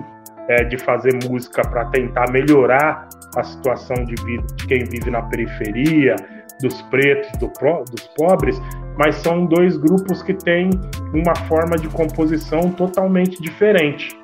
é, 0.49 0.64
de 0.64 0.78
fazer 0.78 1.12
música 1.28 1.62
para 1.62 1.86
tentar 1.86 2.30
melhorar 2.30 3.09
a 3.36 3.42
situação 3.42 4.05
de 4.05 4.14
vida 4.24 4.46
de 4.57 4.66
quem 4.66 4.84
vive 4.84 5.11
na 5.11 5.22
periferia, 5.22 6.16
dos 6.61 6.80
pretos, 6.82 7.30
do, 7.38 7.51
dos 7.90 8.07
pobres, 8.16 8.61
mas 8.96 9.16
são 9.16 9.46
dois 9.46 9.76
grupos 9.76 10.22
que 10.22 10.34
têm 10.34 10.70
uma 11.14 11.34
forma 11.46 11.76
de 11.76 11.88
composição 11.88 12.70
totalmente 12.72 13.40
diferente. 13.40 14.18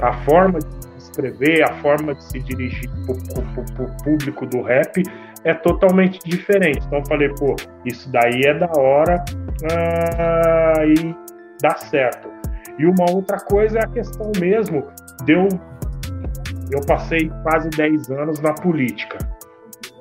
É 0.00 0.04
a 0.04 0.12
forma 0.24 0.58
de 0.58 0.66
escrever, 0.98 1.62
a 1.62 1.72
forma 1.80 2.14
de 2.14 2.24
se 2.24 2.40
dirigir 2.40 2.90
para 3.06 3.84
o 3.84 4.04
público 4.04 4.46
do 4.46 4.62
rap 4.62 5.02
é 5.44 5.54
totalmente 5.54 6.18
diferente. 6.24 6.84
Então 6.86 6.98
eu 6.98 7.06
falei, 7.06 7.28
pô, 7.30 7.56
isso 7.84 8.10
daí 8.12 8.42
é 8.46 8.54
da 8.54 8.70
hora 8.76 9.24
ah, 9.72 10.84
e 10.86 11.14
dá 11.62 11.76
certo. 11.76 12.28
E 12.78 12.86
uma 12.86 13.10
outra 13.10 13.38
coisa 13.38 13.78
é 13.78 13.84
a 13.84 13.88
questão 13.88 14.30
mesmo, 14.40 14.86
deu. 15.24 15.48
Eu 16.72 16.80
passei 16.86 17.30
quase 17.42 17.68
10 17.70 18.10
anos 18.10 18.40
na 18.40 18.52
política. 18.54 19.18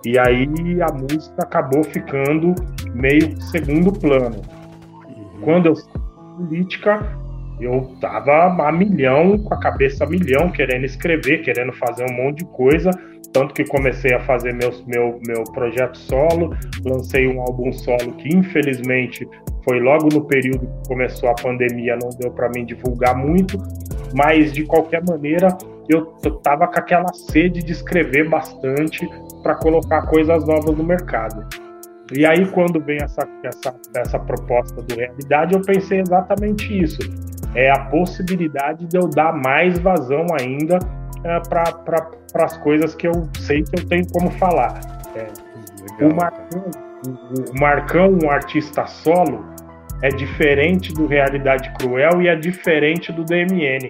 E 0.05 0.17
aí 0.17 0.47
a 0.81 0.93
música 0.93 1.43
acabou 1.43 1.83
ficando 1.83 2.55
meio 2.93 3.41
segundo 3.41 3.91
plano. 3.91 4.41
Quando 5.41 5.65
eu 5.65 5.75
saí 5.75 5.93
da 5.93 6.35
política, 6.37 7.19
eu 7.59 7.95
tava 7.99 8.65
a 8.65 8.71
milhão, 8.71 9.37
com 9.39 9.53
a 9.53 9.59
cabeça 9.59 10.05
a 10.05 10.07
milhão, 10.07 10.49
querendo 10.49 10.85
escrever, 10.85 11.39
querendo 11.39 11.73
fazer 11.73 12.05
um 12.09 12.13
monte 12.13 12.39
de 12.39 12.45
coisa. 12.45 12.91
Tanto 13.31 13.53
que 13.53 13.63
comecei 13.65 14.13
a 14.13 14.19
fazer 14.21 14.53
meu, 14.53 14.71
meu, 15.27 15.43
projeto 15.53 15.97
solo, 15.97 16.55
lancei 16.83 17.27
um 17.27 17.41
álbum 17.41 17.71
solo 17.71 18.13
que 18.13 18.35
infelizmente 18.35 19.27
foi 19.63 19.79
logo 19.79 20.09
no 20.11 20.25
período 20.25 20.67
que 20.67 20.89
começou 20.89 21.29
a 21.29 21.35
pandemia, 21.35 21.97
não 22.01 22.09
deu 22.19 22.31
para 22.31 22.49
mim 22.49 22.65
divulgar 22.65 23.15
muito, 23.15 23.57
mas 24.15 24.51
de 24.51 24.63
qualquer 24.63 25.03
maneira 25.07 25.55
eu 25.87 26.05
tava 26.43 26.67
com 26.67 26.79
aquela 26.79 27.11
sede 27.13 27.63
de 27.63 27.71
escrever 27.71 28.29
bastante 28.29 29.07
para 29.41 29.55
colocar 29.55 30.03
coisas 30.07 30.45
novas 30.45 30.75
no 30.75 30.83
mercado. 30.83 31.47
E 32.15 32.25
aí, 32.25 32.45
quando 32.47 32.79
vem 32.79 32.97
essa, 33.01 33.27
essa, 33.43 33.75
essa 33.95 34.19
proposta 34.19 34.81
do 34.81 34.95
realidade, 34.95 35.53
eu 35.53 35.61
pensei 35.61 35.99
exatamente 35.99 36.81
isso. 36.81 36.99
É 37.53 37.69
a 37.71 37.85
possibilidade 37.85 38.87
de 38.87 38.97
eu 38.97 39.07
dar 39.07 39.33
mais 39.33 39.77
vazão 39.79 40.25
ainda 40.39 40.79
é, 41.23 41.39
para 41.49 42.45
as 42.45 42.57
coisas 42.57 42.95
que 42.95 43.07
eu 43.07 43.29
sei 43.39 43.63
que 43.63 43.79
eu 43.79 43.87
tenho 43.87 44.07
como 44.11 44.31
falar. 44.31 44.79
É, 45.15 45.27
o, 46.03 46.13
Marcão, 46.15 46.65
o 47.05 47.59
Marcão, 47.59 48.17
um 48.23 48.29
artista 48.29 48.85
solo, 48.85 49.45
é 50.01 50.09
diferente 50.09 50.93
do 50.93 51.07
Realidade 51.07 51.71
Cruel 51.77 52.21
e 52.21 52.27
é 52.27 52.35
diferente 52.35 53.11
do 53.11 53.23
DMN. 53.25 53.89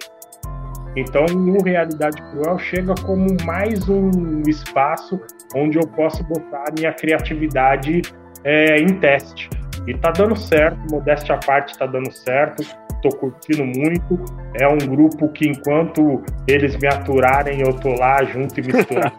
Então, 0.96 1.26
o 1.26 1.64
Realidade 1.64 2.22
Cruel 2.32 2.58
chega 2.58 2.96
como 3.06 3.28
mais 3.46 3.88
um 3.88 4.42
espaço 4.48 5.20
onde 5.56 5.78
eu 5.78 5.88
posso 5.88 6.24
botar 6.24 6.66
minha 6.78 6.92
criatividade 6.92 8.02
é, 8.44 8.78
em 8.78 8.88
teste. 9.00 9.50
E 9.90 9.94
tá 9.96 10.12
dando 10.12 10.36
certo, 10.36 10.78
modéstia 10.92 11.34
à 11.34 11.40
parte, 11.40 11.76
tá 11.76 11.88
dando 11.88 12.12
certo. 12.12 12.64
Tô 13.02 13.10
curtindo 13.10 13.66
muito. 13.66 14.24
É 14.54 14.68
um 14.68 14.78
grupo 14.78 15.28
que, 15.30 15.50
enquanto 15.50 16.24
eles 16.48 16.78
me 16.78 16.88
aturarem, 16.88 17.60
eu 17.62 17.74
tô 17.74 17.96
lá 17.96 18.24
junto 18.24 18.60
e 18.60 18.68
misturado. 18.68 19.16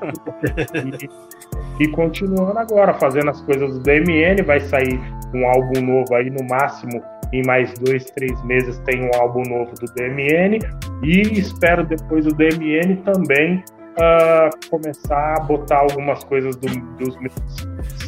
e, 1.81 1.83
e 1.83 1.89
continuando 1.89 2.57
agora, 2.57 2.95
fazendo 2.95 3.31
as 3.31 3.41
coisas 3.41 3.73
do 3.73 3.81
DMN. 3.81 4.43
Vai 4.45 4.61
sair 4.61 5.01
um 5.35 5.45
álbum 5.45 5.81
novo 5.81 6.15
aí, 6.15 6.31
no 6.31 6.47
máximo, 6.49 7.03
em 7.33 7.45
mais 7.45 7.75
dois, 7.81 8.05
três 8.13 8.41
meses, 8.45 8.79
tem 8.85 9.03
um 9.03 9.11
álbum 9.21 9.43
novo 9.49 9.75
do 9.75 9.93
DMN. 9.95 10.61
E 11.03 11.23
espero 11.37 11.85
depois 11.85 12.27
do 12.27 12.33
DMN 12.33 12.95
também 12.99 13.65
uh, 13.99 14.71
começar 14.71 15.35
a 15.37 15.41
botar 15.41 15.79
algumas 15.79 16.23
coisas 16.23 16.55
do, 16.55 16.69
dos 16.97 17.17
meus 17.17 17.35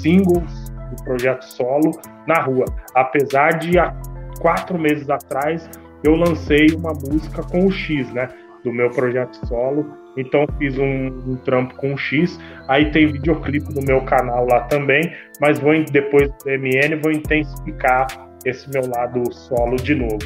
singles 0.00 0.61
do 0.94 1.04
projeto 1.04 1.42
solo 1.42 1.90
na 2.26 2.40
rua. 2.40 2.64
Apesar 2.94 3.58
de 3.58 3.78
há 3.78 3.94
quatro 4.40 4.78
meses 4.78 5.08
atrás 5.08 5.68
eu 6.04 6.16
lancei 6.16 6.66
uma 6.74 6.92
música 6.92 7.42
com 7.42 7.66
o 7.66 7.70
X, 7.70 8.12
né? 8.12 8.28
Do 8.64 8.72
meu 8.72 8.90
projeto 8.90 9.34
solo. 9.46 9.86
Então 10.16 10.46
fiz 10.58 10.76
um, 10.78 11.06
um 11.06 11.36
trampo 11.36 11.74
com 11.76 11.94
o 11.94 11.98
X. 11.98 12.38
Aí 12.68 12.90
tem 12.90 13.06
videoclipe 13.06 13.72
no 13.74 13.82
meu 13.82 14.00
canal 14.02 14.46
lá 14.46 14.60
também. 14.62 15.12
Mas 15.40 15.58
vou 15.58 15.72
depois 15.84 16.28
do 16.28 16.50
MN 16.50 17.00
vou 17.02 17.12
intensificar 17.12 18.06
esse 18.44 18.68
meu 18.70 18.82
lado 18.94 19.32
solo 19.32 19.76
de 19.76 19.94
novo. 19.94 20.18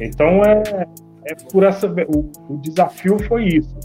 Então 0.00 0.42
é, 0.42 0.62
é 1.26 1.34
por 1.52 1.64
essa. 1.64 1.86
O, 1.86 2.30
o 2.52 2.58
desafio 2.58 3.18
foi 3.24 3.44
isso. 3.44 3.78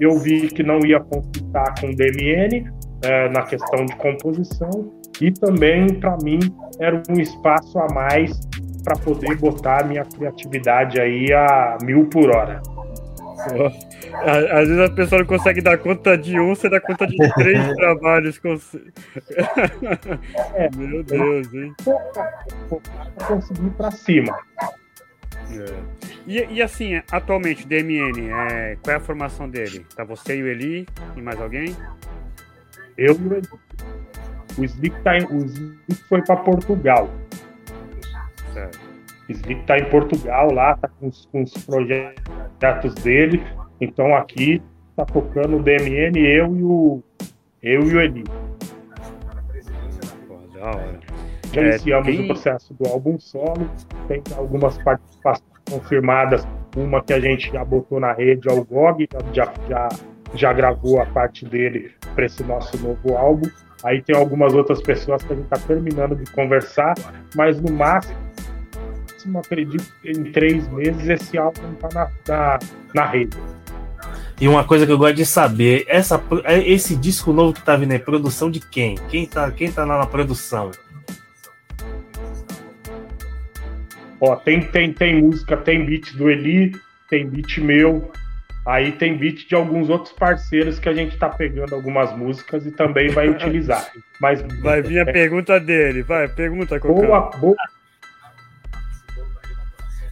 Eu 0.00 0.18
vi 0.18 0.48
que 0.48 0.62
não 0.62 0.80
ia 0.80 0.98
consultar 0.98 1.74
com 1.80 1.88
o 1.88 1.94
DMN 1.94 2.72
é, 3.04 3.28
na 3.28 3.42
questão 3.42 3.84
de 3.84 3.94
composição 3.96 5.01
e 5.22 5.30
também, 5.30 5.94
para 6.00 6.16
mim, 6.16 6.40
era 6.80 7.00
um 7.08 7.20
espaço 7.20 7.78
a 7.78 7.86
mais 7.94 8.32
para 8.82 8.96
poder 8.96 9.36
botar 9.36 9.82
a 9.82 9.84
minha 9.84 10.04
criatividade 10.04 11.00
aí 11.00 11.32
a 11.32 11.78
mil 11.84 12.06
por 12.06 12.28
hora. 12.34 12.60
Às 14.52 14.68
vezes 14.68 14.80
a 14.80 14.90
pessoa 14.90 15.20
não 15.20 15.26
consegue 15.26 15.60
dar 15.60 15.78
conta 15.78 16.18
de 16.18 16.38
um, 16.40 16.56
você 16.56 16.68
dá 16.68 16.80
conta 16.80 17.06
de 17.06 17.16
três 17.34 17.72
trabalhos. 17.76 18.40
É, 20.54 20.68
Meu 20.76 21.02
Deus, 21.04 21.54
hein? 21.54 21.72
Pra 21.84 23.26
conseguir 23.26 23.70
para 23.70 23.90
cima. 23.92 24.36
É. 25.50 26.12
E, 26.26 26.54
e, 26.54 26.62
assim, 26.62 27.00
atualmente, 27.10 27.66
DMN, 27.66 28.30
é, 28.30 28.76
qual 28.82 28.94
é 28.94 28.96
a 28.96 29.00
formação 29.00 29.48
dele? 29.48 29.86
Tá 29.94 30.04
você 30.04 30.36
e 30.36 30.42
o 30.42 30.48
Eli 30.48 30.86
e 31.16 31.22
mais 31.22 31.40
alguém? 31.40 31.76
Eu 32.96 33.14
e 33.14 33.28
o 33.28 33.34
Eli. 33.34 33.48
O 34.58 34.64
Slick, 34.64 35.00
tá 35.02 35.18
em, 35.18 35.24
o 35.24 35.44
Slick 35.44 35.94
foi 36.08 36.22
para 36.22 36.36
Portugal. 36.36 37.08
Certo. 38.52 38.78
O 39.28 39.32
Slick 39.32 39.64
tá 39.64 39.78
em 39.78 39.84
Portugal 39.90 40.52
lá, 40.52 40.76
tá 40.76 40.88
com 40.88 41.08
os, 41.08 41.26
com 41.26 41.42
os 41.42 41.52
projetos 41.64 42.94
dele. 43.02 43.42
Então 43.80 44.14
aqui 44.14 44.62
tá 44.96 45.04
tocando 45.04 45.56
o 45.56 45.62
DMN, 45.62 46.18
eu 46.18 46.56
e 46.56 46.62
o 46.62 47.02
eu 47.62 47.82
e 47.82 47.94
o 47.94 48.00
Eli. 48.00 48.24
da 50.62 50.70
hora. 50.70 51.00
Já 51.52 51.60
é, 51.60 51.68
iniciamos 51.68 52.06
tem... 52.06 52.24
o 52.24 52.26
processo 52.26 52.74
do 52.74 52.88
álbum 52.88 53.18
solo, 53.18 53.70
tem 54.08 54.22
algumas 54.36 54.78
participações 54.78 55.52
confirmadas, 55.70 56.46
uma 56.76 57.02
que 57.02 57.12
a 57.12 57.20
gente 57.20 57.52
já 57.52 57.64
botou 57.64 58.00
na 58.00 58.12
rede, 58.12 58.48
é 58.48 58.52
o 58.52 58.64
GOG, 58.64 59.08
já, 59.32 59.52
já, 59.68 59.88
já 60.34 60.52
gravou 60.52 61.00
a 61.00 61.06
parte 61.06 61.44
dele 61.44 61.92
para 62.14 62.26
esse 62.26 62.42
nosso 62.44 62.76
novo 62.78 63.16
álbum. 63.16 63.48
Aí 63.84 64.00
tem 64.00 64.16
algumas 64.16 64.54
outras 64.54 64.80
pessoas 64.80 65.22
que 65.22 65.32
a 65.32 65.36
gente 65.36 65.44
está 65.44 65.58
terminando 65.58 66.14
de 66.14 66.30
conversar, 66.30 66.94
mas 67.34 67.60
no 67.60 67.72
máximo, 67.72 68.16
acredito 69.38 69.92
que 70.00 70.10
em 70.10 70.24
três 70.32 70.68
meses 70.68 71.08
esse 71.08 71.36
álbum 71.38 71.72
está 71.72 71.88
na, 71.92 72.10
na, 72.28 72.58
na 72.94 73.06
rede. 73.06 73.36
E 74.40 74.48
uma 74.48 74.64
coisa 74.64 74.84
que 74.84 74.92
eu 74.92 74.98
gosto 74.98 75.14
de 75.14 75.26
saber, 75.26 75.84
essa, 75.86 76.20
esse 76.64 76.96
disco 76.96 77.32
novo 77.32 77.52
que 77.52 77.62
tá 77.62 77.76
vindo 77.76 77.92
é 77.92 77.98
produção 77.98 78.50
de 78.50 78.58
quem? 78.60 78.96
Quem 79.08 79.26
tá, 79.26 79.50
quem 79.50 79.70
tá 79.70 79.84
lá 79.84 79.98
na 79.98 80.06
produção? 80.06 80.70
Ó, 84.20 84.36
tem, 84.36 84.60
tem, 84.60 84.92
tem 84.92 85.20
música, 85.20 85.56
tem 85.56 85.84
beat 85.84 86.16
do 86.16 86.30
Eli, 86.30 86.72
tem 87.10 87.28
beat 87.28 87.58
meu, 87.58 88.10
Aí 88.64 88.92
tem 88.92 89.18
beat 89.18 89.48
de 89.48 89.54
alguns 89.56 89.90
outros 89.90 90.14
parceiros 90.14 90.78
que 90.78 90.88
a 90.88 90.94
gente 90.94 91.16
tá 91.18 91.28
pegando 91.28 91.74
algumas 91.74 92.16
músicas 92.16 92.64
e 92.64 92.70
também 92.70 93.08
vai 93.08 93.28
utilizar. 93.30 93.90
Mas 94.20 94.40
vai 94.60 94.80
vir 94.80 95.00
a 95.00 95.04
pergunta 95.04 95.58
dele, 95.58 96.02
vai, 96.02 96.28
pergunta 96.28 96.78
boa, 96.78 97.30
boa. 97.30 97.56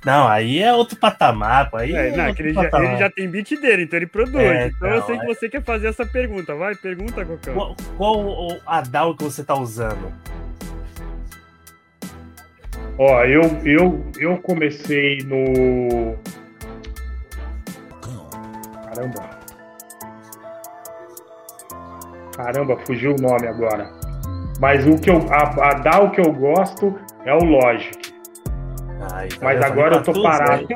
Não, 0.04 0.26
aí 0.26 0.60
é 0.60 0.72
outro 0.72 0.96
patamar, 0.96 1.68
aí 1.74 1.94
é, 1.94 2.08
é 2.08 2.16
não, 2.16 2.28
ele, 2.28 2.54
já, 2.54 2.70
ele, 2.72 2.96
já, 2.96 3.10
tem 3.10 3.28
beat 3.28 3.50
dele, 3.60 3.82
então 3.82 3.98
ele 3.98 4.06
produz. 4.06 4.42
É, 4.42 4.68
então 4.68 4.88
não, 4.88 4.96
eu 4.96 5.02
sei 5.02 5.18
que 5.18 5.24
é. 5.24 5.26
você 5.26 5.48
quer 5.48 5.62
fazer 5.62 5.88
essa 5.88 6.06
pergunta, 6.06 6.54
vai, 6.54 6.74
pergunta, 6.74 7.24
Cocão. 7.24 7.54
Qual, 7.54 7.76
qual 7.96 8.60
a 8.66 8.80
DAW 8.80 9.14
que 9.14 9.24
você 9.24 9.44
tá 9.44 9.54
usando? 9.54 10.10
Ó, 12.96 13.24
eu, 13.24 13.42
eu, 13.64 14.10
eu 14.18 14.36
comecei 14.38 15.18
no 15.18 16.16
Caramba. 19.00 19.30
Caramba, 22.36 22.76
fugiu 22.86 23.14
o 23.14 23.20
nome 23.20 23.46
agora. 23.46 23.90
Mas 24.60 24.86
o 24.86 24.98
que 24.98 25.10
eu, 25.10 25.26
a, 25.30 25.70
a 25.70 25.74
DAO 25.74 26.10
que 26.10 26.20
eu 26.20 26.32
gosto 26.32 26.98
é 27.24 27.32
o 27.32 27.42
Logic. 27.42 28.14
Ai, 29.12 29.28
tá 29.28 29.36
Mas 29.40 29.62
agora 29.62 29.96
eu 29.96 30.02
tô 30.02 30.12
tudo, 30.12 30.22
parado. 30.22 30.66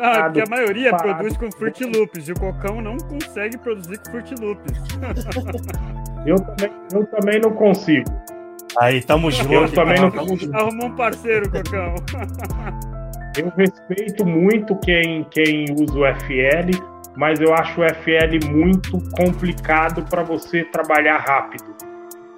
ah, 0.00 0.24
porque 0.24 0.40
a 0.40 0.46
maioria 0.48 0.92
parado. 0.92 1.14
produz 1.14 1.36
com 1.36 1.50
Fruit 1.50 1.84
Loops 1.84 2.28
e 2.28 2.32
o 2.32 2.34
Cocão 2.38 2.80
não 2.80 2.96
consegue 2.96 3.58
produzir 3.58 3.98
com 3.98 4.10
Fruit 4.12 4.34
Loops. 4.36 4.72
eu, 6.24 6.36
também, 6.36 6.72
eu 6.92 7.06
também 7.06 7.40
não 7.40 7.50
consigo. 7.50 8.08
Aí, 8.78 9.02
tamo 9.02 9.30
junto. 9.30 9.52
Eu 9.52 9.72
também 9.72 10.00
não 10.00 10.10
consigo. 10.10 10.56
Arrumou 10.56 10.86
um 10.86 10.94
parceiro, 10.94 11.50
Cocão. 11.50 11.94
Eu 13.36 13.48
respeito 13.56 14.24
muito 14.24 14.76
quem, 14.76 15.24
quem 15.24 15.64
usa 15.72 15.98
o 15.98 16.14
FL, 16.20 16.70
mas 17.16 17.40
eu 17.40 17.52
acho 17.52 17.80
o 17.80 17.84
FL 17.84 18.48
muito 18.48 18.98
complicado 19.16 20.04
para 20.08 20.22
você 20.22 20.64
trabalhar 20.64 21.18
rápido. 21.18 21.64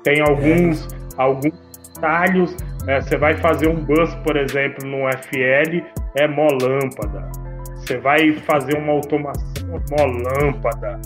Tem 0.03 0.23
alguns, 0.23 0.89
alguns 1.19 1.53
talhos, 2.01 2.57
é, 2.87 3.01
você 3.01 3.17
vai 3.17 3.37
fazer 3.37 3.69
um 3.69 3.85
bus, 3.85 4.15
por 4.17 4.37
exemplo, 4.37 4.87
no 4.87 5.07
FL, 5.11 5.85
é 6.17 6.27
mó 6.27 6.49
lâmpada. 6.63 7.31
Você 7.75 7.99
vai 7.99 8.33
fazer 8.33 8.79
uma 8.79 8.93
automação, 8.93 9.69
mó 9.91 10.05
lâmpada. 10.05 10.99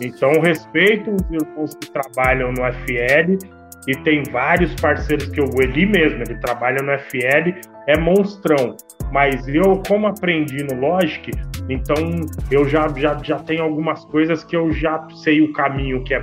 Então, 0.00 0.40
respeito 0.40 1.10
os 1.10 1.30
irmãos 1.30 1.74
que 1.74 1.90
trabalham 1.90 2.52
no 2.52 2.62
FL, 2.64 3.38
e 3.86 3.96
tem 3.96 4.22
vários 4.30 4.74
parceiros 4.76 5.28
que 5.28 5.40
eu, 5.40 5.48
Eli 5.60 5.86
mesmo, 5.86 6.22
ele 6.22 6.36
trabalha 6.36 6.82
no 6.82 6.92
FL, 6.98 7.52
é 7.86 7.98
monstrão. 7.98 8.76
Mas 9.12 9.46
eu, 9.48 9.82
como 9.86 10.06
aprendi 10.06 10.62
no 10.64 10.80
Logic, 10.80 11.30
então 11.68 11.96
eu 12.50 12.68
já, 12.68 12.88
já, 12.96 13.18
já 13.22 13.38
tenho 13.40 13.62
algumas 13.62 14.04
coisas 14.06 14.44
que 14.44 14.56
eu 14.56 14.72
já 14.72 15.06
sei 15.22 15.40
o 15.40 15.52
caminho 15.52 16.02
que 16.04 16.14
é 16.14 16.22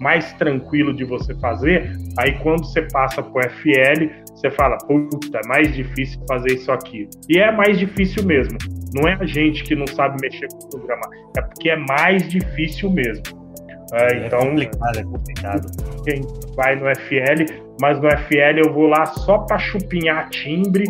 mais 0.00 0.32
tranquilo 0.34 0.94
de 0.94 1.04
você 1.04 1.34
fazer. 1.36 1.90
Aí 2.18 2.38
quando 2.38 2.64
você 2.64 2.82
passa 2.92 3.22
pro 3.22 3.42
FL, 3.42 4.08
você 4.34 4.50
fala, 4.50 4.78
puta, 4.78 5.38
é 5.38 5.48
mais 5.48 5.74
difícil 5.74 6.20
fazer 6.28 6.54
isso 6.54 6.70
aqui. 6.72 7.08
E 7.28 7.38
é 7.38 7.50
mais 7.50 7.78
difícil 7.78 8.24
mesmo. 8.24 8.56
Não 8.94 9.08
é 9.08 9.14
a 9.14 9.26
gente 9.26 9.64
que 9.64 9.74
não 9.74 9.86
sabe 9.86 10.16
mexer 10.22 10.46
com 10.48 10.66
o 10.66 10.70
programa, 10.70 11.02
é 11.36 11.42
porque 11.42 11.70
é 11.70 11.76
mais 11.76 12.28
difícil 12.28 12.90
mesmo. 12.90 13.43
É, 13.92 14.14
é 14.14 14.26
então, 14.26 14.40
complicado, 14.40 14.98
é 14.98 15.02
complicado. 15.02 15.66
Quem 16.04 16.22
vai 16.56 16.76
no 16.76 16.86
FL, 16.96 17.44
mas 17.80 18.00
no 18.00 18.10
FL 18.10 18.58
eu 18.64 18.72
vou 18.72 18.86
lá 18.86 19.06
só 19.06 19.38
para 19.38 19.58
chupinhar 19.58 20.28
timbre, 20.30 20.84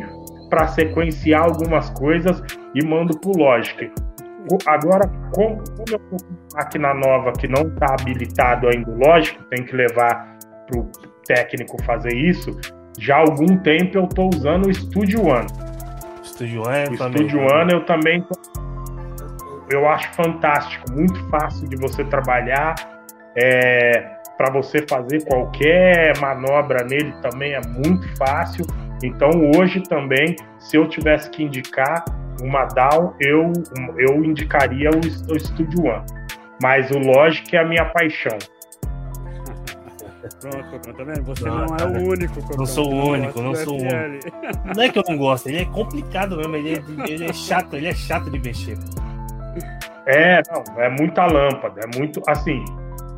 para 0.48 0.68
sequenciar 0.68 1.42
algumas 1.42 1.90
coisas 1.90 2.42
e 2.74 2.84
mando 2.84 3.18
pro 3.18 3.32
Logic. 3.36 3.90
agora, 4.66 5.08
como, 5.34 5.56
como 5.56 5.84
eu 5.90 5.98
tô 5.98 6.16
com 6.16 6.16
máquina 6.54 6.94
nova 6.94 7.32
que 7.32 7.48
não 7.48 7.62
está 7.62 7.94
habilitado 7.98 8.68
ainda, 8.68 8.90
lógico, 8.90 9.42
tem 9.44 9.64
que 9.64 9.74
levar 9.74 10.36
para 10.66 10.80
o 10.80 10.90
técnico 11.26 11.82
fazer 11.84 12.14
isso. 12.14 12.50
Já 12.98 13.16
há 13.16 13.20
algum 13.20 13.56
tempo 13.58 13.98
eu 13.98 14.04
estou 14.04 14.30
usando 14.32 14.66
o 14.66 14.74
Studio 14.74 15.26
One. 15.26 15.48
Studio 16.22 16.62
One, 16.62 16.88
o 16.90 16.96
Studio 16.96 17.40
One 17.40 17.72
eu 17.72 17.84
também 17.84 18.22
tô, 18.22 18.34
eu 19.74 19.88
acho 19.88 20.12
fantástico, 20.14 20.90
muito 20.92 21.28
fácil 21.28 21.68
de 21.68 21.76
você 21.76 22.04
trabalhar. 22.04 22.74
É, 23.36 24.14
para 24.36 24.50
você 24.50 24.84
fazer 24.88 25.24
qualquer 25.24 26.18
manobra 26.20 26.84
nele 26.84 27.12
também 27.22 27.54
é 27.54 27.60
muito 27.60 28.06
fácil. 28.16 28.66
Então 29.02 29.30
hoje 29.56 29.82
também, 29.82 30.36
se 30.58 30.76
eu 30.76 30.88
tivesse 30.88 31.30
que 31.30 31.42
indicar 31.42 32.04
uma 32.42 32.64
DAO, 32.64 33.14
eu, 33.20 33.52
eu 33.98 34.24
indicaria 34.24 34.90
o, 34.90 35.32
o 35.32 35.38
Studio 35.38 35.84
One. 35.84 36.04
Mas 36.62 36.90
o 36.90 36.98
Logic 36.98 37.54
é 37.54 37.60
a 37.60 37.64
minha 37.64 37.84
paixão. 37.86 38.38
Pronto, 40.40 40.70
Cocão, 40.70 40.94
tá 40.94 41.04
vendo? 41.04 41.22
Você 41.24 41.44
não, 41.44 41.66
não 41.66 41.76
é 41.76 41.84
o 41.84 42.08
único, 42.08 42.34
Cocão. 42.34 42.56
Não 42.56 42.66
sou 42.66 42.92
o 42.92 43.10
único, 43.10 43.42
não 43.42 43.54
sou 43.54 43.78
o 43.78 43.82
único. 43.82 44.26
Não 44.74 44.82
é 44.82 44.88
que 44.88 44.98
eu 44.98 45.04
não 45.08 45.16
gosto, 45.16 45.48
ele 45.48 45.62
é 45.62 45.64
complicado 45.66 46.36
mesmo, 46.36 46.56
ele 46.56 46.74
é, 46.74 47.10
ele 47.10 47.24
é 47.26 47.32
chato, 47.32 47.76
ele 47.76 47.88
é 47.88 47.94
chato 47.94 48.30
de 48.30 48.38
mexer. 48.38 48.78
É, 50.06 50.42
não, 50.50 50.82
é 50.82 50.88
muita 50.88 51.24
lâmpada, 51.26 51.80
é 51.82 51.98
muito, 51.98 52.22
assim, 52.26 52.62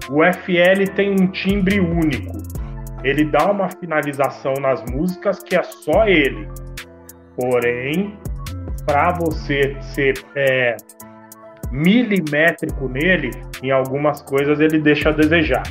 o 0.08 0.22
FL 0.22 0.84
tem 0.94 1.10
um 1.10 1.26
timbre 1.28 1.80
único. 1.80 2.38
Ele 3.02 3.24
dá 3.24 3.50
uma 3.50 3.68
finalização 3.68 4.54
nas 4.60 4.82
músicas 4.90 5.40
que 5.40 5.56
é 5.56 5.62
só 5.62 6.06
ele. 6.06 6.48
Porém, 7.34 8.16
para 8.84 9.12
você 9.12 9.76
ser 9.80 10.14
é, 10.34 10.76
milimétrico 11.70 12.88
nele, 12.88 13.30
em 13.62 13.70
algumas 13.70 14.22
coisas 14.22 14.60
ele 14.60 14.78
deixa 14.78 15.10
a 15.10 15.12
desejar. 15.12 15.64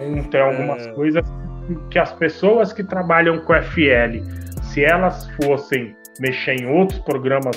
Então, 0.00 0.30
tem 0.30 0.40
algumas 0.40 0.86
é... 0.86 0.92
coisas 0.92 1.24
que 1.90 1.98
as 1.98 2.12
pessoas 2.12 2.72
que 2.72 2.82
trabalham 2.82 3.38
com 3.40 3.54
FL, 3.54 4.18
se 4.62 4.84
elas 4.84 5.28
fossem 5.42 5.94
mexer 6.20 6.60
em 6.60 6.66
outros 6.66 6.98
programas, 7.00 7.56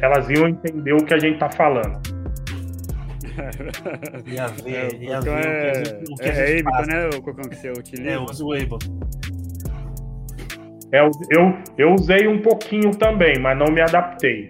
elas 0.00 0.28
iam 0.30 0.48
entender 0.48 0.92
o 0.92 1.04
que 1.04 1.14
a 1.14 1.18
gente 1.18 1.34
está 1.34 1.50
falando. 1.50 2.00
Ia 4.26 4.46
ver, 4.48 4.74
é, 4.74 4.96
ia 4.96 5.20
ver 5.20 5.30
é, 5.30 6.02
o 6.10 6.16
que 6.16 6.28
a 6.28 6.32
gente, 6.32 6.40
é, 6.40 6.60
Ableton, 6.60 6.86
né, 6.86 7.08
o 7.18 7.22
Cocão 7.22 7.48
que 7.48 7.56
você 7.56 7.70
utiliza? 7.70 8.10
É, 8.10 8.14
eu 8.16 8.22
uso 8.22 8.46
o 8.46 8.52
Ableton. 8.52 9.00
É, 10.92 11.00
eu, 11.30 11.58
eu 11.76 11.94
usei 11.94 12.26
um 12.26 12.40
pouquinho 12.40 12.90
também, 12.96 13.38
mas 13.38 13.58
não 13.58 13.66
me 13.66 13.80
adaptei. 13.80 14.48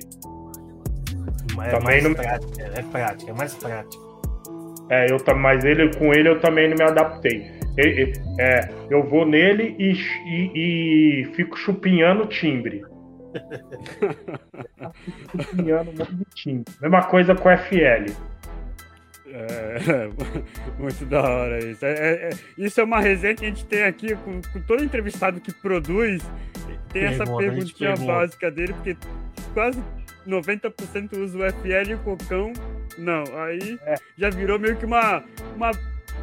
Mas 1.56 1.68
é 1.68 1.70
também 1.70 1.86
mais 1.86 2.04
não... 2.04 2.14
prática, 2.14 2.62
é 2.62 2.82
prática, 2.82 3.30
é 3.30 3.34
mais 3.34 3.54
prático. 3.54 4.06
É, 4.88 5.06
eu, 5.10 5.18
mas 5.36 5.64
ele, 5.64 5.92
com 5.96 6.12
ele 6.14 6.28
eu 6.28 6.38
também 6.38 6.68
não 6.68 6.76
me 6.76 6.84
adaptei. 6.84 7.50
É, 8.38 8.68
eu 8.88 9.02
vou 9.02 9.26
nele 9.26 9.74
e, 9.78 9.92
e, 10.26 11.22
e 11.22 11.24
fico 11.34 11.56
chupinhando 11.56 12.26
timbre. 12.26 12.82
Um 15.82 15.92
monte 15.92 16.52
de. 16.52 16.64
Mesma 16.80 17.02
coisa 17.04 17.34
com 17.34 17.48
FL. 17.50 18.12
É, 19.28 20.08
muito 20.78 21.04
da 21.06 21.22
hora 21.22 21.58
isso. 21.58 21.84
É, 21.84 21.92
é, 21.92 22.28
é, 22.28 22.30
isso 22.56 22.80
é 22.80 22.84
uma 22.84 23.00
resenha 23.00 23.34
que 23.34 23.44
a 23.44 23.48
gente 23.48 23.66
tem 23.66 23.82
aqui 23.82 24.14
com, 24.16 24.40
com 24.40 24.60
todo 24.62 24.84
entrevistado 24.84 25.40
que 25.40 25.52
produz. 25.52 26.22
Tem 26.92 27.04
essa 27.04 27.24
perguntinha 27.24 27.94
básica 27.96 28.50
dele, 28.50 28.72
porque 28.72 28.96
quase 29.52 29.82
90% 30.26 31.16
usa 31.18 31.38
o 31.38 31.52
FL 31.52 31.90
e 31.90 31.94
o 31.94 31.98
Cocão 31.98 32.52
não. 32.98 33.24
Aí 33.38 33.78
é. 33.84 33.96
já 34.16 34.30
virou 34.30 34.58
meio 34.58 34.76
que 34.76 34.86
uma, 34.86 35.22
uma 35.54 35.70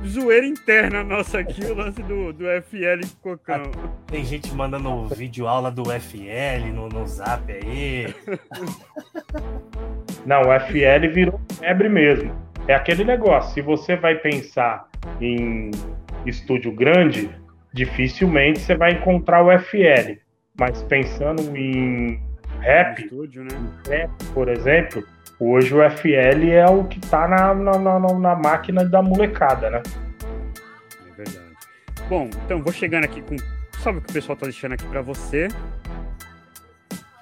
zoeira 0.07 0.45
interna 0.45 1.03
nossa 1.03 1.39
aqui, 1.39 1.63
o 1.65 1.73
lance 1.73 2.01
do, 2.03 2.33
do 2.33 2.45
FL 2.61 3.05
Cocão. 3.21 3.71
Tem 4.07 4.23
gente 4.23 4.53
mandando 4.53 5.07
vídeo 5.07 5.47
aula 5.47 5.71
do 5.71 5.83
FL 5.85 6.71
no, 6.73 6.89
no 6.89 7.07
zap 7.07 7.51
aí. 7.51 8.13
Não, 10.25 10.41
o 10.41 10.59
FL 10.59 11.11
virou 11.13 11.39
febre 11.59 11.89
mesmo. 11.89 12.33
É 12.67 12.73
aquele 12.73 13.03
negócio, 13.03 13.53
se 13.53 13.61
você 13.61 13.95
vai 13.95 14.15
pensar 14.15 14.87
em 15.19 15.71
estúdio 16.25 16.71
grande, 16.71 17.29
dificilmente 17.73 18.59
você 18.59 18.75
vai 18.75 18.93
encontrar 18.93 19.43
o 19.43 19.59
FL. 19.59 20.17
Mas 20.57 20.83
pensando 20.83 21.41
em 21.57 22.21
rap, 22.59 23.03
estúdio, 23.03 23.43
né? 23.43 23.49
rap 23.89 24.11
por 24.33 24.47
exemplo, 24.47 25.03
hoje 25.39 25.73
o 25.73 25.89
FL 25.89 26.49
é 26.51 26.65
o 26.65 26.83
que 26.85 26.99
tá 26.99 27.27
na, 27.27 27.53
na, 27.53 27.77
na, 27.79 27.99
na 27.99 28.35
máquina 28.35 28.85
da 28.85 29.01
molecada, 29.01 29.69
né? 29.69 29.83
É 31.07 31.15
verdade. 31.15 31.53
Bom, 32.09 32.29
então 32.45 32.61
vou 32.61 32.73
chegando 32.73 33.05
aqui 33.05 33.21
com. 33.21 33.35
Sabe 33.79 33.97
o 33.97 34.01
que 34.01 34.11
o 34.11 34.13
pessoal 34.13 34.37
tá 34.37 34.45
deixando 34.45 34.73
aqui 34.73 34.85
para 34.85 35.01
você? 35.01 35.47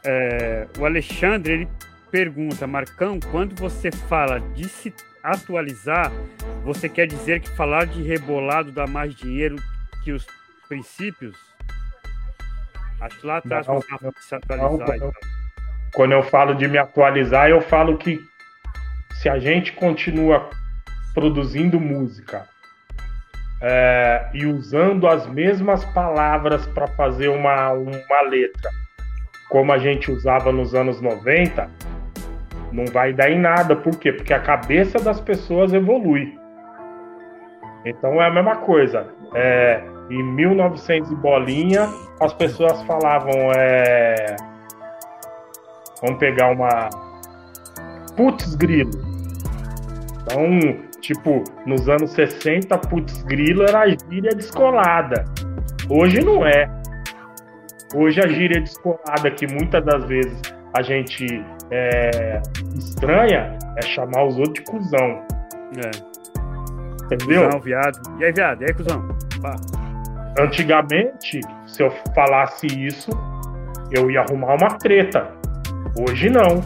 É, 0.03 0.68
o 0.80 0.86
Alexandre 0.86 1.53
ele 1.53 1.70
pergunta, 2.12 2.68
Marcão, 2.68 3.20
quando 3.32 3.55
você 3.55 3.91
fala 3.91 4.39
de 4.39 4.68
se 4.68 4.93
atualizar, 5.24 6.12
você 6.64 6.89
quer 6.89 7.07
dizer 7.07 7.39
que 7.39 7.49
falar 7.49 7.86
de 7.86 8.03
rebolado 8.03 8.72
dá 8.72 8.86
mais 8.86 9.16
dinheiro 9.16 9.55
que 10.03 10.12
os 10.12 10.26
princípios? 10.68 11.36
Acho 12.99 13.20
que 13.20 13.26
lá 13.26 13.38
atrás 13.38 13.66
não, 13.66 13.76
não, 14.01 14.14
se 14.20 14.36
atualizar. 14.36 14.88
Não, 14.88 14.95
então. 14.95 15.12
Quando 15.94 16.14
eu 16.14 16.24
falo 16.24 16.56
de 16.56 16.68
me 16.68 16.78
atualizar, 16.78 17.50
eu 17.50 17.62
falo 17.62 17.98
que 17.98 18.20
se 19.22 19.28
a 19.28 19.38
gente 19.38 19.74
continua 19.74 20.50
produzindo 21.14 21.80
música 21.80 22.46
é, 23.62 24.30
e 24.34 24.46
usando 24.46 25.08
as 25.08 25.28
mesmas 25.28 25.84
palavras 25.86 26.66
para 26.68 26.88
fazer 26.88 27.28
uma, 27.28 27.72
uma 27.72 28.22
letra, 28.30 28.70
como 29.50 29.72
a 29.72 29.78
gente 29.78 30.10
usava 30.10 30.52
nos 30.52 30.74
anos 30.74 31.02
90, 31.02 31.70
não 32.72 32.86
vai 32.86 33.12
dar 33.14 33.30
em 33.30 33.38
nada. 33.38 33.76
Por 33.76 34.00
quê? 34.00 34.14
Porque 34.14 34.34
a 34.34 34.39
cabeça 34.39 34.98
das 34.98 35.20
pessoas 35.20 35.74
evolui. 35.74 36.39
Então 37.86 38.22
é 38.22 38.28
a 38.28 38.32
mesma 38.32 38.56
coisa. 38.58 39.08
É, 39.36 39.84
em 40.10 40.24
1900 40.24 41.12
e 41.12 41.16
bolinha, 41.16 41.89
as 42.20 42.34
pessoas 42.34 42.82
falavam. 42.84 43.52
É, 43.56 44.36
vamos 46.02 46.20
pegar 46.20 46.52
uma. 46.52 46.89
Putz 48.16 48.56
grilo. 48.56 48.91
Então, 50.22 50.91
tipo, 50.99 51.43
nos 51.66 51.88
anos 51.89 52.12
60, 52.12 52.78
putz 52.78 53.24
grilo 53.24 53.64
era 53.64 53.82
a 53.82 53.89
gíria 53.89 54.32
descolada. 54.36 55.26
Hoje 55.89 56.24
não 56.24 56.45
é. 56.45 56.70
Hoje 57.93 58.22
a 58.22 58.28
gíria 58.28 58.62
descolada, 58.62 59.30
que 59.32 59.45
muitas 59.47 59.84
das 59.84 60.06
vezes 60.06 60.41
a 60.74 60.82
gente 60.82 61.26
é, 61.70 62.41
estranha 62.76 63.58
é 63.78 63.82
chamar 63.82 64.26
os 64.26 64.38
outros 64.38 64.64
de 64.64 64.72
cuzão. 64.72 65.26
É. 65.78 67.14
Entendeu? 67.14 67.45
Cusão, 67.45 67.60
viado. 67.60 67.99
E 68.20 68.26
aí, 68.26 68.32
viado? 68.32 68.62
E 68.62 68.66
aí, 68.66 68.74
cuzão? 68.74 69.08
Pá. 69.41 69.56
Antigamente, 70.39 71.41
se 71.66 71.84
eu 71.84 71.91
falasse 72.16 72.68
isso, 72.68 73.12
eu 73.91 74.10
ia 74.10 74.22
arrumar 74.22 74.56
uma 74.56 74.78
treta. 74.78 75.41
Hoje 76.08 76.30
não. 76.30 76.62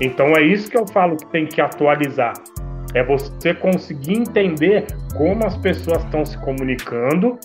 Então 0.00 0.28
é 0.36 0.42
isso 0.42 0.70
que 0.70 0.76
eu 0.76 0.86
falo 0.86 1.16
que 1.16 1.26
tem 1.26 1.46
que 1.46 1.60
atualizar. 1.60 2.34
É 2.94 3.02
você 3.04 3.54
conseguir 3.54 4.18
entender 4.18 4.86
como 5.16 5.46
as 5.46 5.56
pessoas 5.56 6.02
estão 6.04 6.24
se 6.24 6.36
comunicando, 6.38 7.38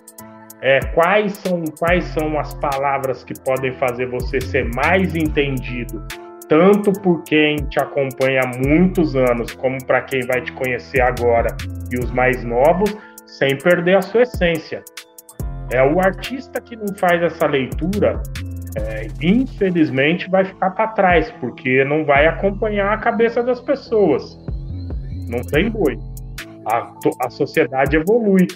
é, 0.61 0.79
quais, 0.93 1.33
são, 1.33 1.63
quais 1.77 2.03
são 2.05 2.39
as 2.39 2.53
palavras 2.55 3.23
que 3.23 3.33
podem 3.41 3.73
fazer 3.73 4.07
você 4.07 4.41
ser 4.41 4.69
mais 4.73 5.15
entendido 5.15 6.03
tanto 6.47 6.91
por 7.01 7.23
quem 7.23 7.55
te 7.55 7.79
acompanha 7.79 8.41
há 8.43 8.57
muitos 8.57 9.15
anos, 9.15 9.53
como 9.53 9.83
para 9.85 10.01
quem 10.01 10.21
vai 10.21 10.41
te 10.41 10.51
conhecer 10.53 11.01
agora 11.01 11.55
e 11.91 11.97
os 11.97 12.11
mais 12.11 12.43
novos, 12.43 12.95
sem 13.25 13.57
perder 13.57 13.97
a 13.97 14.01
sua 14.01 14.23
essência. 14.23 14.83
É 15.71 15.81
o 15.81 15.99
artista 15.99 16.61
que 16.61 16.75
não 16.75 16.93
faz 16.95 17.21
essa 17.23 17.47
leitura, 17.47 18.21
é, 18.75 19.07
infelizmente 19.21 20.29
vai 20.29 20.45
ficar 20.45 20.71
para 20.71 20.87
trás, 20.89 21.31
porque 21.39 21.83
não 21.85 22.03
vai 22.03 22.27
acompanhar 22.27 22.93
a 22.93 22.97
cabeça 22.97 23.41
das 23.41 23.61
pessoas. 23.61 24.37
Não 25.27 25.41
tem 25.41 25.69
boi. 25.69 25.97
A, 26.65 26.93
a 27.25 27.29
sociedade 27.29 27.95
evolui. 27.95 28.47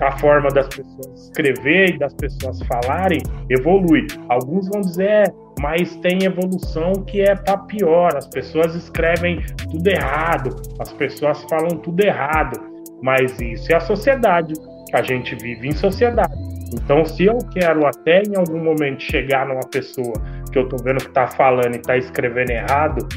A 0.00 0.16
forma 0.18 0.48
das 0.48 0.66
pessoas 0.68 1.24
escrever 1.24 1.90
e 1.90 1.98
das 1.98 2.14
pessoas 2.14 2.58
falarem 2.62 3.20
evolui. 3.50 4.06
Alguns 4.30 4.66
vão 4.68 4.80
dizer, 4.80 5.30
mas 5.60 5.94
tem 5.96 6.24
evolução 6.24 6.92
que 7.06 7.20
é 7.20 7.34
para 7.34 7.58
pior. 7.58 8.16
As 8.16 8.26
pessoas 8.26 8.74
escrevem 8.74 9.40
tudo 9.70 9.86
errado, 9.86 10.56
as 10.78 10.90
pessoas 10.94 11.42
falam 11.50 11.76
tudo 11.82 12.00
errado, 12.00 12.58
mas 13.02 13.38
isso 13.40 13.70
é 13.70 13.76
a 13.76 13.80
sociedade. 13.80 14.54
A 14.92 15.02
gente 15.02 15.34
vive 15.36 15.68
em 15.68 15.72
sociedade. 15.72 16.32
Então, 16.72 17.04
se 17.04 17.24
eu 17.24 17.38
quero 17.52 17.86
até 17.86 18.22
em 18.22 18.36
algum 18.36 18.62
momento 18.62 19.02
chegar 19.02 19.46
numa 19.46 19.68
pessoa 19.68 20.14
que 20.52 20.58
eu 20.58 20.68
tô 20.68 20.76
vendo 20.82 20.98
que 20.98 21.10
tá 21.10 21.26
falando 21.26 21.74
e 21.74 21.78
tá 21.78 21.96
escrevendo 21.96 22.50
errado, 22.50 23.08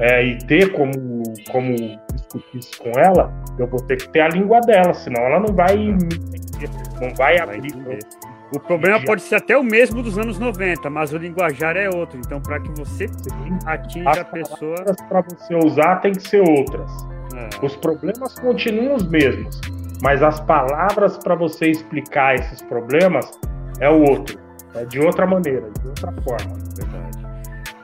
é, 0.00 0.24
e 0.24 0.38
ter 0.38 0.72
como, 0.72 1.22
como 1.50 1.74
discutir 2.12 2.58
isso 2.58 2.78
com 2.78 2.90
ela, 2.98 3.32
eu 3.58 3.66
vou 3.66 3.80
ter 3.80 3.96
que 3.96 4.08
ter 4.08 4.20
a 4.20 4.28
língua 4.28 4.60
dela, 4.60 4.92
senão 4.94 5.22
ela 5.22 5.40
não 5.40 5.54
vai 5.54 5.76
não 7.00 7.14
vai 7.16 7.38
abrir. 7.38 7.72
O 8.54 8.60
problema 8.60 9.02
pode 9.04 9.22
ser 9.22 9.36
até 9.36 9.56
o 9.56 9.64
mesmo 9.64 10.02
dos 10.02 10.16
anos 10.16 10.38
90, 10.38 10.88
mas 10.88 11.12
o 11.12 11.16
linguajar 11.16 11.76
é 11.76 11.88
outro. 11.88 12.20
Então, 12.24 12.40
para 12.40 12.60
que 12.60 12.70
você 12.78 13.06
atinja 13.66 14.10
As 14.10 14.18
a 14.18 14.24
pessoa. 14.24 14.76
Para 15.08 15.22
você 15.22 15.54
usar, 15.56 15.96
tem 15.96 16.12
que 16.12 16.28
ser 16.28 16.40
outras. 16.40 16.90
É. 17.34 17.66
Os 17.66 17.74
problemas 17.76 18.38
continuam 18.38 18.94
os 18.94 19.08
mesmos, 19.08 19.60
mas 20.04 20.22
as 20.22 20.38
palavras 20.38 21.16
para 21.16 21.34
você 21.34 21.70
explicar 21.70 22.34
esses 22.34 22.60
problemas 22.60 23.26
é 23.80 23.88
o 23.88 24.02
outro. 24.02 24.38
É 24.74 24.84
de 24.84 25.00
outra 25.00 25.26
maneira, 25.26 25.70
de 25.80 25.88
outra 25.88 26.12
forma. 26.22 26.58
Verdade. 26.76 27.26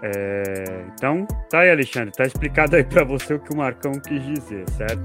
É, 0.03 0.85
então, 0.95 1.27
tá 1.49 1.61
aí, 1.61 1.71
Alexandre, 1.71 2.13
tá 2.13 2.25
explicado 2.25 2.77
aí 2.77 2.85
para 2.85 3.05
você 3.05 3.35
o 3.35 3.41
que 3.41 3.55
o 3.55 3.57
Marcão 3.57 3.93
quis 3.93 4.23
dizer, 4.23 4.69
certo? 4.69 5.03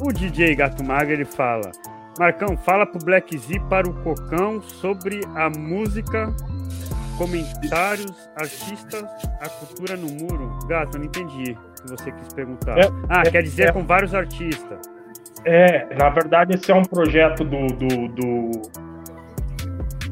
O 0.00 0.12
DJ 0.12 0.54
Gato 0.54 0.84
Maga 0.84 1.12
ele 1.12 1.24
fala: 1.24 1.68
Marcão, 2.16 2.56
fala 2.56 2.86
pro 2.86 3.04
Black 3.04 3.36
Z 3.36 3.58
para 3.68 3.88
o 3.88 3.94
Cocão 4.04 4.62
sobre 4.62 5.20
a 5.34 5.50
música, 5.50 6.32
comentários, 7.18 8.30
artistas, 8.36 9.04
a 9.40 9.48
cultura 9.48 9.96
no 9.96 10.08
muro. 10.12 10.58
Gato, 10.68 10.96
eu 10.96 11.00
não 11.00 11.06
entendi 11.06 11.52
o 11.52 11.82
que 11.82 11.90
você 11.90 12.12
quis 12.12 12.32
perguntar. 12.32 12.78
É, 12.78 12.88
ah, 13.08 13.22
é, 13.26 13.30
quer 13.32 13.42
dizer 13.42 13.70
é, 13.70 13.72
com 13.72 13.84
vários 13.84 14.14
artistas. 14.14 15.01
É, 15.44 15.94
na 15.96 16.08
verdade, 16.10 16.54
esse 16.54 16.70
é 16.70 16.74
um 16.74 16.82
projeto 16.82 17.44
do, 17.44 17.66
do, 17.66 18.08
do 18.08 18.62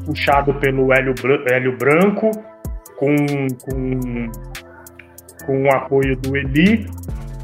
puxado 0.05 0.53
pelo 0.55 0.91
Hélio, 0.93 1.13
Hélio 1.49 1.77
Branco, 1.77 2.31
com, 2.97 3.15
com, 3.63 4.31
com 5.45 5.63
o 5.63 5.71
apoio 5.71 6.15
do 6.17 6.35
Eli, 6.35 6.85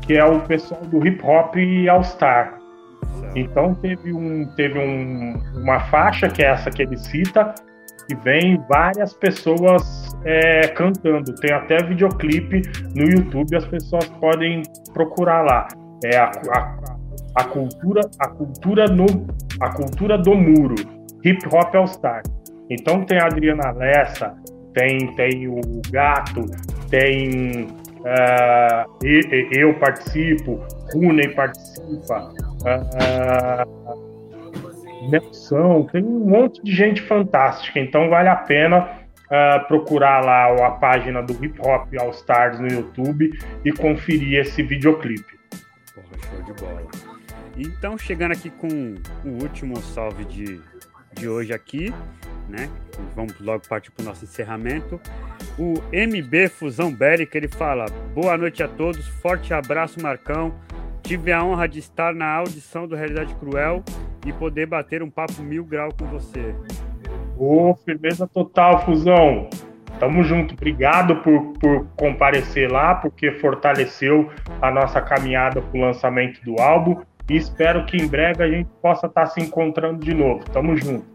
que 0.01 0.17
é 0.17 0.25
o 0.25 0.39
pessoal 0.41 0.81
do 0.81 1.05
hip 1.05 1.23
hop 1.23 1.55
All 1.89 2.03
Star. 2.03 2.57
Então 3.35 3.73
teve, 3.75 4.13
um, 4.13 4.45
teve 4.55 4.79
um, 4.79 5.41
uma 5.61 5.79
faixa, 5.81 6.27
que 6.27 6.43
é 6.43 6.47
essa 6.47 6.69
que 6.69 6.81
ele 6.81 6.97
cita, 6.97 7.53
e 8.09 8.15
vem 8.15 8.57
várias 8.69 9.13
pessoas 9.13 10.15
é, 10.23 10.67
cantando. 10.69 11.35
Tem 11.35 11.53
até 11.53 11.77
videoclipe 11.83 12.61
no 12.95 13.03
YouTube, 13.03 13.55
as 13.55 13.65
pessoas 13.65 14.07
podem 14.19 14.63
procurar 14.93 15.41
lá. 15.41 15.67
É 16.05 16.17
a, 16.17 16.31
a, 16.51 16.96
a 17.37 17.43
cultura, 17.43 18.01
a 18.19 18.27
cultura 18.29 18.87
no, 18.87 19.05
a 19.61 19.69
cultura 19.69 20.17
do 20.17 20.33
muro, 20.33 20.73
hip 21.23 21.45
hop 21.53 21.75
all 21.75 21.85
star. 21.87 22.23
Então 22.67 23.05
tem 23.05 23.19
a 23.19 23.27
Adriana 23.27 23.71
Lessa, 23.71 24.35
tem, 24.73 25.13
tem 25.15 25.47
o 25.47 25.61
Gato, 25.91 26.41
tem 26.89 27.67
uh, 27.99 28.85
eu 29.51 29.73
participo, 29.75 30.59
Rune 30.91 31.29
participa, 31.29 32.31
uh, 32.65 33.87
Nelson, 35.11 35.87
tem 35.91 36.03
um 36.03 36.25
monte 36.27 36.61
de 36.63 36.71
gente 36.71 37.03
fantástica, 37.03 37.79
então 37.79 38.09
vale 38.09 38.29
a 38.29 38.35
pena 38.35 38.79
uh, 38.79 39.67
procurar 39.67 40.25
lá 40.25 40.47
a 40.65 40.71
página 40.71 41.21
do 41.21 41.33
Hip 41.33 41.59
Hop 41.61 41.87
All 41.99 42.09
Stars 42.09 42.59
no 42.59 42.67
YouTube 42.67 43.29
e 43.63 43.71
conferir 43.71 44.39
esse 44.39 44.63
videoclipe. 44.63 45.37
Porra, 45.93 46.07
show 46.19 46.41
de 46.43 46.53
bola. 46.61 47.06
Então, 47.57 47.97
chegando 47.97 48.33
aqui 48.33 48.51
com 48.51 48.95
o 49.25 49.41
último 49.41 49.77
salve 49.77 50.23
de, 50.25 50.61
de 51.13 51.27
hoje 51.27 51.51
aqui, 51.51 51.91
né? 52.47 52.69
Vamos 53.15 53.39
logo 53.39 53.67
partir 53.67 53.89
para 53.91 54.03
o 54.03 54.05
nosso 54.05 54.25
encerramento. 54.25 55.01
O 55.57 55.73
MB 55.91 56.49
Fusão 56.49 56.93
Bélica, 56.93 57.35
ele 57.35 57.47
fala: 57.47 57.85
Boa 58.13 58.37
noite 58.37 58.61
a 58.61 58.67
todos, 58.67 59.07
forte 59.07 59.53
abraço, 59.53 60.01
Marcão. 60.01 60.53
Tive 61.01 61.31
a 61.31 61.43
honra 61.43 61.67
de 61.67 61.79
estar 61.79 62.13
na 62.13 62.27
audição 62.27 62.87
do 62.87 62.95
Realidade 62.95 63.33
Cruel 63.35 63.83
e 64.25 64.33
poder 64.33 64.67
bater 64.67 65.01
um 65.01 65.09
papo 65.09 65.41
mil 65.41 65.65
grau 65.65 65.89
com 65.97 66.05
você. 66.05 66.53
Ô, 67.37 67.71
oh, 67.71 67.75
firmeza 67.75 68.27
total, 68.27 68.85
Fusão. 68.85 69.49
Tamo 69.99 70.23
junto. 70.23 70.53
Obrigado 70.53 71.15
por, 71.17 71.53
por 71.53 71.87
comparecer 71.95 72.71
lá, 72.71 72.95
porque 72.95 73.31
fortaleceu 73.31 74.29
a 74.61 74.69
nossa 74.69 75.01
caminhada 75.01 75.61
para 75.61 75.77
o 75.77 75.81
lançamento 75.81 76.43
do 76.43 76.61
álbum. 76.61 77.01
E 77.29 77.35
espero 77.35 77.85
que 77.85 77.97
em 77.97 78.07
breve 78.07 78.43
a 78.43 78.49
gente 78.49 78.69
possa 78.81 79.07
estar 79.07 79.25
tá 79.25 79.27
se 79.27 79.41
encontrando 79.41 80.03
de 80.03 80.13
novo. 80.13 80.43
Tamo 80.51 80.75
junto. 80.77 81.05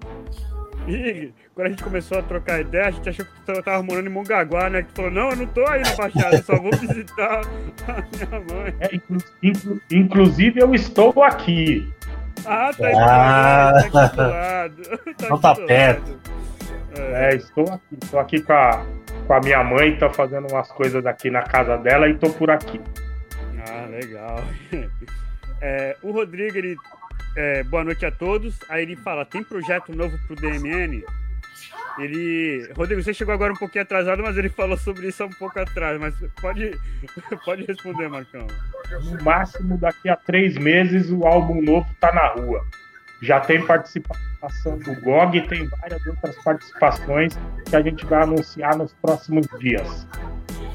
E 0.87 1.33
quando 1.55 1.67
a 1.69 1.71
gente 1.71 1.83
começou 1.83 2.19
a 2.19 2.23
trocar 2.23 2.61
ideia, 2.61 2.87
a 2.89 2.91
gente 2.91 3.09
achou 3.09 3.25
que 3.25 3.33
tu 3.47 3.63
tava 3.63 3.83
morando 3.83 4.09
em 4.09 4.13
Mongaguá, 4.13 4.69
né? 4.69 4.83
Que 4.83 4.89
tu 4.89 4.97
falou, 4.97 5.11
não, 5.11 5.31
eu 5.31 5.37
não 5.37 5.47
tô 5.47 5.67
aí 5.69 5.81
na 5.83 5.95
Baixada, 5.95 6.37
eu 6.37 6.43
só 6.43 6.57
vou 6.57 6.73
visitar 6.73 7.43
a 7.87 8.03
minha 8.17 8.45
mãe. 8.51 8.75
É, 8.81 8.95
inclu 8.95 9.19
inclu 9.43 9.81
inclusive, 9.91 10.61
eu 10.61 10.75
estou 10.75 11.23
aqui. 11.23 11.89
Ah, 12.45 12.71
tá 12.77 12.87
aí 12.87 12.95
ah. 12.97 13.73
tá 13.93 14.05
aqui 14.05 14.17
do 14.17 14.23
lado. 14.23 14.83
Tá, 15.17 15.29
não 15.29 15.41
tá 15.41 15.55
perto. 15.55 16.19
É. 16.99 17.33
é. 17.33 17.37
estou 17.37 17.65
aqui, 17.65 17.99
estou 18.03 18.21
aqui 18.21 18.41
com 18.43 18.53
a, 18.53 18.85
com 19.27 19.35
a 19.35 19.41
minha 19.41 19.63
mãe, 19.63 19.97
tá 19.97 20.11
fazendo 20.11 20.51
umas 20.51 20.71
coisas 20.73 21.07
aqui 21.07 21.31
na 21.31 21.43
casa 21.43 21.77
dela 21.77 22.09
e 22.09 22.15
tô 22.15 22.29
por 22.31 22.51
aqui. 22.51 22.81
Ah, 23.69 23.87
legal. 23.87 24.43
É, 25.63 25.97
o 26.03 26.11
Rodrigo, 26.11 26.59
ele 26.59 26.77
é, 27.37 27.63
boa 27.63 27.85
noite 27.85 28.05
a 28.05 28.11
todos. 28.11 28.59
Aí 28.69 28.83
ele 28.83 28.97
fala: 28.97 29.25
tem 29.25 29.45
projeto 29.45 29.95
novo 29.95 30.19
pro 30.27 30.35
DMN? 30.35 31.05
Ele. 31.99 32.69
Rodrigo, 32.77 33.03
você 33.03 33.15
chegou 33.15 33.33
agora 33.33 33.53
um 33.53 33.57
pouquinho 33.57 33.85
atrasado, 33.85 34.23
mas 34.23 34.37
ele 34.37 34.49
falou 34.49 34.77
sobre 34.77 35.07
isso 35.07 35.23
há 35.23 35.27
um 35.27 35.31
pouco 35.31 35.59
atrás. 35.61 36.01
Mas 36.01 36.15
pode, 36.41 36.77
pode 37.45 37.65
responder, 37.65 38.09
Marcão. 38.09 38.47
No 39.05 39.23
máximo, 39.23 39.79
daqui 39.79 40.09
a 40.09 40.17
três 40.17 40.57
meses, 40.57 41.11
o 41.11 41.25
álbum 41.25 41.63
novo 41.63 41.89
tá 42.01 42.13
na 42.13 42.27
rua. 42.29 42.67
Já 43.21 43.39
tem 43.39 43.65
participação 43.65 44.79
do 44.79 45.01
GOG 45.01 45.39
e 45.39 45.47
tem 45.47 45.69
várias 45.69 46.05
outras 46.05 46.35
participações 46.43 47.39
que 47.71 47.77
a 47.77 47.81
gente 47.81 48.05
vai 48.07 48.23
anunciar 48.25 48.77
nos 48.77 48.93
próximos 48.95 49.47
dias. 49.61 50.09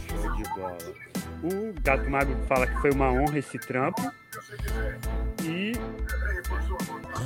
Show 0.08 0.34
de 0.38 0.44
bola. 0.56 1.07
O 1.44 1.74
Gato 1.82 2.10
Magro 2.10 2.36
fala 2.48 2.66
que 2.66 2.82
foi 2.82 2.92
uma 2.92 3.12
honra 3.12 3.40
esse 3.40 3.58
trampo. 3.60 4.02
E 5.44 5.74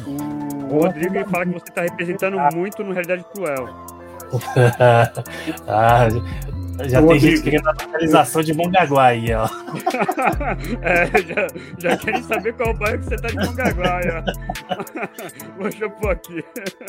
o 0.06 0.80
Rodrigo 0.82 1.30
fala 1.30 1.46
que 1.46 1.54
você 1.54 1.70
está 1.70 1.82
representando 1.82 2.38
muito 2.54 2.84
no 2.84 2.92
Realidade 2.92 3.26
Cruel. 3.34 3.68
ah, 5.68 6.08
já 6.88 7.02
tem 7.06 7.20
gente 7.20 7.42
querendo 7.42 7.68
a 7.68 7.72
localização 7.72 8.42
de 8.42 8.54
Mongaguá 8.54 9.08
aí, 9.08 9.34
ó. 9.34 9.48
é, 10.82 11.06
já, 11.22 11.48
já 11.78 11.98
querem 11.98 12.24
saber 12.24 12.54
qual 12.54 12.74
bairro 12.74 13.00
que 13.00 13.06
você 13.06 13.16
tá 13.16 13.28
de 13.28 13.38
Mongaguá. 13.38 14.00
Deixa 15.60 15.86
eu 15.86 15.92
pôr 16.00 16.12
aqui. 16.12 16.44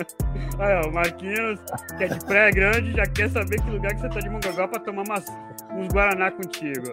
Aí, 0.59 0.75
ó, 0.85 0.89
o 0.89 0.93
Marquinhos, 0.93 1.61
que 1.97 2.05
é 2.05 2.09
de 2.09 2.25
Praia 2.25 2.51
Grande, 2.51 2.93
já 2.93 3.07
quer 3.07 3.31
saber 3.31 3.61
que 3.63 3.71
lugar 3.71 3.95
que 3.95 4.01
você 4.01 4.09
tá 4.09 4.21
de 4.21 4.29
Mongaguá 4.29 4.69
pra 4.69 4.81
tomar 4.81 5.03
umas, 5.03 5.25
uns 5.73 5.89
Guaraná 5.89 6.31
contigo. 6.31 6.93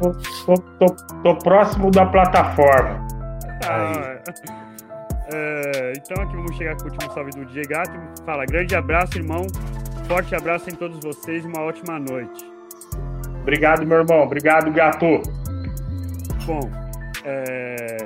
Tô, 0.00 0.12
tô, 0.46 0.62
tô, 0.78 0.96
tô 1.22 1.36
próximo 1.38 1.90
da 1.90 2.06
plataforma. 2.06 3.06
Ah, 3.68 4.18
é, 5.32 5.92
então 5.96 6.22
aqui 6.22 6.36
vamos 6.36 6.56
chegar 6.56 6.76
com 6.76 6.82
o 6.82 6.92
último 6.92 7.12
salve 7.12 7.30
do 7.30 7.44
DJ 7.46 7.64
Gato. 7.64 7.92
Fala, 8.24 8.44
grande 8.44 8.74
abraço, 8.76 9.18
irmão. 9.18 9.46
Forte 10.06 10.34
abraço 10.36 10.70
em 10.70 10.74
todos 10.74 11.00
vocês 11.00 11.44
e 11.44 11.48
uma 11.48 11.62
ótima 11.62 11.98
noite. 11.98 12.55
Obrigado, 13.46 13.86
meu 13.86 13.98
irmão. 13.98 14.24
Obrigado, 14.24 14.72
gato. 14.72 15.22
Bom, 16.44 16.68
é... 17.24 17.96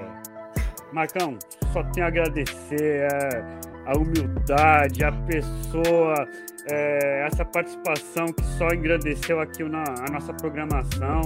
Marcão, 0.93 1.39
só 1.73 1.83
tenho 1.83 2.05
a 2.05 2.09
agradecer 2.11 3.09
é, 3.11 3.43
a 3.87 3.97
humildade, 3.97 5.03
a 5.03 5.11
pessoa, 5.11 6.29
é, 6.71 7.27
essa 7.27 7.43
participação 7.43 8.27
que 8.27 8.45
só 8.59 8.69
engrandeceu 8.69 9.41
aqui 9.41 9.63
na, 9.63 9.83
a 9.83 10.13
nossa 10.13 10.35
programação, 10.35 11.23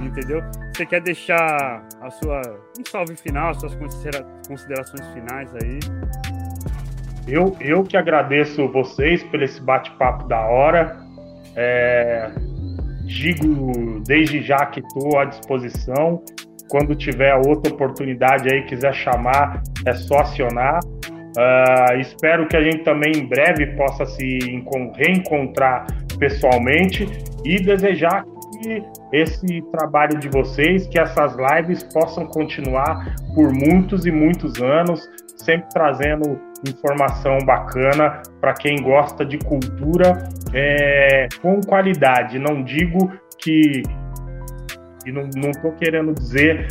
entendeu? 0.00 0.42
Você 0.74 0.84
quer 0.84 1.02
deixar 1.02 1.86
a 2.00 2.10
sua 2.10 2.42
um 2.76 2.84
salve 2.90 3.14
final, 3.14 3.50
as 3.50 3.60
suas 3.60 3.76
considerações 4.48 5.06
finais 5.12 5.48
aí? 5.62 5.78
Eu, 7.28 7.56
eu 7.60 7.84
que 7.84 7.96
agradeço 7.96 8.66
vocês 8.72 9.22
por 9.22 9.40
esse 9.40 9.60
bate-papo 9.60 10.26
da 10.26 10.40
hora. 10.40 10.98
É, 11.54 12.32
digo 13.04 14.00
desde 14.06 14.42
já 14.42 14.66
que 14.66 14.80
estou 14.80 15.18
à 15.18 15.24
disposição. 15.24 16.22
Quando 16.68 16.94
tiver 16.94 17.34
outra 17.46 17.72
oportunidade 17.72 18.52
aí, 18.52 18.62
quiser 18.64 18.94
chamar, 18.94 19.62
é 19.86 19.92
só 19.92 20.20
acionar. 20.20 20.80
Uh, 21.36 22.00
espero 22.00 22.46
que 22.46 22.56
a 22.56 22.62
gente 22.62 22.84
também 22.84 23.12
em 23.16 23.26
breve 23.26 23.66
possa 23.76 24.06
se 24.06 24.38
reencontrar 24.96 25.86
pessoalmente 26.18 27.08
e 27.44 27.60
desejar 27.60 28.24
que 28.62 28.82
esse 29.12 29.62
trabalho 29.72 30.18
de 30.18 30.28
vocês, 30.28 30.86
que 30.86 30.98
essas 30.98 31.34
lives 31.36 31.82
possam 31.92 32.26
continuar 32.26 33.14
por 33.34 33.52
muitos 33.52 34.06
e 34.06 34.10
muitos 34.10 34.60
anos, 34.62 35.08
sempre 35.36 35.68
trazendo 35.72 36.40
informação 36.68 37.38
bacana 37.44 38.22
para 38.40 38.54
quem 38.54 38.76
gosta 38.82 39.24
de 39.24 39.38
cultura 39.38 40.28
é, 40.52 41.28
com 41.42 41.60
qualidade. 41.60 42.38
Não 42.38 42.62
digo 42.62 43.12
que. 43.38 43.82
E 45.06 45.12
não 45.12 45.50
estou 45.50 45.72
querendo 45.72 46.14
dizer, 46.14 46.68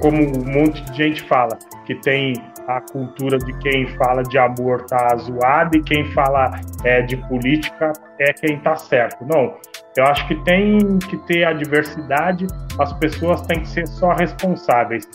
como 0.00 0.16
um 0.22 0.44
monte 0.44 0.82
de 0.84 0.96
gente 0.96 1.22
fala, 1.24 1.58
que 1.84 1.94
tem 1.96 2.32
a 2.66 2.80
cultura 2.80 3.38
de 3.38 3.52
quem 3.58 3.86
fala 3.98 4.22
de 4.22 4.38
amor 4.38 4.84
tá 4.86 5.14
zoada 5.16 5.76
e 5.76 5.82
quem 5.82 6.04
fala 6.12 6.50
é, 6.82 7.02
de 7.02 7.16
política 7.28 7.92
é 8.18 8.32
quem 8.32 8.58
tá 8.60 8.76
certo. 8.76 9.24
Não, 9.26 9.54
eu 9.96 10.04
acho 10.06 10.26
que 10.26 10.34
tem 10.44 10.78
que 10.98 11.16
ter 11.26 11.44
a 11.44 11.52
diversidade, 11.52 12.46
as 12.78 12.92
pessoas 12.94 13.42
têm 13.42 13.60
que 13.60 13.68
ser 13.68 13.86
só 13.86 14.14
responsáveis. 14.14 15.06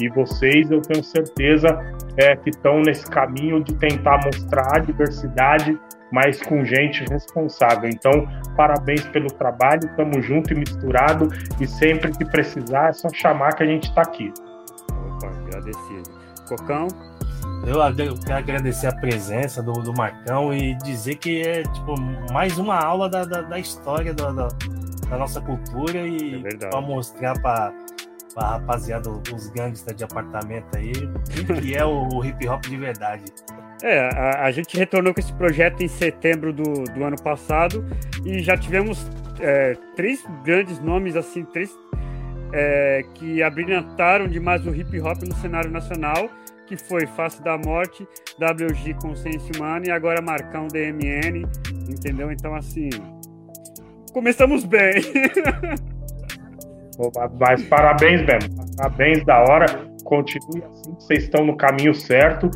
E 0.00 0.08
vocês, 0.08 0.70
eu 0.70 0.80
tenho 0.80 1.02
certeza 1.02 1.68
é, 2.16 2.36
que 2.36 2.50
estão 2.50 2.80
nesse 2.80 3.06
caminho 3.06 3.62
de 3.62 3.74
tentar 3.74 4.20
mostrar 4.24 4.76
a 4.76 4.78
diversidade, 4.78 5.78
mas 6.12 6.40
com 6.42 6.64
gente 6.64 7.04
responsável. 7.10 7.88
Então, 7.88 8.26
parabéns 8.56 9.04
pelo 9.06 9.28
trabalho, 9.28 9.80
estamos 9.84 10.24
junto 10.24 10.52
e 10.52 10.56
misturado, 10.56 11.28
e 11.60 11.66
sempre 11.66 12.12
que 12.12 12.24
precisar 12.24 12.88
é 12.88 12.92
só 12.92 13.08
chamar 13.12 13.54
que 13.54 13.62
a 13.62 13.66
gente 13.66 13.88
está 13.88 14.02
aqui. 14.02 14.32
Opa, 14.90 15.28
agradecido. 15.28 16.18
Cocão? 16.48 16.88
Eu 17.66 17.80
quero 18.24 18.38
agradecer 18.38 18.86
a 18.86 18.94
presença 18.94 19.62
do, 19.62 19.72
do 19.72 19.92
Marcão 19.92 20.54
e 20.54 20.74
dizer 20.76 21.16
que 21.16 21.42
é 21.42 21.62
tipo 21.62 21.94
mais 22.32 22.56
uma 22.56 22.78
aula 22.78 23.08
da, 23.08 23.24
da, 23.24 23.42
da 23.42 23.58
história 23.58 24.14
da, 24.14 24.30
da, 24.30 24.48
da, 25.08 25.18
nossa 25.18 25.40
cultura 25.40 25.98
e 25.98 26.42
é 26.46 26.56
para 26.56 26.80
mostrar 26.80 27.38
para 27.40 27.72
a 28.36 28.50
rapaziada, 28.52 29.10
os 29.10 29.48
gangsters 29.50 29.96
de 29.96 30.04
apartamento 30.04 30.76
aí, 30.76 30.92
que 31.60 31.74
é 31.74 31.84
o, 31.84 32.08
o 32.08 32.24
hip 32.24 32.46
hop 32.48 32.62
de 32.62 32.76
verdade. 32.76 33.24
É, 33.82 34.08
a, 34.08 34.44
a, 34.44 34.50
gente 34.50 34.76
retornou 34.76 35.14
com 35.14 35.20
esse 35.20 35.32
projeto 35.32 35.82
em 35.82 35.88
setembro 35.88 36.52
do, 36.52 36.84
do 36.84 37.04
ano 37.04 37.16
passado 37.22 37.84
e 38.24 38.40
já 38.40 38.56
tivemos 38.56 39.08
é, 39.40 39.76
três 39.94 40.24
grandes 40.44 40.80
nomes, 40.80 41.14
assim, 41.14 41.44
três 41.44 41.70
é, 42.52 43.04
que 43.14 43.42
abrilhantaram 43.42 44.26
demais 44.26 44.66
o 44.66 44.74
hip 44.74 45.00
hop 45.00 45.22
no 45.22 45.34
cenário 45.36 45.70
nacional 45.70 46.28
que 46.68 46.76
foi 46.76 47.06
Face 47.06 47.42
da 47.42 47.56
Morte, 47.56 48.06
WG 48.38 48.94
Consciência 49.00 49.50
Humana 49.56 49.86
e 49.86 49.90
agora 49.90 50.20
Marcão 50.20 50.68
DMN, 50.68 51.46
entendeu? 51.88 52.30
Então, 52.30 52.54
assim, 52.54 52.90
começamos 54.12 54.64
bem. 54.64 55.02
Mas 57.38 57.62
parabéns 57.64 58.26
mesmo, 58.26 58.76
parabéns 58.76 59.24
da 59.24 59.38
hora, 59.40 59.66
continue 60.04 60.64
assim, 60.64 60.94
vocês 60.94 61.24
estão 61.24 61.44
no 61.44 61.56
caminho 61.56 61.94
certo. 61.94 62.50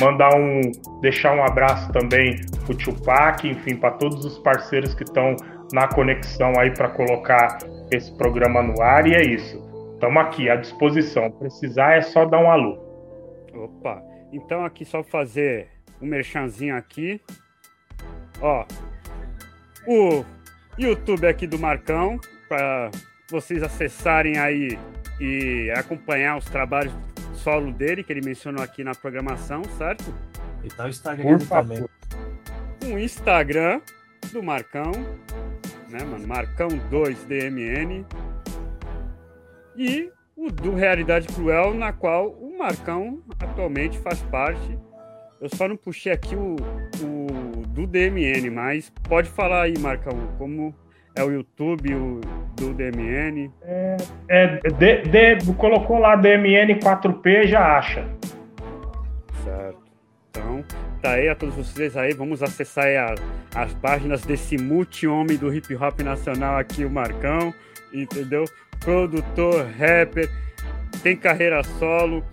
Mandar 0.00 0.34
um, 0.34 0.60
deixar 1.00 1.34
um 1.36 1.44
abraço 1.44 1.92
também 1.92 2.40
pro 2.64 2.74
Tupac, 2.74 3.46
enfim, 3.46 3.76
para 3.76 3.90
todos 3.92 4.24
os 4.24 4.38
parceiros 4.38 4.94
que 4.94 5.04
estão 5.04 5.36
na 5.72 5.86
conexão 5.86 6.52
aí 6.58 6.72
para 6.72 6.88
colocar 6.88 7.58
esse 7.90 8.16
programa 8.16 8.62
no 8.62 8.80
ar. 8.80 9.06
E 9.06 9.14
é 9.14 9.22
isso. 9.22 9.62
Estamos 9.94 10.22
aqui 10.22 10.48
à 10.48 10.56
disposição. 10.56 11.30
Precisar 11.30 11.98
é 11.98 12.00
só 12.00 12.24
dar 12.24 12.38
um 12.38 12.50
alô. 12.50 12.78
Opa, 13.54 14.02
então 14.32 14.64
aqui 14.64 14.84
só 14.84 15.04
fazer 15.04 15.68
um 16.00 16.06
merchanzinho 16.06 16.74
aqui. 16.74 17.20
Ó, 18.40 18.64
o 19.86 20.24
YouTube 20.78 21.26
aqui 21.26 21.46
do 21.46 21.58
Marcão, 21.58 22.18
para 22.48 22.90
vocês 23.32 23.62
acessarem 23.62 24.38
aí 24.38 24.78
e 25.20 25.72
acompanhar 25.74 26.36
os 26.36 26.44
trabalhos 26.44 26.92
solo 27.34 27.72
dele, 27.72 28.04
que 28.04 28.12
ele 28.12 28.24
mencionou 28.24 28.62
aqui 28.62 28.84
na 28.84 28.94
programação, 28.94 29.62
certo? 29.76 30.14
E 30.62 30.68
tá 30.68 30.84
o 30.84 30.88
Instagram 30.88 31.38
também. 31.38 31.84
O 32.84 32.98
Instagram 32.98 33.80
do 34.32 34.42
Marcão, 34.42 34.92
né, 35.88 36.04
mano? 36.04 36.26
Marcão2DMN. 36.26 38.04
E 39.76 40.10
o 40.36 40.50
do 40.50 40.74
Realidade 40.74 41.26
Cruel, 41.28 41.74
na 41.74 41.92
qual 41.92 42.30
o 42.30 42.56
Marcão 42.58 43.22
atualmente 43.40 43.98
faz 43.98 44.20
parte. 44.22 44.78
Eu 45.40 45.48
só 45.48 45.66
não 45.66 45.76
puxei 45.76 46.12
aqui 46.12 46.36
o, 46.36 46.56
o 47.02 47.66
do 47.66 47.86
DMN, 47.86 48.50
mas 48.50 48.90
pode 49.08 49.28
falar 49.28 49.62
aí, 49.62 49.78
Marcão, 49.78 50.12
como 50.38 50.74
é 51.14 51.22
o 51.22 51.30
YouTube 51.30 51.94
o, 51.94 52.20
do 52.56 52.72
DMN. 52.74 53.50
É, 53.62 53.96
é 54.28 54.46
de, 54.70 55.36
de, 55.36 55.54
colocou 55.54 55.98
lá 55.98 56.16
DMN 56.16 56.78
4P, 56.78 57.46
já 57.46 57.78
acha. 57.78 58.06
Certo. 59.44 59.82
Então, 60.30 60.64
tá 61.00 61.12
aí 61.12 61.28
a 61.28 61.34
todos 61.34 61.54
vocês 61.54 61.96
aí, 61.96 62.14
vamos 62.14 62.42
acessar 62.42 62.86
aí 62.86 62.96
a, 62.96 63.14
as 63.54 63.74
páginas 63.74 64.22
desse 64.22 64.56
multi-homem 64.56 65.36
do 65.36 65.52
hip 65.52 65.74
hop 65.76 66.00
nacional 66.00 66.56
aqui, 66.56 66.84
o 66.84 66.90
Marcão, 66.90 67.52
entendeu? 67.92 68.44
produtor, 68.82 69.66
rapper, 69.78 70.28
tem 71.02 71.16
carreira 71.16 71.62
solo, 71.62 72.24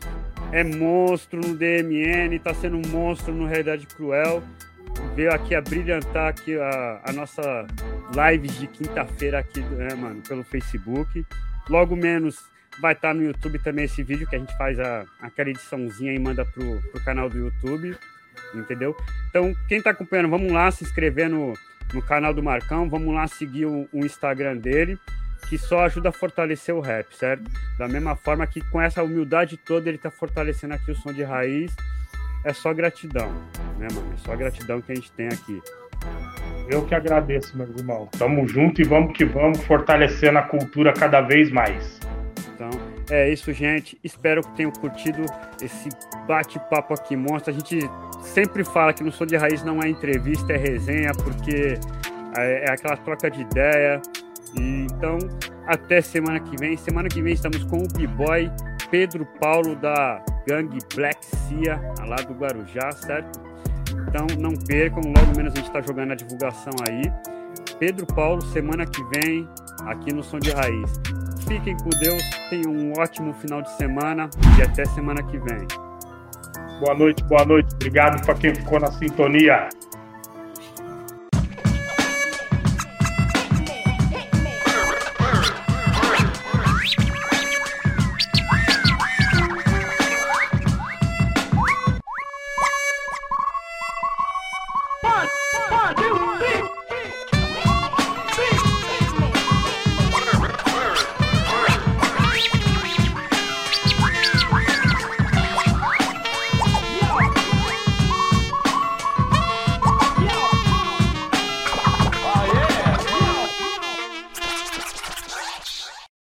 é 0.51 0.63
monstro 0.63 1.39
no 1.39 1.55
DMN, 1.55 2.37
tá 2.39 2.53
sendo 2.53 2.77
um 2.77 2.81
monstro 2.89 3.33
no 3.33 3.45
Realidade 3.45 3.85
Cruel. 3.87 4.43
Veio 5.15 5.33
aqui 5.33 5.55
a 5.55 5.61
brilhantar 5.61 6.27
aqui 6.27 6.57
a, 6.57 7.01
a 7.05 7.11
nossa 7.13 7.67
live 8.15 8.47
de 8.47 8.67
quinta-feira 8.67 9.39
aqui, 9.39 9.59
né, 9.61 9.93
mano, 9.95 10.21
pelo 10.27 10.43
Facebook. 10.43 11.25
Logo 11.69 11.95
menos 11.95 12.37
vai 12.79 12.93
estar 12.93 13.09
tá 13.09 13.13
no 13.13 13.23
YouTube 13.23 13.59
também 13.59 13.85
esse 13.85 14.01
vídeo 14.01 14.27
que 14.27 14.35
a 14.35 14.39
gente 14.39 14.55
faz 14.57 14.79
a, 14.79 15.05
aquela 15.21 15.49
ediçãozinha 15.49 16.13
e 16.13 16.19
manda 16.19 16.45
pro, 16.45 16.81
pro 16.91 17.03
canal 17.03 17.29
do 17.29 17.37
YouTube, 17.37 17.95
entendeu? 18.55 18.95
Então, 19.29 19.53
quem 19.67 19.81
tá 19.81 19.89
acompanhando, 19.89 20.29
vamos 20.29 20.51
lá 20.51 20.71
se 20.71 20.83
inscrever 20.83 21.29
no, 21.29 21.53
no 21.93 22.01
canal 22.01 22.33
do 22.33 22.41
Marcão, 22.41 22.89
vamos 22.89 23.13
lá 23.13 23.27
seguir 23.27 23.65
o, 23.65 23.87
o 23.91 24.05
Instagram 24.05 24.57
dele 24.57 24.97
que 25.47 25.57
só 25.57 25.81
ajuda 25.85 26.09
a 26.09 26.11
fortalecer 26.11 26.75
o 26.75 26.81
rap, 26.81 27.15
certo? 27.15 27.49
Da 27.77 27.87
mesma 27.87 28.15
forma 28.15 28.45
que 28.45 28.61
com 28.69 28.81
essa 28.81 29.01
humildade 29.01 29.57
toda 29.57 29.89
ele 29.89 29.97
tá 29.97 30.11
fortalecendo 30.11 30.73
aqui 30.73 30.91
o 30.91 30.95
som 30.95 31.13
de 31.13 31.23
raiz. 31.23 31.73
É 32.43 32.53
só 32.53 32.73
gratidão, 32.73 33.29
né, 33.77 33.87
mano? 33.93 34.13
É 34.13 34.17
só 34.17 34.35
gratidão 34.35 34.81
que 34.81 34.91
a 34.91 34.95
gente 34.95 35.11
tem 35.11 35.27
aqui. 35.27 35.61
Eu 36.69 36.85
que 36.85 36.95
agradeço, 36.95 37.57
meu 37.57 37.67
irmão. 37.67 38.07
Tamo 38.17 38.47
junto 38.47 38.81
e 38.81 38.85
vamos 38.85 39.17
que 39.17 39.25
vamos 39.25 39.59
fortalecendo 39.63 40.37
a 40.37 40.43
cultura 40.43 40.93
cada 40.93 41.19
vez 41.19 41.51
mais. 41.51 41.99
Então, 42.53 42.69
é 43.09 43.31
isso, 43.31 43.51
gente. 43.51 43.99
Espero 44.03 44.41
que 44.41 44.55
tenham 44.55 44.71
curtido 44.71 45.25
esse 45.61 45.89
bate-papo 46.27 46.93
aqui, 46.93 47.15
monstro. 47.15 47.51
A 47.51 47.53
gente 47.53 47.79
sempre 48.21 48.63
fala 48.63 48.93
que 48.93 49.03
no 49.03 49.11
Som 49.11 49.25
de 49.25 49.35
Raiz 49.35 49.63
não 49.63 49.81
é 49.81 49.89
entrevista, 49.89 50.53
é 50.53 50.57
resenha, 50.57 51.11
porque 51.13 51.73
é, 52.37 52.65
é 52.65 52.71
aquela 52.71 52.95
troca 52.97 53.29
de 53.29 53.41
ideia. 53.41 54.01
E, 54.55 54.87
então, 54.91 55.17
até 55.65 56.01
semana 56.01 56.39
que 56.39 56.55
vem. 56.55 56.77
Semana 56.77 57.09
que 57.09 57.21
vem 57.21 57.33
estamos 57.33 57.63
com 57.65 57.77
o 57.77 57.87
B-Boy 57.87 58.49
Pedro 58.91 59.25
Paulo 59.39 59.75
da 59.75 60.23
gangue 60.47 60.79
Black 60.95 61.23
Cia, 61.23 61.79
lá 62.07 62.15
do 62.17 62.33
Guarujá, 62.33 62.91
certo? 62.91 63.39
Então 64.07 64.25
não 64.39 64.53
percam, 64.67 65.01
logo 65.05 65.37
menos 65.37 65.53
a 65.53 65.57
gente 65.57 65.67
está 65.67 65.81
jogando 65.81 66.11
a 66.11 66.15
divulgação 66.15 66.73
aí. 66.89 67.01
Pedro 67.79 68.05
Paulo, 68.07 68.41
semana 68.41 68.85
que 68.85 69.01
vem, 69.15 69.47
aqui 69.85 70.13
no 70.13 70.23
Som 70.23 70.39
de 70.39 70.51
Raiz. 70.51 70.99
Fiquem 71.47 71.75
com 71.77 71.89
Deus, 71.89 72.21
tenham 72.49 72.71
um 72.71 72.93
ótimo 72.99 73.33
final 73.33 73.61
de 73.61 73.71
semana 73.77 74.29
e 74.57 74.61
até 74.61 74.85
semana 74.85 75.23
que 75.23 75.37
vem. 75.37 75.67
Boa 76.79 76.95
noite, 76.95 77.23
boa 77.23 77.45
noite. 77.45 77.73
Obrigado 77.75 78.23
para 78.25 78.35
quem 78.35 78.55
ficou 78.55 78.79
na 78.79 78.91
sintonia. 78.91 79.69